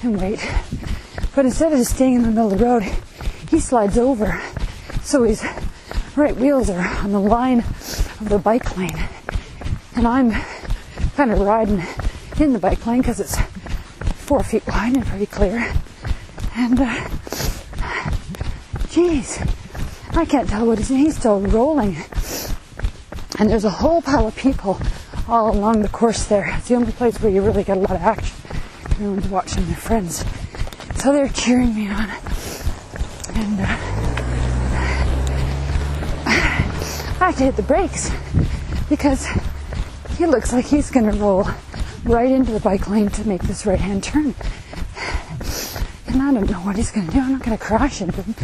and 0.03 0.21
wait. 0.21 0.47
But 1.35 1.45
instead 1.45 1.73
of 1.73 1.79
just 1.79 1.95
staying 1.95 2.15
in 2.15 2.23
the 2.23 2.29
middle 2.29 2.53
of 2.53 2.59
the 2.59 2.65
road, 2.65 2.83
he 3.49 3.61
slides 3.61 3.97
over. 3.97 4.41
So 5.03 5.23
his 5.23 5.45
right 6.17 6.37
wheels 6.37 6.71
are 6.71 6.87
on 6.99 7.13
the 7.13 7.21
line 7.21 7.61
of 7.61 8.29
the 8.29 8.39
bike 8.39 8.77
lane. 8.77 8.99
And 9.95 10.07
I'm 10.07 10.33
kind 11.15 11.31
of 11.31 11.41
riding 11.41 11.83
in 12.41 12.53
the 12.53 12.59
bike 12.59 12.87
lane 12.87 13.01
because 13.01 13.21
it's 13.21 13.37
four 14.15 14.43
feet 14.45 14.67
wide 14.67 14.95
and 14.95 15.07
pretty 15.07 15.27
clear. 15.27 15.73
And, 16.55 16.79
uh, 16.79 17.09
geez, 18.91 19.41
I 20.13 20.25
can't 20.25 20.49
tell 20.49 20.67
what 20.67 20.79
he's 20.79 20.89
He's 20.89 21.17
still 21.17 21.41
rolling. 21.41 21.97
And 23.39 23.51
there's 23.51 23.65
a 23.65 23.71
whole 23.71 24.03
pile 24.03 24.29
of 24.29 24.37
people 24.37 24.81
all 25.27 25.55
along 25.55 25.83
the 25.83 25.89
course 25.89 26.25
there. 26.25 26.53
It's 26.57 26.69
the 26.69 26.75
only 26.75 26.93
place 26.93 27.21
where 27.21 27.33
you 27.33 27.43
really 27.43 27.65
get 27.65 27.77
a 27.77 27.81
lot 27.81 27.93
of 27.93 28.03
action. 28.03 28.37
Everyone's 28.91 29.29
watching 29.29 29.65
their 29.67 29.77
friends. 29.77 30.25
So 30.97 31.13
they're 31.13 31.29
cheering 31.29 31.75
me 31.75 31.89
on. 31.89 32.11
And, 33.35 33.61
uh, 33.61 33.79
I 37.21 37.31
have 37.31 37.37
to 37.39 37.45
hit 37.45 37.57
the 37.57 37.63
brakes 37.63 38.11
because 38.89 39.27
he 40.17 40.27
looks 40.27 40.53
like 40.53 40.67
he's 40.67 40.91
going 40.91 41.11
to 41.11 41.17
roll 41.19 41.47
right 42.09 42.31
into 42.31 42.53
the 42.53 42.61
bike 42.61 42.89
lane 42.89 43.11
to 43.11 43.29
make 43.29 43.43
this 43.43 43.67
right 43.67 43.79
hand 43.79 44.03
turn. 44.03 44.35
And 46.07 46.23
I 46.23 46.33
don't 46.33 46.51
know 46.51 46.61
what 46.61 46.77
he's 46.77 46.91
to 46.91 47.01
do. 47.03 47.21
I'm 47.21 47.33
not 47.33 47.45
to 47.45 47.59
crash 47.59 48.01
into 48.01 48.23
him. 48.23 48.35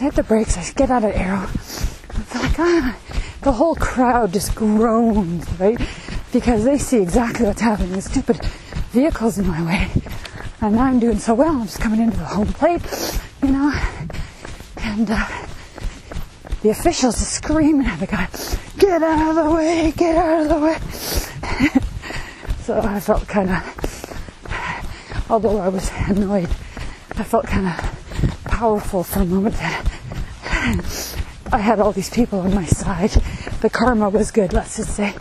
I 0.00 0.04
hit 0.04 0.14
the 0.14 0.24
brakes. 0.24 0.56
I 0.56 0.68
get 0.72 0.90
out 0.90 1.04
of 1.04 1.12
aero. 1.14 1.46
It's 1.54 2.34
like, 2.34 2.58
ah, 2.58 2.96
the 3.42 3.52
whole 3.52 3.76
crowd 3.76 4.32
just 4.32 4.56
groans, 4.56 5.48
right? 5.60 5.78
Because 6.32 6.64
they 6.64 6.78
see 6.78 7.00
exactly 7.00 7.46
what's 7.46 7.60
happening. 7.60 7.92
The 7.92 8.02
stupid 8.02 8.44
vehicle's 8.90 9.38
in 9.38 9.46
my 9.46 9.64
way. 9.64 9.88
And 10.60 10.78
I'm 10.78 10.98
doing 10.98 11.18
so 11.18 11.34
well. 11.34 11.60
I'm 11.60 11.66
just 11.66 11.80
coming 11.80 12.00
into 12.00 12.16
the 12.16 12.24
home 12.24 12.48
plate, 12.48 12.82
you 13.42 13.50
know. 13.50 13.72
And 14.78 15.08
uh, 15.08 15.46
the 16.62 16.70
officials 16.70 17.22
are 17.22 17.24
screaming 17.24 17.86
at 17.86 18.00
the 18.00 18.06
guy, 18.06 18.28
get 18.78 19.02
out 19.02 19.36
of 19.38 19.44
the 19.44 19.50
way, 19.54 19.92
get 19.96 20.16
out 20.16 20.42
of 20.42 20.48
the 20.48 20.58
way. 20.58 21.80
so 22.64 22.80
I 22.80 22.98
felt 22.98 23.28
kind 23.28 23.50
of, 23.50 25.26
although 25.30 25.58
I 25.58 25.68
was 25.68 25.90
annoyed, 26.08 26.48
I 27.16 27.22
felt 27.22 27.46
kind 27.46 27.66
of 27.66 28.44
powerful 28.44 29.04
for 29.04 29.20
a 29.20 29.24
moment 29.26 29.54
I 31.52 31.58
had 31.58 31.78
all 31.78 31.92
these 31.92 32.08
people 32.08 32.40
on 32.40 32.54
my 32.54 32.64
side. 32.64 33.10
The 33.60 33.68
karma 33.68 34.08
was 34.08 34.30
good, 34.30 34.54
let's 34.54 34.78
just 34.78 34.96
say. 34.96 35.14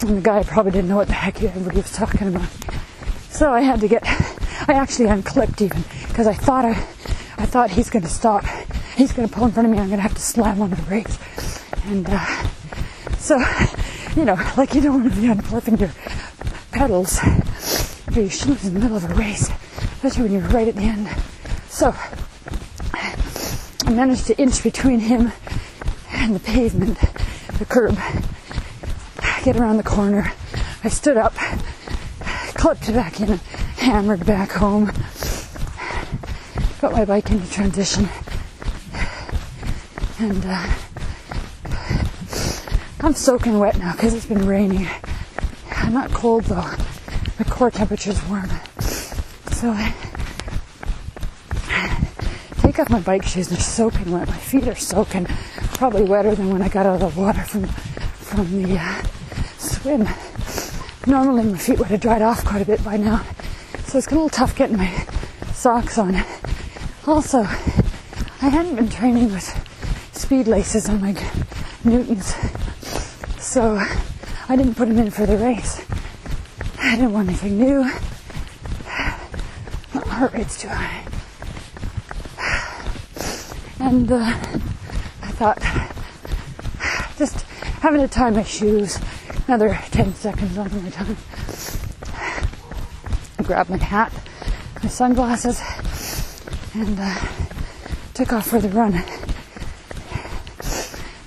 And 0.00 0.18
the 0.18 0.22
guy 0.22 0.42
probably 0.42 0.72
didn't 0.72 0.88
know 0.88 0.96
what 0.96 1.06
the 1.06 1.14
heck 1.14 1.40
everybody 1.42 1.76
was 1.76 1.92
talking 1.92 2.28
about. 2.28 2.48
So 3.30 3.52
I 3.52 3.60
had 3.60 3.80
to 3.80 3.88
get, 3.88 4.02
I 4.68 4.72
actually 4.74 5.06
unclipped 5.06 5.62
even, 5.62 5.84
because 6.08 6.26
I 6.26 6.34
thought 6.34 6.64
I, 6.64 6.70
I 7.38 7.46
thought 7.46 7.70
he's 7.70 7.90
going 7.90 8.02
to 8.02 8.08
stop. 8.08 8.44
He's 8.96 9.12
going 9.12 9.28
to 9.28 9.34
pull 9.34 9.46
in 9.46 9.52
front 9.52 9.66
of 9.66 9.72
me. 9.72 9.78
I'm 9.78 9.86
going 9.86 9.98
to 9.98 10.02
have 10.02 10.14
to 10.14 10.20
slam 10.20 10.60
on 10.60 10.70
the 10.70 10.82
brakes. 10.82 11.16
And 11.86 12.06
uh, 12.10 12.48
so, 13.18 13.38
you 14.16 14.24
know, 14.24 14.36
like 14.56 14.74
you 14.74 14.80
don't 14.80 15.00
want 15.00 15.14
to 15.14 15.20
be 15.20 15.28
unclipping 15.28 15.78
your 15.78 15.90
pedals 16.80 17.20
or 18.08 18.22
your 18.22 18.30
shoes 18.30 18.64
in 18.64 18.72
the 18.72 18.80
middle 18.80 18.96
of 18.96 19.04
a 19.04 19.14
race, 19.14 19.50
especially 19.96 20.22
when 20.22 20.32
you're 20.32 20.48
right 20.48 20.66
at 20.66 20.76
the 20.76 20.82
end. 20.84 21.06
So 21.68 21.94
I 22.94 23.90
managed 23.90 24.28
to 24.28 24.38
inch 24.38 24.62
between 24.62 25.00
him 25.00 25.30
and 26.10 26.34
the 26.34 26.40
pavement, 26.40 26.96
the 27.58 27.66
curb, 27.66 27.98
get 29.44 29.58
around 29.58 29.76
the 29.76 29.82
corner. 29.82 30.32
I 30.82 30.88
stood 30.88 31.18
up, 31.18 31.34
clipped 32.54 32.90
back 32.94 33.20
in, 33.20 33.36
hammered 33.76 34.24
back 34.24 34.52
home, 34.52 34.90
got 36.80 36.92
my 36.92 37.04
bike 37.04 37.30
into 37.30 37.50
transition, 37.52 38.08
and 40.18 40.42
uh, 40.46 40.66
I'm 43.00 43.12
soaking 43.12 43.58
wet 43.58 43.76
now 43.78 43.92
because 43.92 44.14
it's 44.14 44.24
been 44.24 44.46
raining. 44.46 44.88
I'm 45.82 45.92
not 45.92 46.10
cold 46.12 46.44
though. 46.44 46.70
My 47.38 47.44
core 47.48 47.70
temperature's 47.70 48.22
warm. 48.28 48.50
So 49.52 49.70
I 49.70 49.94
take 52.58 52.78
off 52.78 52.90
my 52.90 53.00
bike 53.00 53.24
shoes. 53.24 53.48
They're 53.48 53.58
soaking 53.58 54.10
wet. 54.12 54.28
My 54.28 54.36
feet 54.36 54.68
are 54.68 54.74
soaking. 54.74 55.26
probably 55.74 56.02
wetter 56.02 56.34
than 56.34 56.50
when 56.52 56.62
I 56.62 56.68
got 56.68 56.86
out 56.86 57.00
of 57.02 57.14
the 57.14 57.20
water 57.20 57.42
from 57.42 57.64
from 57.64 58.62
the 58.62 58.78
uh, 58.78 59.02
swim. 59.58 60.06
Normally 61.06 61.44
my 61.44 61.58
feet 61.58 61.78
would 61.78 61.88
have 61.88 62.00
dried 62.00 62.22
off 62.22 62.44
quite 62.44 62.62
a 62.62 62.66
bit 62.66 62.84
by 62.84 62.96
now, 62.96 63.24
so 63.86 63.98
it's 63.98 64.06
a 64.08 64.10
little 64.10 64.28
tough 64.28 64.54
getting 64.54 64.76
my 64.76 65.06
socks 65.54 65.96
on. 65.98 66.14
Also, 67.06 67.40
I 67.40 68.48
hadn't 68.48 68.76
been 68.76 68.90
training 68.90 69.32
with 69.32 69.48
speed 70.12 70.46
laces 70.46 70.88
on 70.88 71.00
my 71.00 71.16
Newtons, 71.82 72.34
so 73.38 73.82
I 74.50 74.56
didn't 74.56 74.74
put 74.74 74.88
them 74.88 74.98
in 74.98 75.12
for 75.12 75.26
the 75.26 75.36
race. 75.36 75.80
I 76.76 76.96
didn't 76.96 77.12
want 77.12 77.28
anything 77.28 77.56
new. 77.56 77.82
My 79.94 80.00
heart 80.08 80.32
rate's 80.32 80.60
too 80.60 80.66
high. 80.66 81.04
And 83.78 84.10
uh, 84.10 84.16
I 85.22 85.30
thought, 85.38 85.62
just 87.16 87.42
having 87.78 88.00
to 88.00 88.08
tie 88.08 88.30
my 88.30 88.42
shoes, 88.42 88.98
another 89.46 89.78
10 89.92 90.16
seconds 90.16 90.58
on 90.58 90.82
my 90.82 90.90
time. 90.90 91.16
I 93.38 93.44
grabbed 93.44 93.70
my 93.70 93.76
hat, 93.76 94.12
my 94.82 94.88
sunglasses, 94.88 95.62
and 96.74 96.98
uh, 97.00 97.14
took 98.14 98.32
off 98.32 98.48
for 98.48 98.58
the 98.58 98.68
run. 98.70 98.94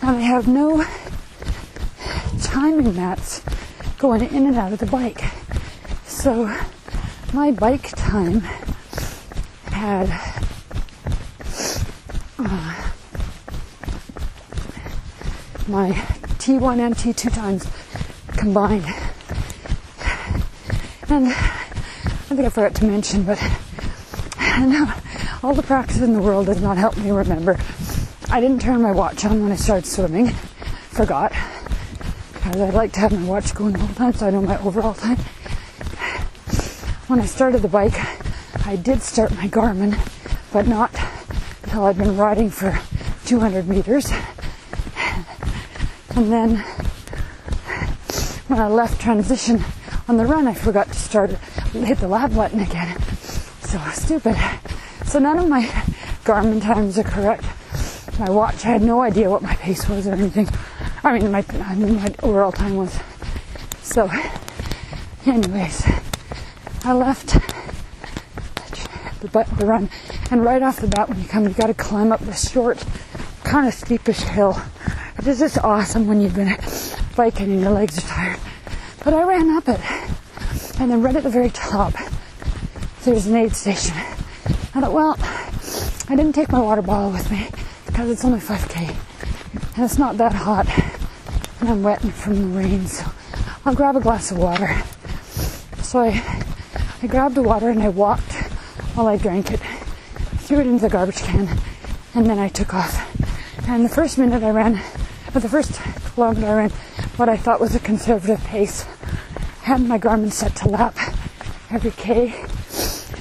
Now 0.01 0.13
they 0.13 0.23
have 0.23 0.45
no 0.45 0.85
timing 2.63 2.95
mats 2.95 3.43
going 3.97 4.21
in 4.21 4.47
and 4.47 4.55
out 4.55 4.71
of 4.71 4.79
the 4.79 4.85
bike. 4.85 5.21
So 6.05 6.45
my 7.33 7.51
bike 7.51 7.89
time 7.89 8.39
had 9.65 10.07
uh, 12.39 12.91
my 15.67 15.91
T1 16.39 16.79
and 16.79 16.95
T2 16.95 17.33
times 17.33 17.67
combined. 18.37 18.85
And 21.09 21.27
I 21.27 22.29
think 22.29 22.39
I 22.39 22.49
forgot 22.49 22.75
to 22.75 22.85
mention, 22.85 23.23
but 23.23 23.43
all 25.43 25.53
the 25.53 25.63
practice 25.63 25.99
in 25.99 26.13
the 26.13 26.21
world 26.21 26.45
does 26.45 26.61
not 26.61 26.77
help 26.77 26.95
me 26.95 27.11
remember. 27.11 27.59
I 28.29 28.39
didn't 28.39 28.61
turn 28.61 28.81
my 28.81 28.93
watch 28.93 29.25
on 29.25 29.43
when 29.43 29.51
I 29.51 29.57
started 29.57 29.85
swimming. 29.85 30.29
Forgot. 30.91 31.33
Because 32.43 32.61
I 32.61 32.69
like 32.71 32.91
to 32.93 32.99
have 32.99 33.13
my 33.13 33.25
watch 33.25 33.55
going 33.55 33.79
all 33.79 33.87
the 33.87 33.95
time 33.95 34.13
so 34.13 34.27
I 34.27 34.29
know 34.31 34.41
my 34.41 34.59
overall 34.61 34.93
time. 34.93 35.17
When 37.07 37.21
I 37.21 37.25
started 37.25 37.61
the 37.61 37.69
bike, 37.69 37.95
I 38.67 38.75
did 38.75 39.01
start 39.01 39.31
my 39.31 39.47
Garmin, 39.47 39.97
but 40.51 40.67
not 40.67 40.91
until 41.63 41.85
I'd 41.85 41.97
been 41.97 42.17
riding 42.17 42.49
for 42.49 42.77
200 43.25 43.67
meters. 43.67 44.11
And 46.15 46.31
then 46.31 46.57
when 48.47 48.59
I 48.59 48.67
left 48.67 48.99
transition 48.99 49.63
on 50.09 50.17
the 50.17 50.25
run, 50.25 50.45
I 50.45 50.53
forgot 50.53 50.87
to 50.87 50.95
start 50.95 51.31
hit 51.31 51.99
the 51.99 52.09
lap 52.09 52.33
button 52.33 52.59
again. 52.59 53.01
So 53.61 53.79
stupid. 53.93 54.35
So 55.05 55.19
none 55.19 55.39
of 55.39 55.47
my 55.47 55.63
Garmin 56.25 56.61
times 56.61 56.99
are 56.99 57.03
correct. 57.03 57.45
My 58.19 58.29
watch, 58.29 58.65
I 58.65 58.69
had 58.69 58.81
no 58.81 59.01
idea 59.01 59.29
what 59.29 59.41
my 59.41 59.55
pace 59.55 59.87
was 59.87 60.07
or 60.07 60.11
anything. 60.11 60.49
I 61.05 61.19
mean, 61.19 61.31
my, 61.31 61.43
my 61.51 62.15
overall 62.23 62.53
time 62.53 62.77
was. 62.77 62.97
So, 63.81 64.09
anyways, 65.25 65.83
I 66.85 66.93
left 66.93 67.33
the, 69.19 69.27
the 69.27 69.65
run, 69.65 69.89
and 70.31 70.45
right 70.45 70.61
off 70.61 70.79
the 70.79 70.87
bat, 70.87 71.09
when 71.09 71.21
you 71.21 71.27
come, 71.27 71.43
you 71.43 71.53
got 71.53 71.67
to 71.67 71.73
climb 71.73 72.13
up 72.13 72.21
this 72.21 72.49
short, 72.49 72.85
kind 73.43 73.67
of 73.67 73.73
steepish 73.73 74.21
hill. 74.21 74.57
It 75.17 75.27
is 75.27 75.39
just 75.39 75.57
awesome 75.57 76.07
when 76.07 76.21
you've 76.21 76.35
been 76.35 76.57
biking 77.17 77.51
and 77.51 77.59
your 77.59 77.71
legs 77.71 77.97
are 77.97 78.07
tired. 78.07 78.39
But 79.03 79.13
I 79.13 79.23
ran 79.23 79.49
up 79.49 79.67
it, 79.67 79.81
and 80.79 80.89
then 80.89 81.01
right 81.01 81.15
at 81.17 81.23
the 81.23 81.29
very 81.29 81.49
top, 81.49 81.93
there's 83.03 83.27
an 83.27 83.35
aid 83.35 83.55
station. 83.57 83.97
I 83.97 84.79
thought, 84.79 84.93
well, 84.93 85.17
I 86.09 86.15
didn't 86.15 86.33
take 86.33 86.49
my 86.49 86.61
water 86.61 86.81
bottle 86.81 87.11
with 87.11 87.29
me 87.29 87.49
because 87.87 88.09
it's 88.09 88.23
only 88.23 88.39
5k 88.39 88.95
and 89.75 89.85
it's 89.85 89.97
not 89.97 90.17
that 90.17 90.33
hot 90.33 90.67
and 91.63 91.71
I'm 91.71 91.81
wet 91.81 92.01
from 92.01 92.41
the 92.41 92.59
rain, 92.59 92.85
so 92.87 93.09
I'll 93.63 93.73
grab 93.73 93.95
a 93.95 94.01
glass 94.01 94.31
of 94.31 94.37
water. 94.37 94.83
So 95.81 95.99
I, 95.99 96.43
I 97.01 97.07
grabbed 97.07 97.35
the 97.35 97.41
water 97.41 97.69
and 97.69 97.81
I 97.81 97.87
walked 97.87 98.33
while 98.95 99.07
I 99.07 99.15
drank 99.15 99.49
it, 99.49 99.61
threw 100.39 100.59
it 100.59 100.67
into 100.67 100.81
the 100.81 100.89
garbage 100.89 101.21
can, 101.21 101.47
and 102.15 102.25
then 102.25 102.37
I 102.37 102.49
took 102.49 102.73
off. 102.73 102.93
And 103.69 103.85
the 103.85 103.89
first 103.89 104.17
minute 104.17 104.43
I 104.43 104.49
ran, 104.49 104.81
or 105.33 105.39
the 105.39 105.47
first 105.47 105.79
kilometer 106.13 106.47
I 106.47 106.53
ran, 106.53 106.69
what 107.15 107.29
I 107.29 107.37
thought 107.37 107.61
was 107.61 107.73
a 107.75 107.79
conservative 107.79 108.43
pace. 108.43 108.81
Had 109.61 109.79
my 109.83 109.97
Garmin 109.97 110.33
set 110.33 110.57
to 110.57 110.67
lap 110.67 110.97
every 111.71 111.91
K. 111.91 112.33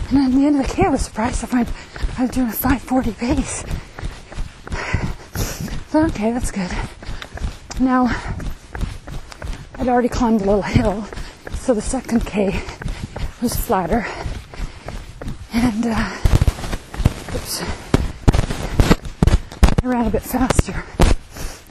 And 0.09 0.19
at 0.19 0.33
the 0.33 0.47
end 0.47 0.61
of 0.61 0.67
the 0.67 0.75
K, 0.75 0.87
I 0.87 0.89
was 0.89 1.03
surprised 1.03 1.39
to 1.43 1.47
find 1.47 1.69
I 2.19 2.23
was 2.23 2.31
doing 2.33 2.49
a 2.49 2.53
540 2.53 3.13
pace. 3.13 3.65
So, 5.91 6.07
okay, 6.07 6.33
that's 6.33 6.51
good. 6.51 6.73
Now, 7.81 8.15
I'd 9.77 9.89
already 9.89 10.09
climbed 10.09 10.43
a 10.43 10.45
little 10.45 10.63
hill, 10.63 11.07
so 11.55 11.75
the 11.75 11.81
second 11.83 12.27
K 12.27 12.61
was 13.41 13.57
flatter. 13.57 14.07
And, 15.53 15.87
uh, 15.87 16.17
oops, 17.35 17.63
I 19.83 19.87
ran 19.87 20.07
a 20.07 20.11
bit 20.11 20.23
faster. 20.23 20.85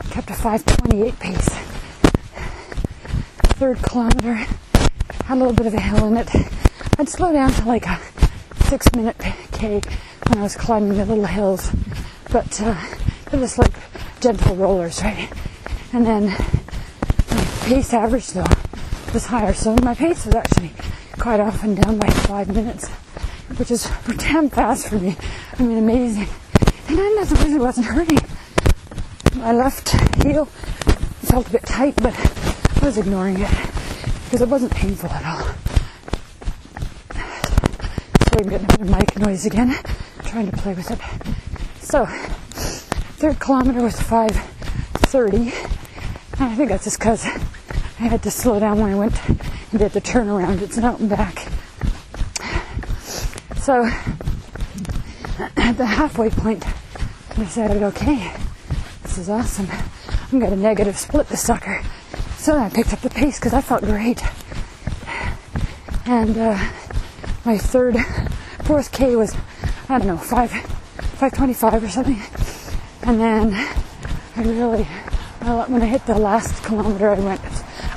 Kept 0.09 0.29
a 0.31 0.33
528 0.33 1.19
pace. 1.19 1.49
Third 3.57 3.77
kilometer 3.83 4.33
had 4.33 4.49
a 5.29 5.35
little 5.35 5.53
bit 5.53 5.67
of 5.67 5.73
a 5.73 5.79
hill 5.79 6.07
in 6.07 6.17
it. 6.17 6.29
I'd 6.97 7.07
slow 7.09 7.31
down 7.31 7.51
to 7.51 7.65
like 7.65 7.85
a 7.85 7.99
six 8.65 8.91
minute 8.95 9.17
K 9.51 9.81
when 10.27 10.39
I 10.39 10.41
was 10.41 10.55
climbing 10.55 10.97
the 10.97 11.05
little 11.05 11.25
hills, 11.25 11.71
but 12.31 12.59
uh, 12.61 12.75
they're 13.29 13.39
just 13.39 13.57
like 13.57 13.73
gentle 14.19 14.55
rollers, 14.55 15.01
right? 15.03 15.29
And 15.93 16.05
then 16.05 16.25
my 16.27 17.45
pace 17.63 17.93
average 17.93 18.27
though 18.27 18.45
was 19.13 19.25
higher, 19.25 19.53
so 19.53 19.75
my 19.83 19.93
pace 19.93 20.25
was 20.25 20.35
actually 20.35 20.71
quite 21.19 21.39
often 21.39 21.75
down 21.75 21.97
by 21.97 22.09
five 22.09 22.47
minutes, 22.47 22.87
which 23.57 23.71
is 23.71 23.89
damn 24.17 24.49
fast 24.49 24.87
for 24.87 24.99
me. 24.99 25.17
I 25.59 25.63
mean, 25.63 25.77
amazing. 25.77 26.27
And 26.87 26.99
I 26.99 27.09
nothing 27.19 27.45
really 27.45 27.59
wasn't 27.59 27.87
hurting. 27.87 28.19
My 29.35 29.51
left 29.51 29.89
heel 30.23 30.45
felt 30.45 31.47
a 31.49 31.51
bit 31.51 31.63
tight, 31.63 31.95
but 31.97 32.13
I 32.81 32.85
was 32.85 32.97
ignoring 32.97 33.39
it 33.39 33.49
because 34.25 34.41
it 34.41 34.49
wasn't 34.49 34.71
painful 34.71 35.09
at 35.09 35.25
all. 35.25 35.43
So 38.23 38.39
I'm 38.39 38.49
getting 38.49 38.65
a 38.65 38.77
bit 38.77 38.81
of 38.81 38.89
mic 38.89 39.19
noise 39.19 39.45
again, 39.45 39.75
trying 40.23 40.49
to 40.49 40.57
play 40.57 40.73
with 40.73 40.89
it. 40.89 40.99
So, 41.81 42.05
third 42.05 43.39
kilometer 43.39 43.81
was 43.83 43.95
5.30, 43.95 45.51
and 45.63 45.70
I 46.41 46.55
think 46.55 46.69
that's 46.69 46.85
just 46.85 46.97
because 46.97 47.23
I 47.23 48.07
had 48.07 48.23
to 48.23 48.31
slow 48.31 48.59
down 48.59 48.79
when 48.79 48.91
I 48.91 48.95
went 48.95 49.29
and 49.29 49.77
did 49.77 49.91
the 49.91 50.01
turnaround. 50.01 50.61
It's 50.61 50.75
an 50.75 50.83
out 50.83 50.99
and 50.99 51.07
back. 51.07 51.47
So, 53.57 53.85
at 55.55 55.77
the 55.77 55.85
halfway 55.85 56.31
point, 56.31 56.65
I 57.29 57.35
decided, 57.35 57.83
okay, 57.83 58.33
this 59.03 59.19
is 59.19 59.29
awesome. 59.29 59.67
I'm 60.31 60.39
gonna 60.39 60.55
negative 60.55 60.97
split 60.97 61.27
the 61.27 61.37
sucker. 61.37 61.83
So 62.37 62.57
I 62.57 62.69
picked 62.69 62.91
up 62.91 63.01
the 63.01 63.11
pace 63.11 63.37
because 63.37 63.53
I 63.53 63.61
felt 63.61 63.83
great. 63.83 64.23
And 66.07 66.35
uh, 66.37 66.57
my 67.45 67.59
third, 67.59 67.97
fourth 68.63 68.91
K 68.91 69.15
was, 69.15 69.35
I 69.87 69.99
don't 69.99 70.07
know, 70.07 70.17
five, 70.17 70.49
525 70.49 71.83
or 71.83 71.89
something. 71.89 72.19
And 73.03 73.19
then 73.19 73.53
I 74.35 74.41
really, 74.41 74.87
when 75.41 75.81
I 75.81 75.85
hit 75.85 76.05
the 76.05 76.17
last 76.17 76.63
kilometer, 76.63 77.09
I 77.09 77.19
went, 77.19 77.41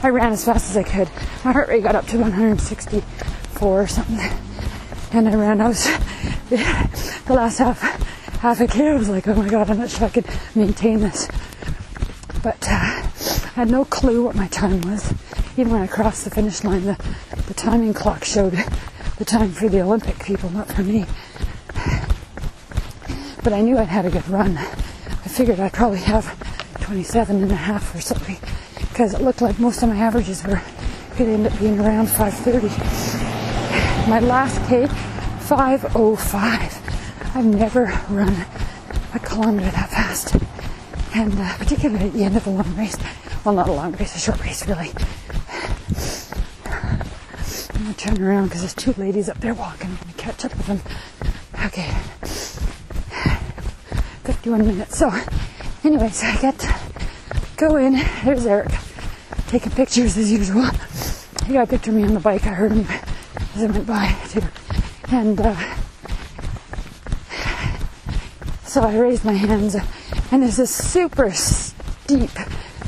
I 0.03 0.09
ran 0.09 0.33
as 0.33 0.45
fast 0.45 0.71
as 0.71 0.77
I 0.77 0.83
could. 0.83 1.09
My 1.45 1.53
heart 1.53 1.69
rate 1.69 1.83
got 1.83 1.95
up 1.95 2.07
to 2.07 2.19
164 2.19 3.83
or 3.83 3.87
something. 3.87 4.39
And 5.13 5.29
I 5.29 5.35
ran, 5.35 5.61
I 5.61 5.69
was, 5.69 5.85
the 6.49 7.35
last 7.35 7.59
half, 7.59 7.81
half 8.41 8.61
a 8.61 8.67
K, 8.67 8.89
I 8.89 8.95
was 8.95 9.09
like, 9.09 9.29
oh 9.29 9.35
my 9.35 9.49
God, 9.49 9.71
I'm 9.71 9.79
not 9.79 9.91
sure 9.91 10.07
I 10.07 10.11
could 10.11 10.27
maintain 10.55 11.01
this. 11.01 11.29
But 12.43 12.67
uh, 12.69 12.71
I 12.71 13.51
had 13.55 13.71
no 13.71 13.85
clue 13.85 14.25
what 14.25 14.35
my 14.35 14.49
time 14.49 14.81
was. 14.83 15.13
Even 15.57 15.73
when 15.73 15.83
I 15.83 15.87
crossed 15.87 16.25
the 16.25 16.31
finish 16.31 16.65
line, 16.65 16.85
the, 16.85 17.15
the 17.47 17.55
timing 17.55 17.95
clock 17.95 18.25
showed 18.25 18.55
the 19.19 19.25
time 19.25 19.53
for 19.53 19.69
the 19.69 19.83
Olympic 19.83 20.19
people, 20.25 20.51
not 20.51 20.69
for 20.69 20.83
me. 20.83 21.05
But 23.43 23.53
I 23.53 23.61
knew 23.61 23.79
I'd 23.79 23.89
had 23.89 24.07
a 24.07 24.11
good 24.11 24.29
run. 24.29 24.57
I 24.57 25.29
figured 25.29 25.61
I'd 25.61 25.73
probably 25.73 26.01
have 26.01 26.54
27 26.85 27.43
and 27.43 27.51
a 27.51 27.55
half 27.57 27.95
or 27.95 28.01
something 28.03 28.37
because 28.79 29.15
it 29.15 29.23
looked 29.23 29.41
like 29.41 29.59
most 29.59 29.83
of 29.83 29.89
my 29.89 29.97
averages 29.97 30.45
were 30.45 30.61
could 31.17 31.29
end 31.29 31.47
up 31.47 31.59
being 31.59 31.81
around 31.81 32.09
530. 32.09 32.69
My 34.11 34.21
last 34.21 34.61
K, 34.69 34.87
505. 34.87 37.37
I've 37.37 37.45
never 37.47 37.85
run 38.11 38.45
a 39.15 39.19
kilometer 39.21 39.71
that 39.71 39.89
fast. 39.91 40.35
and 41.15 41.33
uh, 41.39 41.57
particularly 41.57 42.07
at 42.07 42.13
the 42.13 42.25
end 42.25 42.37
of 42.37 42.47
a 42.47 42.51
long 42.51 42.77
race. 42.77 42.97
Well, 43.45 43.55
not 43.55 43.69
a 43.69 43.73
long 43.73 43.93
race, 43.93 44.15
a 44.17 44.19
short 44.19 44.43
race, 44.45 44.67
really. 44.69 44.91
I'm 47.73 47.83
gonna 47.83 47.95
turn 47.95 48.23
around 48.23 48.45
because 48.49 48.61
there's 48.61 48.75
two 48.75 48.93
ladies 49.01 49.29
up 49.31 49.39
there 49.41 49.55
walking. 49.55 49.91
I'm 49.91 49.97
gonna 49.97 50.13
catch 50.17 50.45
up 50.45 50.55
with 50.57 50.67
them. 50.67 50.81
Okay. 51.65 51.91
51 54.25 54.67
minutes. 54.67 54.99
So, 54.99 55.11
anyways, 55.85 56.23
I 56.23 56.37
get 56.41 56.59
go 57.57 57.77
in. 57.77 57.95
There's 58.25 58.47
Eric 58.47 58.73
taking 59.49 59.73
pictures 59.73 60.17
as 60.17 60.31
usual. 60.31 60.65
He 61.47 61.55
got 61.55 61.65
a 61.65 61.67
picture 61.67 61.91
of 61.91 61.97
me 61.97 62.05
on 62.05 62.15
the 62.15 62.21
bike. 62.21 62.47
I 62.47 62.51
heard 62.51 62.73
him 62.73 62.87
as 63.55 63.63
I 63.63 63.67
went 63.67 63.87
by 63.87 64.17
too. 64.29 64.43
And 65.11 65.41
uh, 65.41 65.77
so 68.65 68.83
I 68.83 68.97
raised 68.97 69.25
my 69.25 69.35
hands, 69.35 69.77
and 70.31 70.43
there's 70.43 70.57
this 70.57 70.75
super 70.75 71.31
steep 71.33 72.31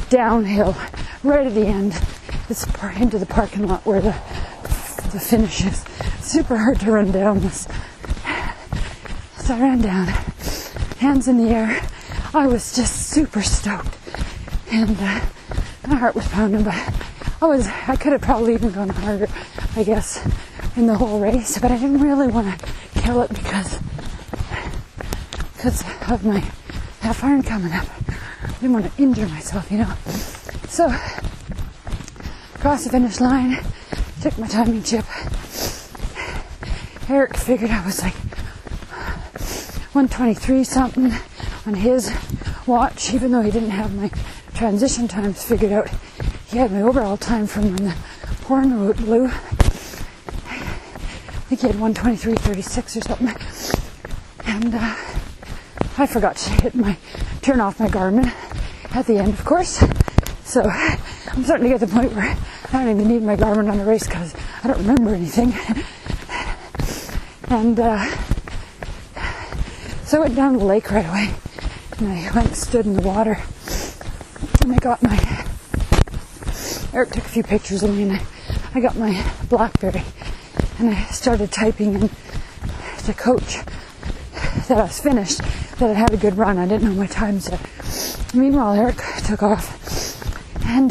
downhill 0.09 0.77
right 1.23 1.47
at 1.47 1.55
the 1.55 1.67
end. 1.67 1.95
It's 2.49 2.64
into 2.99 3.19
the 3.19 3.27
parking 3.27 3.67
lot 3.67 3.85
where 3.85 4.01
the 4.01 4.14
the 5.12 5.21
finish 5.21 5.64
is. 5.64 5.85
Super 6.21 6.57
hard 6.57 6.81
to 6.81 6.91
run 6.91 7.12
down 7.12 7.41
this. 7.41 7.69
So 9.39 9.55
I 9.55 9.61
ran 9.61 9.81
down, 9.81 10.09
hands 10.99 11.29
in 11.29 11.39
the 11.39 11.51
air. 11.51 11.81
I 12.35 12.47
was 12.47 12.75
just 12.75 13.09
super 13.11 13.43
stoked, 13.43 13.97
and 14.71 14.97
uh, 15.01 15.21
my 15.87 15.97
heart 15.97 16.14
was 16.14 16.27
pounding. 16.29 16.64
But 16.64 16.75
I 17.41 17.47
was, 17.47 17.67
I 17.67 17.97
could 17.97 18.12
have 18.12 18.23
probably 18.23 18.55
even 18.55 18.73
gone 18.73 18.89
harder, 18.89 19.29
I 19.77 19.83
guess, 19.83 20.25
in 20.77 20.87
the 20.87 20.97
whole 20.97 21.21
race. 21.21 21.59
But 21.59 21.71
I 21.71 21.77
didn't 21.77 22.01
really 22.01 22.29
want 22.29 22.59
to 22.59 22.67
kill 23.01 23.23
it 23.23 23.29
because 23.31 23.79
because 25.57 25.83
of 26.11 26.25
my 26.25 26.39
half 27.01 27.25
iron 27.25 27.43
coming 27.43 27.73
up. 27.73 27.87
I 28.43 28.53
didn't 28.61 28.73
want 28.73 28.93
to 28.93 29.03
injure 29.03 29.27
myself, 29.27 29.71
you 29.71 29.79
know. 29.79 29.93
So 30.69 30.87
across 32.55 32.85
the 32.85 32.91
finish 32.91 33.21
line, 33.21 33.64
took 34.21 34.39
my 34.39 34.47
timing 34.47 34.83
chip. 34.83 35.05
Eric 37.09 37.37
figured 37.37 37.71
I 37.71 37.85
was 37.85 38.03
like 38.03 38.14
123 39.95 40.64
something 40.64 41.12
on 41.67 41.75
his 41.75 42.12
watch, 42.67 43.14
even 43.14 43.33
though 43.33 43.43
he 43.43 43.51
didn't 43.51 43.71
have 43.71 43.95
my 43.95 44.11
transition 44.57 45.07
times 45.07 45.44
figured 45.44 45.70
out. 45.70 45.90
He 46.46 46.57
had 46.57 46.72
my 46.72 46.80
overall 46.80 47.18
time 47.18 47.46
from 47.46 47.64
when 47.64 47.76
the 47.76 47.94
horn 48.46 48.80
route 48.80 48.96
blew. 48.96 49.26
I 49.26 49.30
think 51.48 51.61
he 51.61 51.66
had 51.66 51.76
123.36 51.76 52.96
or 52.96 53.00
something. 53.02 53.28
And 54.46 54.74
uh, 54.74 54.96
I 55.98 56.07
forgot 56.07 56.36
to 56.36 56.50
hit 56.62 56.74
my 56.74 56.96
turn 57.42 57.61
off 57.61 57.78
my 57.78 57.88
Garmin 57.88 58.32
at 58.94 59.07
the 59.07 59.18
end, 59.18 59.34
of 59.34 59.44
course. 59.44 59.84
So 60.44 60.62
I'm 60.62 61.44
starting 61.44 61.64
to 61.64 61.68
get 61.68 61.80
to 61.80 61.86
the 61.86 61.92
point 61.92 62.14
where 62.14 62.34
I 62.72 62.84
don't 62.84 62.88
even 62.88 63.09
need 63.09 63.22
my 63.22 63.36
Garmin 63.36 63.70
on 63.70 63.76
the 63.76 63.84
race 63.84 64.07
because 64.07 64.34
I 64.64 64.68
don't 64.68 64.78
remember 64.78 65.14
anything. 65.14 65.52
and 67.50 67.78
uh, 67.78 68.07
so 70.04 70.16
I 70.16 70.20
went 70.20 70.34
down 70.34 70.54
to 70.54 70.61
the 70.61 70.64
lake 70.64 70.90
right 70.90 71.07
away, 71.07 71.34
and 71.98 72.09
I 72.09 72.30
went 72.34 72.46
and 72.48 72.57
stood 72.57 72.86
in 72.86 72.94
the 72.94 73.02
water, 73.02 73.42
and 74.67 74.75
I 74.75 74.79
got 74.79 75.01
my. 75.01 75.17
Eric 76.93 77.11
took 77.11 77.25
a 77.25 77.29
few 77.29 77.45
pictures 77.45 77.85
of 77.85 77.95
me, 77.95 78.03
and 78.03 78.12
I, 78.14 78.21
I 78.75 78.81
got 78.81 78.97
my 78.97 79.25
BlackBerry, 79.49 80.03
and 80.81 80.91
I 80.91 81.05
started 81.05 81.53
typing 81.53 81.95
in 81.95 82.11
to 83.05 83.14
coach 83.14 83.59
that 84.67 84.79
I 84.79 84.83
was 84.83 84.99
finished, 84.99 85.39
that 85.79 85.91
I 85.91 85.93
had 85.93 86.12
a 86.12 86.17
good 86.17 86.37
run. 86.37 86.59
I 86.59 86.67
didn't 86.67 86.89
know 86.89 86.95
my 86.95 87.07
times 87.07 87.49
yet. 87.49 87.61
Meanwhile, 88.35 88.75
Eric 88.75 88.97
took 89.25 89.45
off, 89.45 89.71
and 90.67 90.91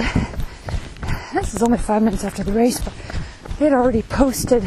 this 1.33 1.53
is 1.53 1.61
only 1.61 1.77
five 1.77 2.01
minutes 2.01 2.23
after 2.23 2.45
the 2.45 2.53
race, 2.53 2.79
but 2.79 2.93
they 3.59 3.65
had 3.65 3.73
already 3.73 4.03
posted 4.03 4.63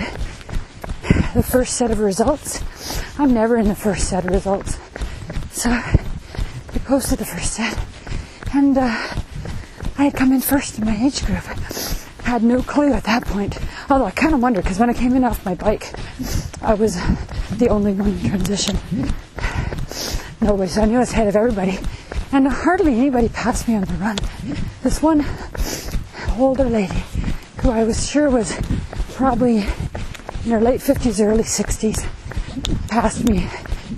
the 1.34 1.42
first 1.42 1.76
set 1.76 1.90
of 1.90 2.00
results. 2.00 2.62
I'm 3.18 3.32
never 3.32 3.56
in 3.56 3.68
the 3.68 3.74
first 3.74 4.10
set 4.10 4.26
of 4.26 4.32
results. 4.32 4.76
So 5.50 5.70
they 6.72 6.80
posted 6.80 7.20
the 7.20 7.24
first 7.24 7.54
set, 7.54 7.78
and 8.52 8.78
uh, 8.78 8.96
I 9.98 10.04
had 10.04 10.14
come 10.14 10.32
in 10.32 10.40
first 10.40 10.78
in 10.78 10.84
my 10.84 10.96
age 10.96 11.24
group. 11.24 11.44
Had 12.24 12.42
no 12.42 12.62
clue 12.62 12.92
at 12.92 13.04
that 13.04 13.24
point. 13.24 13.58
Although 13.90 14.04
I 14.04 14.10
kind 14.10 14.34
of 14.34 14.40
wondered 14.40 14.64
because 14.64 14.78
when 14.78 14.90
I 14.90 14.92
came 14.92 15.16
in 15.16 15.24
off 15.24 15.44
my 15.44 15.54
bike, 15.54 15.92
I 16.62 16.74
was 16.74 16.96
the 17.56 17.68
only 17.68 17.94
one 17.94 18.10
in 18.10 18.28
transition. 18.28 18.76
Nobody, 20.40 20.70
so 20.70 20.82
I 20.82 20.84
knew 20.84 20.96
I 20.96 21.00
was 21.00 21.12
ahead 21.12 21.26
of 21.26 21.36
everybody, 21.36 21.78
and 22.32 22.46
hardly 22.46 22.94
anybody 22.94 23.28
passed 23.28 23.66
me 23.66 23.74
on 23.74 23.82
the 23.82 23.94
run. 23.94 24.16
This 24.82 25.02
one 25.02 25.26
older 26.38 26.64
lady, 26.64 27.02
who 27.62 27.70
I 27.70 27.84
was 27.84 28.08
sure 28.08 28.30
was 28.30 28.56
probably 29.14 29.58
in 29.58 30.50
her 30.52 30.60
late 30.60 30.80
50s, 30.80 31.24
early 31.24 31.42
60s, 31.42 32.06
passed 32.88 33.28
me 33.28 33.48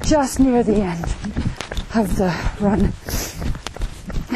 just 0.00 0.40
near 0.40 0.62
the 0.62 0.76
end 0.76 1.04
of 1.94 2.16
the 2.16 2.34
run. 2.60 2.92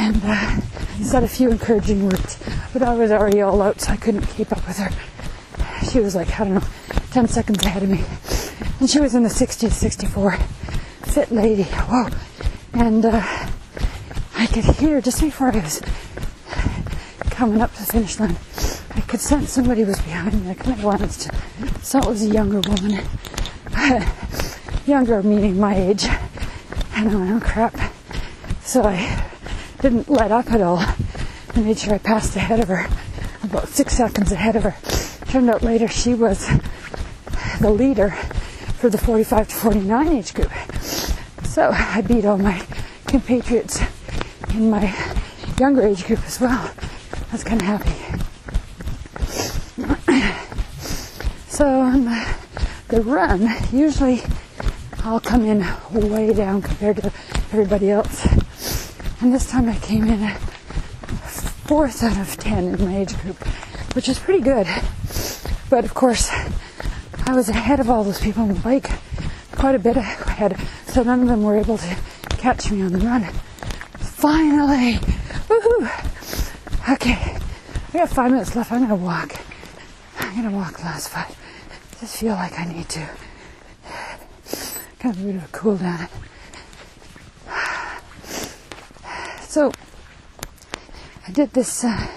And 0.05 0.21
uh, 0.23 0.61
said 1.03 1.25
a 1.25 1.29
few 1.29 1.51
encouraging 1.51 2.05
words, 2.05 2.39
but 2.75 2.83
I 2.83 2.95
was 2.95 3.11
already 3.11 3.41
all 3.41 3.63
out, 3.63 3.81
so 3.81 3.91
I 3.91 3.97
couldn't 3.97 4.27
keep 4.27 4.53
up 4.53 4.67
with 4.69 4.77
her. 4.77 4.91
She 5.91 5.99
was 5.99 6.15
like, 6.15 6.39
I 6.39 6.45
don't 6.45 6.57
know, 6.57 6.67
10 7.13 7.27
seconds 7.27 7.65
ahead 7.65 7.83
of 7.83 7.89
me. 7.89 8.05
And 8.81 8.91
she 8.91 9.01
was 9.01 9.15
in 9.15 9.23
the 9.23 9.31
60 9.31 9.67
to 9.67 9.73
64. 9.73 10.33
Fit 11.05 11.33
lady. 11.33 11.63
Whoa. 11.63 12.11
And 12.75 13.07
uh, 13.07 13.23
I 14.37 14.47
could 14.49 14.65
hear 14.77 15.01
just 15.01 15.23
before 15.23 15.51
I 15.51 15.61
was 15.61 15.81
coming 17.31 17.63
up 17.63 17.73
to 17.73 17.87
the 17.87 17.91
finish 17.91 18.21
line, 18.21 18.37
I 18.91 19.01
could 19.01 19.21
sense 19.21 19.53
somebody 19.53 19.85
was 19.85 19.99
behind 20.03 20.45
me. 20.45 20.51
I 20.51 20.55
kind 20.55 20.73
of 20.73 20.83
glanced. 20.83 21.31
Saw 21.81 22.01
it 22.01 22.09
was 22.09 22.23
a 22.25 22.29
younger 22.29 22.61
woman. 22.61 23.03
younger 24.87 25.23
meaning 25.23 25.59
my 25.59 25.75
age. 25.75 26.05
And 26.95 27.09
I 27.09 27.17
went, 27.17 27.43
oh 27.43 27.47
crap. 27.47 27.75
So 28.61 28.83
I 28.83 29.31
didn't 29.85 30.09
let 30.09 30.33
up 30.33 30.51
at 30.51 30.63
all. 30.63 30.79
I 30.79 31.61
made 31.61 31.79
sure 31.79 31.93
I 31.93 31.99
passed 31.99 32.35
ahead 32.37 32.59
of 32.59 32.69
her, 32.69 32.89
about 33.43 33.69
six 33.69 33.95
seconds 33.95 34.33
ahead 34.33 34.57
of 34.57 34.63
her. 34.63 34.75
Turned 35.31 35.51
out 35.51 35.61
later 35.61 35.89
she 35.89 36.15
was 36.15 36.49
the 37.61 37.69
leader 37.69 38.13
for 38.79 38.89
the 38.89 38.97
45 38.97 39.47
to 39.49 39.55
49 39.55 40.09
age 40.09 40.33
group. 40.33 40.51
So 41.45 41.69
I 41.71 42.01
beat 42.01 42.25
all 42.25 42.39
my 42.39 42.67
compatriots 43.07 43.79
in 44.55 44.71
my 44.71 44.91
younger 45.61 45.83
age 45.87 46.07
group 46.07 46.25
as 46.25 46.41
well. 46.41 46.73
I 47.29 47.33
was 47.33 47.45
kind 47.45 47.61
of 47.61 47.67
happy. 47.67 47.95
so 51.47 51.81
on 51.83 52.07
the, 52.07 52.35
the 52.89 53.03
run, 53.03 53.51
usually 53.71 54.23
I'll 55.01 55.21
come 55.21 55.45
in 55.45 55.63
way 55.93 56.33
down 56.33 56.63
compared 56.63 56.97
to 57.03 57.13
everybody 57.53 57.91
else. 57.91 58.27
And 59.25 59.33
this 59.33 59.49
time 59.49 59.71
I 59.71 59.79
came 59.79 60.05
in 60.05 60.23
at 60.23 60.37
fourth 60.37 62.03
out 62.03 62.19
of 62.19 62.37
ten 62.37 62.75
in 62.75 62.85
my 62.85 62.99
age 62.99 63.17
group, 63.23 63.43
which 63.95 64.07
is 64.07 64.19
pretty 64.19 64.43
good. 64.43 64.67
But 65.71 65.87
of 65.87 65.95
course, 65.95 66.31
I 67.25 67.35
was 67.35 67.49
ahead 67.49 67.81
of 67.81 67.89
all 67.89 68.05
those 68.05 68.21
people 68.21 68.43
on 68.43 68.49
the 68.49 68.61
bike, 68.61 68.91
quite 69.53 69.75
a 69.75 69.79
bit 69.79 69.97
ahead, 69.97 70.61
so 70.89 71.03
none 71.03 71.23
of 71.23 71.29
them 71.29 71.43
were 71.43 71.57
able 71.57 71.79
to 71.79 71.97
catch 72.37 72.71
me 72.71 72.83
on 72.83 72.93
the 72.93 72.99
run. 72.99 73.25
Finally! 73.97 74.99
Woohoo! 75.49 76.93
Okay, 76.93 77.39
I 77.95 77.99
got 77.99 78.11
five 78.11 78.31
minutes 78.31 78.55
left. 78.55 78.73
I'm 78.73 78.83
gonna 78.83 78.95
walk. 78.95 79.41
I'm 80.21 80.37
gonna 80.37 80.55
walk 80.55 80.77
the 80.77 80.85
last 80.85 81.09
five. 81.09 81.35
Just 81.99 82.19
feel 82.19 82.35
like 82.35 82.61
I 82.61 82.67
need 82.67 82.91
to. 82.91 83.09
Kind 84.99 85.17
of 85.17 85.23
a 85.23 85.25
bit 85.25 85.37
of 85.37 85.45
a 85.45 85.49
cool 85.49 85.79
down. 85.79 86.09
So 89.55 89.71
I 91.29 91.31
did 91.31 91.53
this. 91.53 91.85
Uh, 91.85 92.09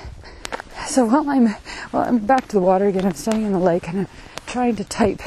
so 0.87 1.05
while 1.05 1.29
I'm 1.29 1.55
well, 1.93 2.01
I'm 2.01 2.17
back 2.17 2.47
to 2.47 2.53
the 2.53 2.59
water 2.59 2.87
again. 2.87 3.05
I'm 3.05 3.13
staying 3.13 3.45
in 3.45 3.51
the 3.51 3.59
lake 3.59 3.87
and 3.87 3.99
I'm 3.99 4.07
trying 4.47 4.75
to 4.77 4.83
type 4.83 5.21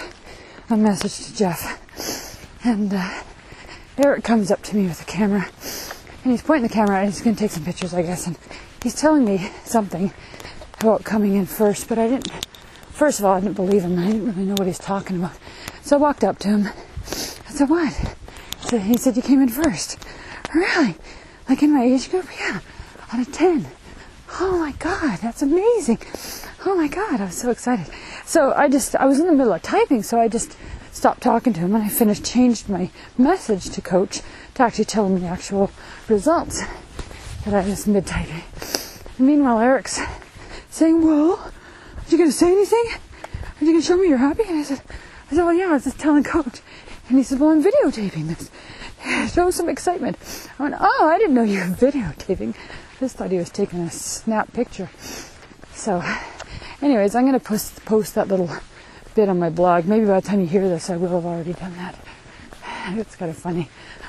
a 0.68 0.76
message 0.76 1.24
to 1.26 1.36
Jeff. 1.36 2.66
And 2.66 2.92
uh, 2.92 3.22
Eric 3.96 4.24
comes 4.24 4.50
up 4.50 4.61
to 4.64 4.76
me 4.76 4.88
with 4.88 5.00
a 5.00 5.04
camera 5.04 5.48
and 6.24 6.32
he's 6.32 6.42
pointing 6.42 6.66
the 6.66 6.74
camera 6.74 6.98
at. 6.98 7.04
He's 7.04 7.20
going 7.20 7.36
to 7.36 7.40
take 7.40 7.52
some 7.52 7.64
pictures, 7.64 7.94
I 7.94 8.02
guess. 8.02 8.26
And 8.26 8.36
he's 8.82 8.96
telling 8.96 9.24
me 9.24 9.48
something 9.62 10.12
about 10.80 11.04
coming 11.04 11.36
in 11.36 11.46
first, 11.46 11.88
but 11.88 11.96
I 11.96 12.08
didn't. 12.08 12.28
First 12.90 13.20
of 13.20 13.24
all, 13.24 13.34
I 13.34 13.40
didn't 13.40 13.54
believe 13.54 13.82
him. 13.82 13.96
I 14.00 14.06
didn't 14.06 14.26
really 14.26 14.46
know 14.46 14.56
what 14.58 14.66
he's 14.66 14.80
talking 14.80 15.18
about. 15.18 15.38
So 15.82 15.96
I 15.96 16.00
walked 16.00 16.24
up 16.24 16.40
to 16.40 16.48
him. 16.48 16.66
I 16.66 17.52
said, 17.52 17.70
"What?" 17.70 18.16
Said, 18.62 18.80
he 18.80 18.96
said, 18.96 19.14
"You 19.14 19.22
came 19.22 19.40
in 19.40 19.48
first. 19.48 19.96
Really? 20.52 20.96
Like 21.51 21.64
in 21.64 21.74
my 21.74 21.82
age 21.82 22.09
group? 22.12 22.26
Yeah, 22.38 22.61
out 23.12 23.26
of 23.26 23.32
ten. 23.32 23.66
Oh 24.38 24.57
my 24.61 24.70
god, 24.70 25.18
that's 25.18 25.42
amazing! 25.42 25.98
Oh 26.64 26.76
my 26.76 26.86
god, 26.86 27.20
I 27.20 27.24
was 27.24 27.38
so 27.38 27.51
excited. 27.51 27.92
So 28.24 28.53
I 28.55 28.68
just, 28.68 28.94
I 28.94 29.07
was 29.07 29.18
in 29.18 29.26
the 29.26 29.32
middle 29.32 29.53
of 29.53 29.61
typing, 29.61 30.05
so 30.05 30.20
I 30.20 30.28
just 30.28 30.57
stopped 30.92 31.22
talking 31.22 31.53
to 31.55 31.59
him 31.59 31.74
and 31.74 31.82
I 31.82 31.88
finished, 31.88 32.24
changed 32.24 32.68
my 32.68 32.88
message 33.18 33.68
to 33.70 33.80
coach 33.80 34.20
to 34.55 34.62
actually 34.62 34.84
tell 34.84 35.07
him 35.07 35.18
the 35.18 35.26
actual 35.26 35.72
results 36.09 36.62
that 37.44 37.53
I 37.53 37.68
was 37.68 37.84
mid 37.84 38.07
typing. 38.07 38.44
Meanwhile, 39.18 39.59
Eric's 39.59 40.01
saying, 40.70 41.05
Well, 41.05 41.32
are 41.32 42.11
you 42.11 42.16
going 42.16 42.30
to 42.30 42.36
say 42.36 42.53
anything? 42.53 42.84
Are 43.42 43.64
you 43.64 43.72
going 43.72 43.80
to 43.80 43.84
show 43.84 43.96
me 43.96 44.09
you're 44.09 44.18
happy? 44.18 44.44
And 44.46 44.61
I 44.61 44.62
said, 44.62 44.82
I 45.32 45.34
said, 45.34 45.44
Well, 45.44 45.55
yeah, 45.55 45.70
I 45.70 45.72
was 45.72 45.82
just 45.82 45.98
telling 45.98 46.22
coach. 46.22 46.61
And 47.09 47.18
he 47.18 47.24
said, 47.24 47.40
Well, 47.40 47.51
I'm 47.51 47.61
videotaping 47.61 48.28
this. 48.28 48.53
Show 49.32 49.51
some 49.51 49.68
excitement. 49.68 50.18
I 50.59 50.62
went, 50.62 50.74
Oh, 50.78 51.09
I 51.11 51.18
didn't 51.18 51.34
know 51.34 51.42
you 51.42 51.61
were 51.61 51.66
videotaping. 51.90 52.55
I 52.55 53.01
just 53.01 53.16
thought 53.16 53.30
he 53.30 53.38
was 53.38 53.51
taking 53.51 53.80
a 53.80 53.90
snap 53.90 54.53
picture. 54.53 54.90
So, 55.72 56.03
anyways, 56.82 57.14
I'm 57.14 57.26
going 57.26 57.38
to 57.38 57.44
post, 57.44 57.84
post 57.84 58.14
that 58.14 58.28
little 58.28 58.51
bit 59.14 59.28
on 59.28 59.38
my 59.38 59.48
blog. 59.48 59.86
Maybe 59.86 60.05
by 60.05 60.20
the 60.20 60.26
time 60.26 60.40
you 60.40 60.46
hear 60.46 60.68
this, 60.68 60.90
I 60.90 60.96
will 60.96 61.09
have 61.09 61.24
already 61.24 61.55
done 61.55 61.76
that. 61.76 61.96
It's 62.98 63.16
kind 63.16 63.30
of 63.30 63.38
funny. 63.38 63.68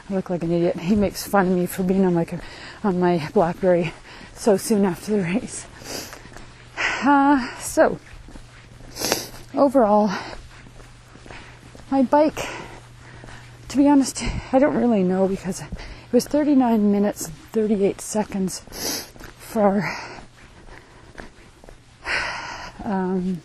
I 0.10 0.14
look 0.14 0.30
like 0.30 0.44
an 0.44 0.52
idiot. 0.52 0.78
He 0.80 0.96
makes 0.96 1.26
fun 1.26 1.48
of 1.48 1.58
me 1.58 1.66
for 1.66 1.84
being 1.84 2.06
on 2.06 2.18
a, 2.18 2.26
on 2.84 3.00
my 3.00 3.30
BlackBerry 3.34 3.94
so 4.34 4.58
soon 4.58 4.86
after 4.86 5.18
the 5.18 5.24
race. 5.24 5.66
Uh, 7.04 7.58
so, 7.58 7.98
overall, 9.56 10.12
my 11.90 12.04
bike, 12.04 12.48
to 13.72 13.78
be 13.78 13.88
honest, 13.88 14.22
I 14.52 14.60
don't 14.60 14.76
really 14.76 15.02
know 15.02 15.30
because 15.30 15.62
it 15.62 15.70
was 16.12 16.28
39 16.28 16.92
minutes 16.92 17.28
and 17.28 17.36
38 17.54 18.02
seconds 18.02 18.60
for 19.38 19.90
um, 22.84 23.42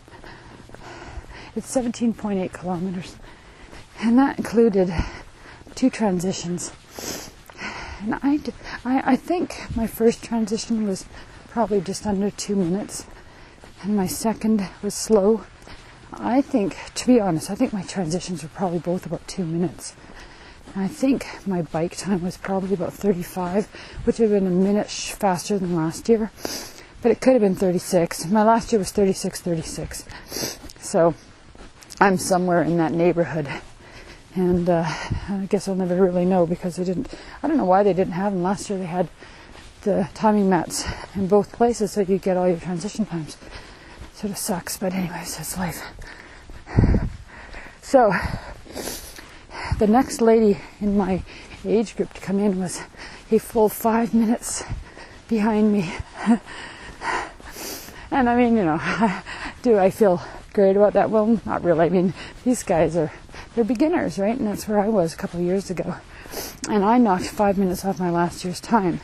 it's 1.54 1.72
17.8 1.72 2.52
kilometers, 2.52 3.14
and 4.00 4.18
that 4.18 4.36
included 4.36 4.92
two 5.76 5.90
transitions. 5.90 6.72
And 8.00 8.16
I, 8.20 8.40
I 8.84 9.14
think 9.14 9.76
my 9.76 9.86
first 9.86 10.24
transition 10.24 10.88
was 10.88 11.04
probably 11.50 11.80
just 11.80 12.04
under 12.04 12.32
two 12.32 12.56
minutes, 12.56 13.06
and 13.80 13.94
my 13.94 14.08
second 14.08 14.68
was 14.82 14.94
slow. 14.94 15.44
I 16.12 16.40
think, 16.40 16.76
to 16.96 17.06
be 17.06 17.20
honest, 17.20 17.48
I 17.48 17.54
think 17.54 17.72
my 17.72 17.82
transitions 17.82 18.42
were 18.42 18.48
probably 18.48 18.80
both 18.80 19.06
about 19.06 19.28
two 19.28 19.46
minutes. 19.46 19.94
I 20.78 20.88
think 20.88 21.26
my 21.46 21.62
bike 21.62 21.96
time 21.96 22.22
was 22.22 22.36
probably 22.36 22.74
about 22.74 22.92
35, 22.92 23.64
which 24.04 24.18
would 24.18 24.30
have 24.30 24.42
been 24.42 24.46
a 24.46 24.54
minute 24.54 24.90
faster 24.90 25.58
than 25.58 25.74
last 25.74 26.06
year. 26.06 26.30
But 27.00 27.12
it 27.12 27.22
could 27.22 27.32
have 27.32 27.40
been 27.40 27.54
36. 27.54 28.26
My 28.26 28.42
last 28.42 28.72
year 28.72 28.78
was 28.78 28.92
36, 28.92 29.40
36. 29.40 30.04
So 30.78 31.14
I'm 31.98 32.18
somewhere 32.18 32.62
in 32.62 32.76
that 32.76 32.92
neighborhood. 32.92 33.48
And 34.34 34.68
uh, 34.68 34.84
I 34.86 35.46
guess 35.48 35.66
I'll 35.66 35.76
never 35.76 35.96
really 35.96 36.26
know 36.26 36.44
because 36.46 36.76
they 36.76 36.84
didn't. 36.84 37.08
I 37.42 37.48
don't 37.48 37.56
know 37.56 37.64
why 37.64 37.82
they 37.82 37.94
didn't 37.94 38.12
have 38.12 38.34
them. 38.34 38.42
Last 38.42 38.68
year 38.68 38.78
they 38.78 38.84
had 38.84 39.08
the 39.80 40.10
timing 40.12 40.50
mats 40.50 40.84
in 41.14 41.26
both 41.26 41.52
places 41.52 41.92
so 41.92 42.02
you 42.02 42.18
get 42.18 42.36
all 42.36 42.48
your 42.48 42.60
transition 42.60 43.06
times. 43.06 43.38
Sort 44.12 44.30
of 44.30 44.36
sucks, 44.36 44.76
but 44.76 44.92
anyways, 44.92 45.40
it's 45.40 45.56
life. 45.56 45.82
So 47.80 48.12
the 49.78 49.86
next 49.86 50.20
lady 50.22 50.58
in 50.80 50.96
my 50.96 51.22
age 51.64 51.96
group 51.96 52.12
to 52.14 52.20
come 52.20 52.38
in 52.38 52.58
was 52.58 52.82
a 53.30 53.38
full 53.38 53.68
five 53.68 54.14
minutes 54.14 54.64
behind 55.28 55.72
me. 55.72 55.92
and 58.10 58.28
I 58.28 58.36
mean, 58.36 58.56
you 58.56 58.64
know, 58.64 58.80
do 59.62 59.78
I 59.78 59.90
feel 59.90 60.22
great 60.52 60.76
about 60.76 60.94
that? 60.94 61.10
Well, 61.10 61.40
not 61.44 61.62
really. 61.62 61.86
I 61.86 61.88
mean, 61.90 62.14
these 62.44 62.62
guys 62.62 62.96
are 62.96 63.12
they're 63.54 63.64
beginners, 63.64 64.18
right? 64.18 64.36
And 64.36 64.46
that's 64.46 64.66
where 64.66 64.80
I 64.80 64.88
was 64.88 65.12
a 65.12 65.16
couple 65.16 65.40
of 65.40 65.46
years 65.46 65.70
ago. 65.70 65.96
And 66.68 66.84
I 66.84 66.98
knocked 66.98 67.26
five 67.26 67.58
minutes 67.58 67.84
off 67.84 67.98
my 67.98 68.10
last 68.10 68.44
year's 68.44 68.60
time. 68.60 69.00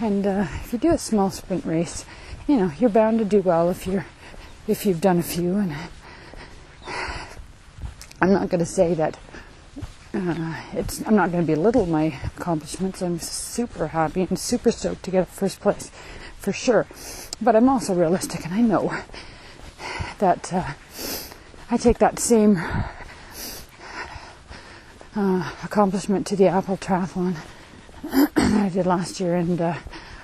And 0.00 0.26
uh, 0.26 0.46
if 0.64 0.72
you 0.72 0.78
do 0.78 0.90
a 0.90 0.98
small 0.98 1.30
sprint 1.30 1.64
race, 1.64 2.04
you 2.46 2.56
know 2.56 2.72
you're 2.78 2.90
bound 2.90 3.18
to 3.18 3.24
do 3.24 3.40
well 3.40 3.70
if 3.70 3.86
you're 3.86 4.06
if 4.68 4.86
you've 4.86 5.00
done 5.00 5.18
a 5.18 5.22
few. 5.22 5.56
And 5.56 5.74
I'm 8.20 8.32
not 8.32 8.48
going 8.48 8.60
to 8.60 8.66
say 8.66 8.94
that 8.94 9.18
uh, 10.12 10.60
it's. 10.72 11.06
I'm 11.06 11.14
not 11.14 11.30
going 11.30 11.46
to 11.46 11.52
belittle 11.54 11.86
my 11.86 12.18
accomplishments. 12.24 13.00
I'm 13.02 13.20
super 13.20 13.88
happy 13.88 14.22
and 14.22 14.38
super 14.38 14.72
stoked 14.72 15.04
to 15.04 15.10
get 15.10 15.28
first 15.28 15.60
place, 15.60 15.90
for 16.38 16.52
sure. 16.52 16.86
But 17.40 17.54
I'm 17.54 17.68
also 17.68 17.94
realistic, 17.94 18.44
and 18.44 18.52
I 18.52 18.60
know 18.60 18.92
that 20.18 20.52
uh, 20.52 20.72
I 21.70 21.76
take 21.76 21.98
that 21.98 22.18
same 22.18 22.56
uh, 25.14 25.50
accomplishment 25.62 26.26
to 26.28 26.36
the 26.36 26.48
Apple 26.48 26.76
Triathlon 26.76 27.36
that 28.02 28.36
I 28.36 28.68
did 28.68 28.86
last 28.86 29.20
year, 29.20 29.36
and 29.36 29.60
uh, 29.60 29.74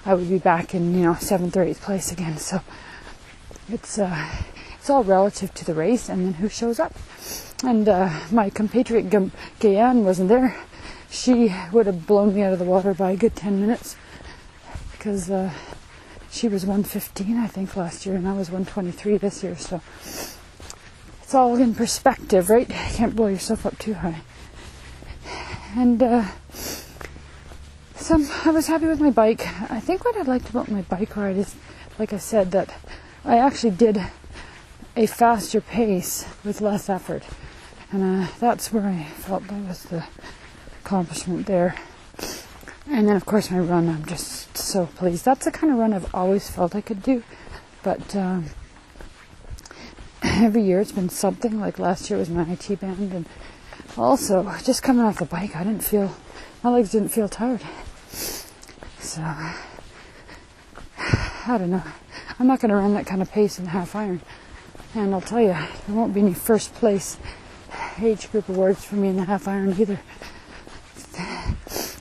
I 0.05 0.15
would 0.15 0.29
be 0.29 0.39
back 0.39 0.75
in 0.75 0.95
you 0.95 1.05
know 1.05 1.15
seventh 1.15 1.57
or 1.57 1.63
eighth 1.63 1.83
place 1.83 2.11
again. 2.11 2.39
So 2.39 2.61
it's 3.69 3.99
uh, 3.99 4.27
it's 4.87 4.91
all 4.93 5.03
relative 5.03 5.53
to 5.53 5.65
the 5.65 5.75
race 5.75 6.09
and 6.09 6.25
then 6.25 6.35
who 6.35 6.49
shows 6.49 6.79
up. 6.79 6.95
And 7.65 7.89
uh, 7.89 8.09
my 8.31 8.51
compatriot 8.51 9.11
Gayan 9.11 10.05
wasn't 10.05 10.29
there. 10.29 10.57
She 11.11 11.53
would 11.73 11.87
have 11.87 12.07
blown 12.07 12.37
me 12.37 12.43
out 12.43 12.53
of 12.53 12.61
the 12.61 12.65
water 12.65 12.95
by 12.95 13.11
a 13.11 13.17
good 13.17 13.35
ten 13.35 13.61
minutes 13.61 13.97
because 14.93 15.29
uh, 15.29 15.51
she 16.31 16.47
was 16.47 16.65
115 16.65 17.37
I 17.37 17.49
think 17.49 17.75
last 17.75 18.07
year, 18.07 18.15
and 18.15 18.29
I 18.29 18.33
was 18.35 18.49
123 18.49 19.17
this 19.17 19.43
year. 19.43 19.57
So 19.57 19.81
it's 21.21 21.35
all 21.35 21.57
in 21.57 21.75
perspective, 21.75 22.49
right? 22.49 22.69
You 22.69 22.95
can't 22.95 23.17
blow 23.17 23.27
yourself 23.27 23.67
up 23.67 23.77
too 23.81 23.95
high. 23.95 24.21
And 25.75 26.01
uh, 26.01 26.27
so 26.53 28.25
I 28.45 28.51
was 28.51 28.69
happy 28.69 28.87
with 28.87 29.01
my 29.01 29.11
bike. 29.11 29.49
I 29.69 29.81
think 29.81 30.05
what 30.05 30.17
I 30.17 30.23
liked 30.23 30.49
about 30.49 30.71
my 30.71 30.83
bike 30.83 31.17
ride 31.17 31.39
is, 31.39 31.57
like 31.99 32.13
I 32.13 32.19
said, 32.19 32.53
that 32.53 32.73
I 33.25 33.39
actually 33.39 33.73
did 33.73 34.01
a 34.97 35.07
faster 35.07 35.61
pace 35.61 36.27
with 36.43 36.63
less 36.63 36.89
effort. 36.89 37.23
And 37.93 38.25
uh, 38.25 38.29
that's 38.41 38.73
where 38.73 38.87
I 38.87 39.05
felt 39.05 39.47
that 39.49 39.69
was 39.69 39.85
the 39.85 40.05
accomplishment 40.81 41.47
there. 41.47 41.77
And 42.89 43.07
then, 43.07 43.17
of 43.17 43.27
course, 43.27 43.51
my 43.51 43.59
run, 43.59 43.89
I'm 43.89 44.07
just 44.07 44.57
so 44.57 44.87
pleased. 44.87 45.25
That's 45.25 45.45
the 45.45 45.51
kind 45.51 45.73
of 45.73 45.79
run 45.79 45.93
I've 45.93 46.15
always 46.15 46.49
felt 46.49 46.75
I 46.75 46.81
could 46.81 47.03
do. 47.03 47.23
But 47.83 48.17
um, 48.17 48.47
every 50.23 50.63
year 50.63 50.81
it's 50.81 50.93
been 50.93 51.11
something. 51.11 51.61
Like 51.61 51.79
last 51.79 52.09
year 52.09 52.19
was 52.19 52.31
my 52.31 52.51
IT 52.51 52.81
band. 52.81 53.13
And 53.13 53.27
also, 53.99 54.51
just 54.65 54.83
coming 54.83 55.05
off 55.05 55.19
the 55.19 55.27
bike, 55.27 55.55
I 55.55 55.65
didn't 55.65 55.85
feel, 55.85 56.17
my 56.63 56.71
legs 56.71 56.93
didn't 56.93 57.11
feel 57.11 57.29
tired. 57.29 57.61
So, 58.99 59.21
I 59.23 59.55
don't 61.47 61.71
know. 61.71 61.83
I'm 62.39 62.47
not 62.47 62.61
going 62.61 62.71
to 62.71 62.77
run 62.77 62.95
that 62.95 63.07
kind 63.07 63.21
of 63.21 63.31
pace 63.31 63.59
in 63.59 63.67
half 63.67 63.95
iron. 63.95 64.21
And 64.97 65.15
I'll 65.15 65.21
tell 65.21 65.43
you, 65.43 65.49
there 65.49 65.95
won't 65.95 66.15
be 66.15 66.21
any 66.21 66.33
first 66.33 66.73
place 66.73 67.19
age 68.01 68.31
group 68.33 68.49
awards 68.49 68.83
for 68.83 68.95
me 68.95 69.09
in 69.09 69.17
the 69.17 69.25
half 69.25 69.47
iron 69.47 69.77
either. 69.79 70.01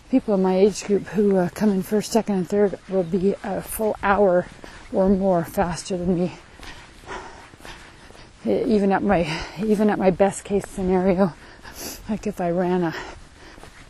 People 0.10 0.36
in 0.36 0.42
my 0.42 0.56
age 0.58 0.86
group 0.86 1.04
who 1.08 1.36
uh, 1.36 1.50
come 1.50 1.72
in 1.72 1.84
first, 1.84 2.14
second, 2.14 2.36
and 2.36 2.48
third 2.48 2.80
will 2.88 3.04
be 3.04 3.36
a 3.44 3.62
full 3.62 3.98
hour 4.02 4.48
or 4.94 5.10
more 5.10 5.44
faster 5.44 5.98
than 5.98 6.16
me. 6.16 6.36
Even 8.46 8.94
at 8.94 9.04
my 9.04 9.30
even 9.60 9.90
at 9.90 10.00
my 10.00 10.10
best 10.10 10.46
case 10.46 10.66
scenario, 10.66 11.34
like 12.08 12.26
if 12.26 12.40
I 12.40 12.50
ran 12.50 12.82
a 12.82 12.96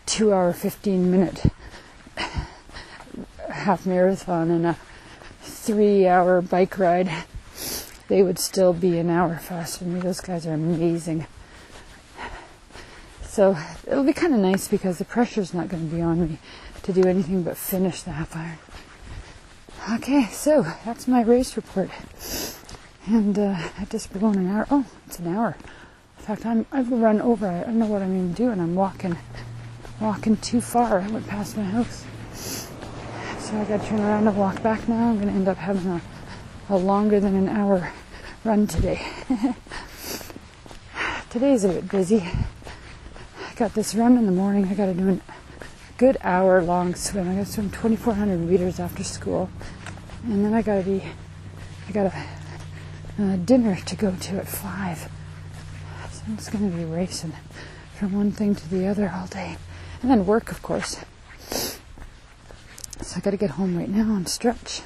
two 0.07 0.33
hour, 0.33 0.51
fifteen 0.51 1.11
minute 1.11 1.43
half 3.51 3.85
marathon 3.85 4.49
and 4.49 4.65
a 4.65 4.77
three 5.41 6.07
hour 6.07 6.41
bike 6.41 6.79
ride, 6.79 7.11
they 8.07 8.21
would 8.23 8.39
still 8.39 8.73
be 8.73 8.97
an 8.97 9.09
hour 9.09 9.37
faster 9.37 9.83
than 9.83 9.95
me. 9.95 9.99
Those 9.99 10.21
guys 10.21 10.45
are 10.45 10.53
amazing. 10.53 11.27
So 13.23 13.57
it'll 13.85 14.03
be 14.03 14.13
kind 14.13 14.33
of 14.33 14.39
nice 14.39 14.67
because 14.67 14.97
the 14.97 15.05
pressure's 15.05 15.53
not 15.53 15.67
going 15.67 15.89
to 15.89 15.95
be 15.95 16.01
on 16.01 16.21
me 16.21 16.37
to 16.83 16.93
do 16.93 17.03
anything 17.03 17.43
but 17.43 17.57
finish 17.57 18.01
the 18.03 18.11
half 18.11 18.35
iron. 18.35 18.57
Okay, 19.95 20.27
so 20.31 20.65
that's 20.85 21.07
my 21.07 21.21
race 21.21 21.55
report. 21.55 21.89
And 23.07 23.37
uh, 23.37 23.55
I 23.77 23.85
just 23.85 24.11
blown 24.13 24.37
an 24.37 24.49
hour. 24.49 24.65
Oh, 24.71 24.85
it's 25.05 25.19
an 25.19 25.35
hour. 25.35 25.57
In 26.17 26.25
fact, 26.25 26.45
I'm, 26.45 26.65
I've 26.71 26.91
run 26.91 27.21
over. 27.21 27.47
I 27.47 27.63
don't 27.63 27.77
know 27.77 27.85
what 27.85 28.01
I'm 28.01 28.15
even 28.15 28.33
doing. 28.33 28.59
I'm 28.59 28.73
walking, 28.73 29.15
walking 29.99 30.37
too 30.37 30.61
far. 30.61 31.01
I 31.01 31.07
went 31.07 31.27
past 31.27 31.55
my 31.55 31.63
house. 31.63 32.05
So 32.33 33.57
I 33.57 33.65
got 33.65 33.81
to 33.81 33.87
turn 33.87 33.99
around 33.99 34.27
and 34.27 34.35
walk 34.35 34.63
back 34.63 34.89
now. 34.89 35.09
I'm 35.09 35.15
going 35.17 35.27
to 35.27 35.33
end 35.33 35.47
up 35.47 35.57
having 35.57 35.85
a, 35.91 36.01
a 36.69 36.77
longer 36.77 37.19
than 37.19 37.35
an 37.35 37.47
hour 37.47 37.91
run 38.43 38.67
today. 38.67 39.05
Today's 41.29 41.63
a 41.63 41.69
bit 41.69 41.89
busy. 41.89 42.21
I 42.21 43.53
got 43.55 43.73
this 43.73 43.93
run 43.93 44.17
in 44.17 44.25
the 44.25 44.31
morning. 44.31 44.65
I 44.65 44.73
got 44.73 44.87
to 44.87 44.93
do 44.93 45.09
a 45.09 45.19
good 45.97 46.17
hour 46.21 46.61
long 46.61 46.95
swim. 46.95 47.29
I 47.29 47.35
got 47.35 47.45
to 47.45 47.51
swim 47.51 47.69
2,400 47.69 48.37
meters 48.39 48.79
after 48.79 49.03
school, 49.03 49.49
and 50.23 50.43
then 50.43 50.53
I 50.53 50.61
got 50.61 50.77
to 50.77 50.83
be, 50.83 51.03
I 51.87 51.91
got 51.91 52.07
a 52.07 52.25
uh, 53.21 53.35
dinner 53.37 53.75
to 53.75 53.95
go 53.95 54.15
to 54.15 54.37
at 54.37 54.47
five. 54.47 55.09
So 56.11 56.21
I'm 56.27 56.37
just 56.37 56.51
going 56.51 56.69
to 56.69 56.75
be 56.75 56.85
racing 56.85 57.33
from 57.97 58.13
one 58.13 58.31
thing 58.31 58.55
to 58.55 58.69
the 58.69 58.87
other 58.87 59.11
all 59.15 59.27
day. 59.27 59.57
And 60.01 60.09
then 60.09 60.25
work, 60.25 60.51
of 60.51 60.61
course. 60.61 60.99
So 61.49 63.17
I 63.17 63.19
got 63.19 63.31
to 63.31 63.37
get 63.37 63.51
home 63.51 63.77
right 63.77 63.89
now 63.89 64.15
and 64.15 64.27
stretch. 64.27 64.81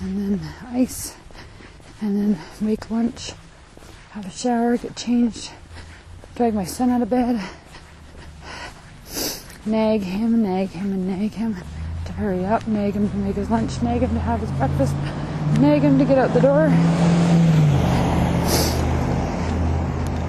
And 0.00 0.40
then 0.40 0.48
ice. 0.68 1.16
And 2.00 2.16
then 2.16 2.42
make 2.60 2.90
lunch. 2.90 3.32
Have 4.10 4.26
a 4.26 4.30
shower, 4.30 4.76
get 4.76 4.96
changed. 4.96 5.50
Drag 6.34 6.54
my 6.54 6.64
son 6.64 6.90
out 6.90 7.02
of 7.02 7.10
bed. 7.10 7.40
Nag 9.66 10.02
him, 10.02 10.42
nag 10.42 10.68
him, 10.68 10.92
and 10.92 11.08
nag 11.08 11.32
him 11.32 11.56
to 12.04 12.12
hurry 12.12 12.44
up. 12.44 12.66
Nag 12.66 12.94
him 12.94 13.08
to 13.08 13.16
make 13.16 13.36
his 13.36 13.48
lunch. 13.48 13.80
Nag 13.82 14.02
him 14.02 14.10
to 14.10 14.20
have 14.20 14.40
his 14.40 14.50
breakfast. 14.52 14.94
Nag 15.58 15.80
him 15.82 15.98
to 15.98 16.04
get 16.04 16.18
out 16.18 16.34
the 16.34 16.40
door. 16.40 16.68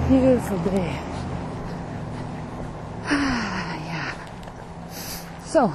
Beautiful 0.08 0.58
day. 0.70 1.00
yeah. 3.10 4.14
So, 5.44 5.74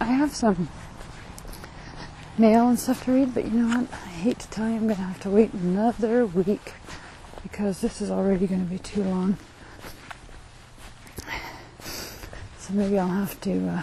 I 0.00 0.06
have 0.06 0.34
some 0.34 0.68
mail 2.38 2.68
and 2.68 2.78
stuff 2.78 3.04
to 3.04 3.12
read, 3.12 3.34
but 3.34 3.44
you 3.44 3.50
know 3.50 3.80
what? 3.80 3.92
I 3.92 4.08
hate 4.08 4.38
to 4.40 4.48
tell 4.48 4.68
you, 4.68 4.76
I'm 4.76 4.84
going 4.84 4.96
to 4.96 5.02
have 5.02 5.20
to 5.20 5.30
wait 5.30 5.52
another 5.52 6.26
week 6.26 6.74
because 7.42 7.80
this 7.80 8.00
is 8.00 8.10
already 8.10 8.46
going 8.46 8.64
to 8.64 8.70
be 8.70 8.78
too 8.78 9.04
long. 9.04 9.36
So 12.58 12.72
maybe 12.72 12.98
I'll 12.98 13.08
have 13.08 13.38
to. 13.42 13.68
Uh, 13.68 13.82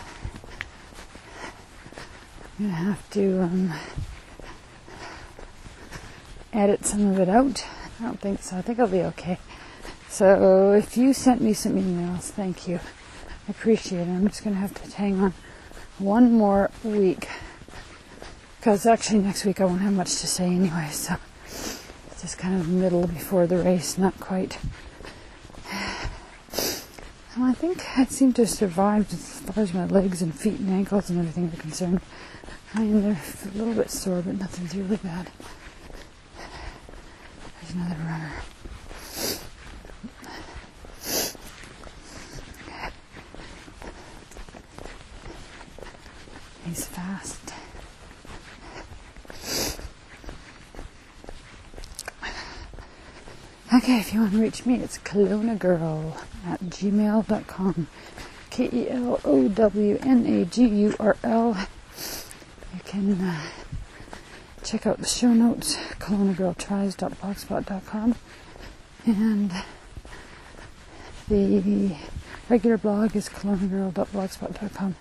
I'm 2.59 2.69
gonna 2.69 2.73
have 2.73 3.09
to 3.11 3.41
um, 3.43 3.73
edit 6.51 6.85
some 6.85 7.07
of 7.07 7.19
it 7.19 7.29
out. 7.29 7.63
I 7.99 8.03
don't 8.03 8.19
think 8.19 8.41
so. 8.41 8.57
I 8.57 8.61
think 8.61 8.79
I'll 8.79 8.87
be 8.87 9.01
okay. 9.01 9.37
So 10.09 10.73
if 10.73 10.97
you 10.97 11.13
sent 11.13 11.41
me 11.41 11.53
some 11.53 11.73
emails, 11.73 12.31
thank 12.31 12.67
you. 12.67 12.79
I 13.47 13.51
appreciate 13.51 14.07
it. 14.07 14.11
I'm 14.11 14.27
just 14.27 14.43
gonna 14.43 14.55
have 14.55 14.73
to 14.73 14.95
hang 14.95 15.21
on 15.21 15.33
one 15.99 16.33
more 16.33 16.71
week 16.83 17.27
because 18.61 18.85
actually 18.85 19.17
next 19.17 19.43
week 19.43 19.59
I 19.59 19.65
won't 19.65 19.81
have 19.81 19.93
much 19.93 20.17
to 20.17 20.27
say 20.27 20.45
anyway. 20.45 20.87
So 20.91 21.15
it's 21.47 22.21
just 22.21 22.37
kind 22.37 22.61
of 22.61 22.69
middle 22.69 23.07
before 23.07 23.47
the 23.47 23.57
race, 23.57 23.97
not 23.97 24.19
quite. 24.19 24.59
I 27.37 27.53
think 27.53 27.83
I 27.97 28.05
seem 28.05 28.33
to 28.33 28.43
have 28.43 28.51
survived 28.51 29.13
as 29.13 29.39
far 29.39 29.63
as 29.63 29.73
my 29.73 29.85
legs 29.87 30.21
and 30.21 30.35
feet 30.35 30.59
and 30.59 30.69
ankles 30.69 31.09
and 31.09 31.17
everything 31.17 31.51
are 31.51 31.59
concerned. 31.59 32.01
I 32.75 32.81
am 32.81 33.01
there 33.01 33.19
a 33.45 33.57
little 33.57 33.73
bit 33.73 33.89
sore, 33.89 34.21
but 34.21 34.37
nothing's 34.37 34.75
really 34.75 34.97
bad. 34.97 35.31
There's 37.61 37.73
another 37.73 37.95
runner. 37.95 38.31
He's 46.63 46.85
fast. 46.85 47.41
Okay, 53.91 53.99
if 53.99 54.13
you 54.13 54.21
want 54.21 54.31
to 54.31 54.39
reach 54.39 54.65
me, 54.65 54.75
it's 54.75 54.99
Kelowna 54.99 56.15
at 56.47 56.61
gmail.com. 56.61 57.87
K 58.49 58.69
E 58.71 58.89
L 58.89 59.19
O 59.25 59.49
W 59.49 59.99
N 60.01 60.25
A 60.25 60.45
G 60.45 60.65
U 60.65 60.95
R 60.97 61.17
L. 61.25 61.57
You 62.73 62.79
can 62.85 63.19
uh, 63.19 63.41
check 64.63 64.87
out 64.87 64.99
the 64.99 65.05
show 65.05 65.33
notes, 65.33 65.75
kelownaGirlTries.blogspot.com. 65.75 68.15
And 69.05 69.51
the 71.27 71.97
regular 72.47 72.77
blog 72.77 73.13
is 73.13 73.27
kelownaGirl.blogspot.com. 73.27 74.95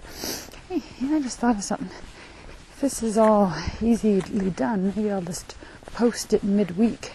Hey, 0.68 0.82
I 1.14 1.20
just 1.20 1.38
thought 1.38 1.55
of 1.55 1.62
something. 1.62 1.91
If 2.72 2.80
this 2.80 3.05
is 3.05 3.16
all 3.16 3.55
easily 3.80 4.51
done, 4.51 4.93
maybe 4.97 5.12
I'll 5.12 5.22
just 5.22 5.55
post 5.95 6.32
it 6.32 6.43
midweek 6.43 7.12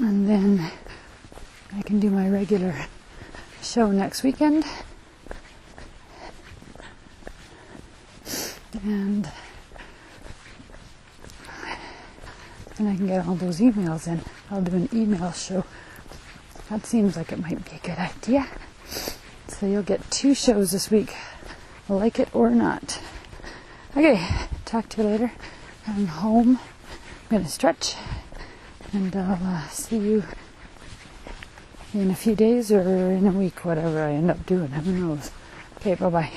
and 0.00 0.28
then 0.28 0.70
I 1.76 1.82
can 1.82 2.00
do 2.00 2.10
my 2.10 2.28
regular 2.28 2.86
show 3.62 3.90
next 3.90 4.22
weekend. 4.22 4.64
And 8.82 9.30
then 12.76 12.86
I 12.86 12.96
can 12.96 13.06
get 13.06 13.26
all 13.26 13.36
those 13.36 13.60
emails 13.60 14.06
in. 14.06 14.20
I'll 14.50 14.62
do 14.62 14.76
an 14.76 14.88
email 14.92 15.32
show. 15.32 15.64
That 16.68 16.84
seems 16.84 17.16
like 17.16 17.32
it 17.32 17.40
might 17.40 17.64
be 17.64 17.76
a 17.76 17.80
good 17.80 17.98
idea. 17.98 18.46
So 19.48 19.66
you'll 19.66 19.82
get 19.82 20.10
two 20.10 20.34
shows 20.34 20.72
this 20.72 20.90
week, 20.90 21.14
like 21.88 22.18
it 22.18 22.34
or 22.34 22.50
not. 22.50 23.00
Okay, 23.96 24.26
talk 24.64 24.88
to 24.90 25.02
you 25.02 25.08
later. 25.08 25.32
I'm 25.86 26.06
home. 26.06 26.58
I'm 27.30 27.38
gonna 27.38 27.48
stretch 27.48 27.94
and 28.94 29.14
I'll 29.16 29.56
uh, 29.56 29.68
see 29.68 29.98
you 29.98 30.24
in 31.92 32.10
a 32.10 32.14
few 32.14 32.34
days 32.34 32.70
or 32.70 32.80
in 32.80 33.26
a 33.26 33.32
week, 33.32 33.64
whatever 33.64 34.02
I 34.02 34.12
end 34.12 34.30
up 34.30 34.46
doing. 34.46 34.68
Who 34.68 34.92
knows? 34.92 35.30
Okay, 35.78 35.94
bye 35.94 36.10
bye. 36.10 36.32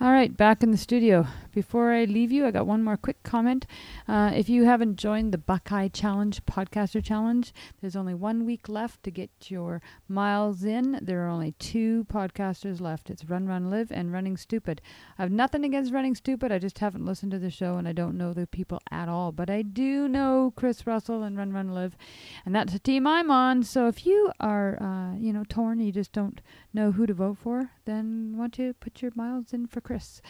All 0.00 0.10
right, 0.10 0.36
back 0.36 0.64
in 0.64 0.72
the 0.72 0.76
studio. 0.76 1.28
Before 1.52 1.92
I 1.92 2.04
leave 2.04 2.32
you, 2.32 2.44
I 2.44 2.50
got 2.50 2.66
one 2.66 2.82
more 2.82 2.96
quick 2.96 3.22
comment. 3.22 3.64
Uh, 4.08 4.32
if 4.34 4.48
you 4.48 4.64
haven't 4.64 4.96
joined 4.96 5.30
the 5.30 5.38
Buckeye 5.38 5.86
Challenge, 5.86 6.44
Podcaster 6.46 7.02
Challenge, 7.02 7.54
there's 7.80 7.94
only 7.94 8.12
one 8.12 8.44
week 8.44 8.68
left 8.68 9.04
to 9.04 9.12
get 9.12 9.30
your 9.46 9.80
miles 10.08 10.64
in. 10.64 10.98
There 11.00 11.24
are 11.24 11.28
only 11.28 11.52
two 11.60 12.06
podcasters 12.12 12.80
left. 12.80 13.08
It's 13.08 13.24
Run, 13.26 13.46
Run, 13.46 13.70
Live 13.70 13.92
and 13.92 14.12
Running 14.12 14.36
Stupid. 14.36 14.82
I 15.16 15.22
have 15.22 15.30
nothing 15.30 15.64
against 15.64 15.92
Running 15.92 16.16
Stupid. 16.16 16.50
I 16.50 16.58
just 16.58 16.80
haven't 16.80 17.06
listened 17.06 17.30
to 17.30 17.38
the 17.38 17.48
show 17.48 17.76
and 17.76 17.86
I 17.86 17.92
don't 17.92 18.18
know 18.18 18.32
the 18.32 18.48
people 18.48 18.80
at 18.90 19.08
all. 19.08 19.30
But 19.30 19.48
I 19.48 19.62
do 19.62 20.08
know 20.08 20.52
Chris 20.56 20.88
Russell 20.88 21.22
and 21.22 21.38
Run, 21.38 21.52
Run, 21.52 21.72
Live, 21.72 21.96
and 22.44 22.52
that's 22.52 22.72
the 22.72 22.80
team 22.80 23.06
I'm 23.06 23.30
on. 23.30 23.62
So 23.62 23.86
if 23.86 24.04
you 24.04 24.32
are, 24.40 24.76
uh, 24.82 25.16
you 25.16 25.32
know, 25.32 25.44
torn, 25.48 25.78
you 25.78 25.92
just 25.92 26.12
don't 26.12 26.40
know 26.72 26.90
who 26.90 27.06
to 27.06 27.14
vote 27.14 27.38
for, 27.40 27.70
then 27.84 28.34
want 28.36 28.54
to 28.54 28.74
put 28.74 29.00
your 29.00 29.12
miles 29.14 29.52
in 29.52 29.68
for 29.68 29.80
Chris. 29.84 30.20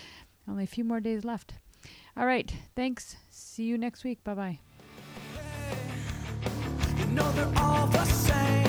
Only 0.47 0.65
a 0.65 0.67
few 0.67 0.85
more 0.85 1.01
days 1.01 1.25
left. 1.25 1.55
All 2.17 2.27
right. 2.27 2.53
Thanks. 2.77 3.17
See 3.31 3.65
you 3.65 3.79
next 3.79 4.05
week. 4.05 4.23
Bye 4.23 4.35
bye. 4.35 4.59
You 6.99 7.07
know 7.07 8.64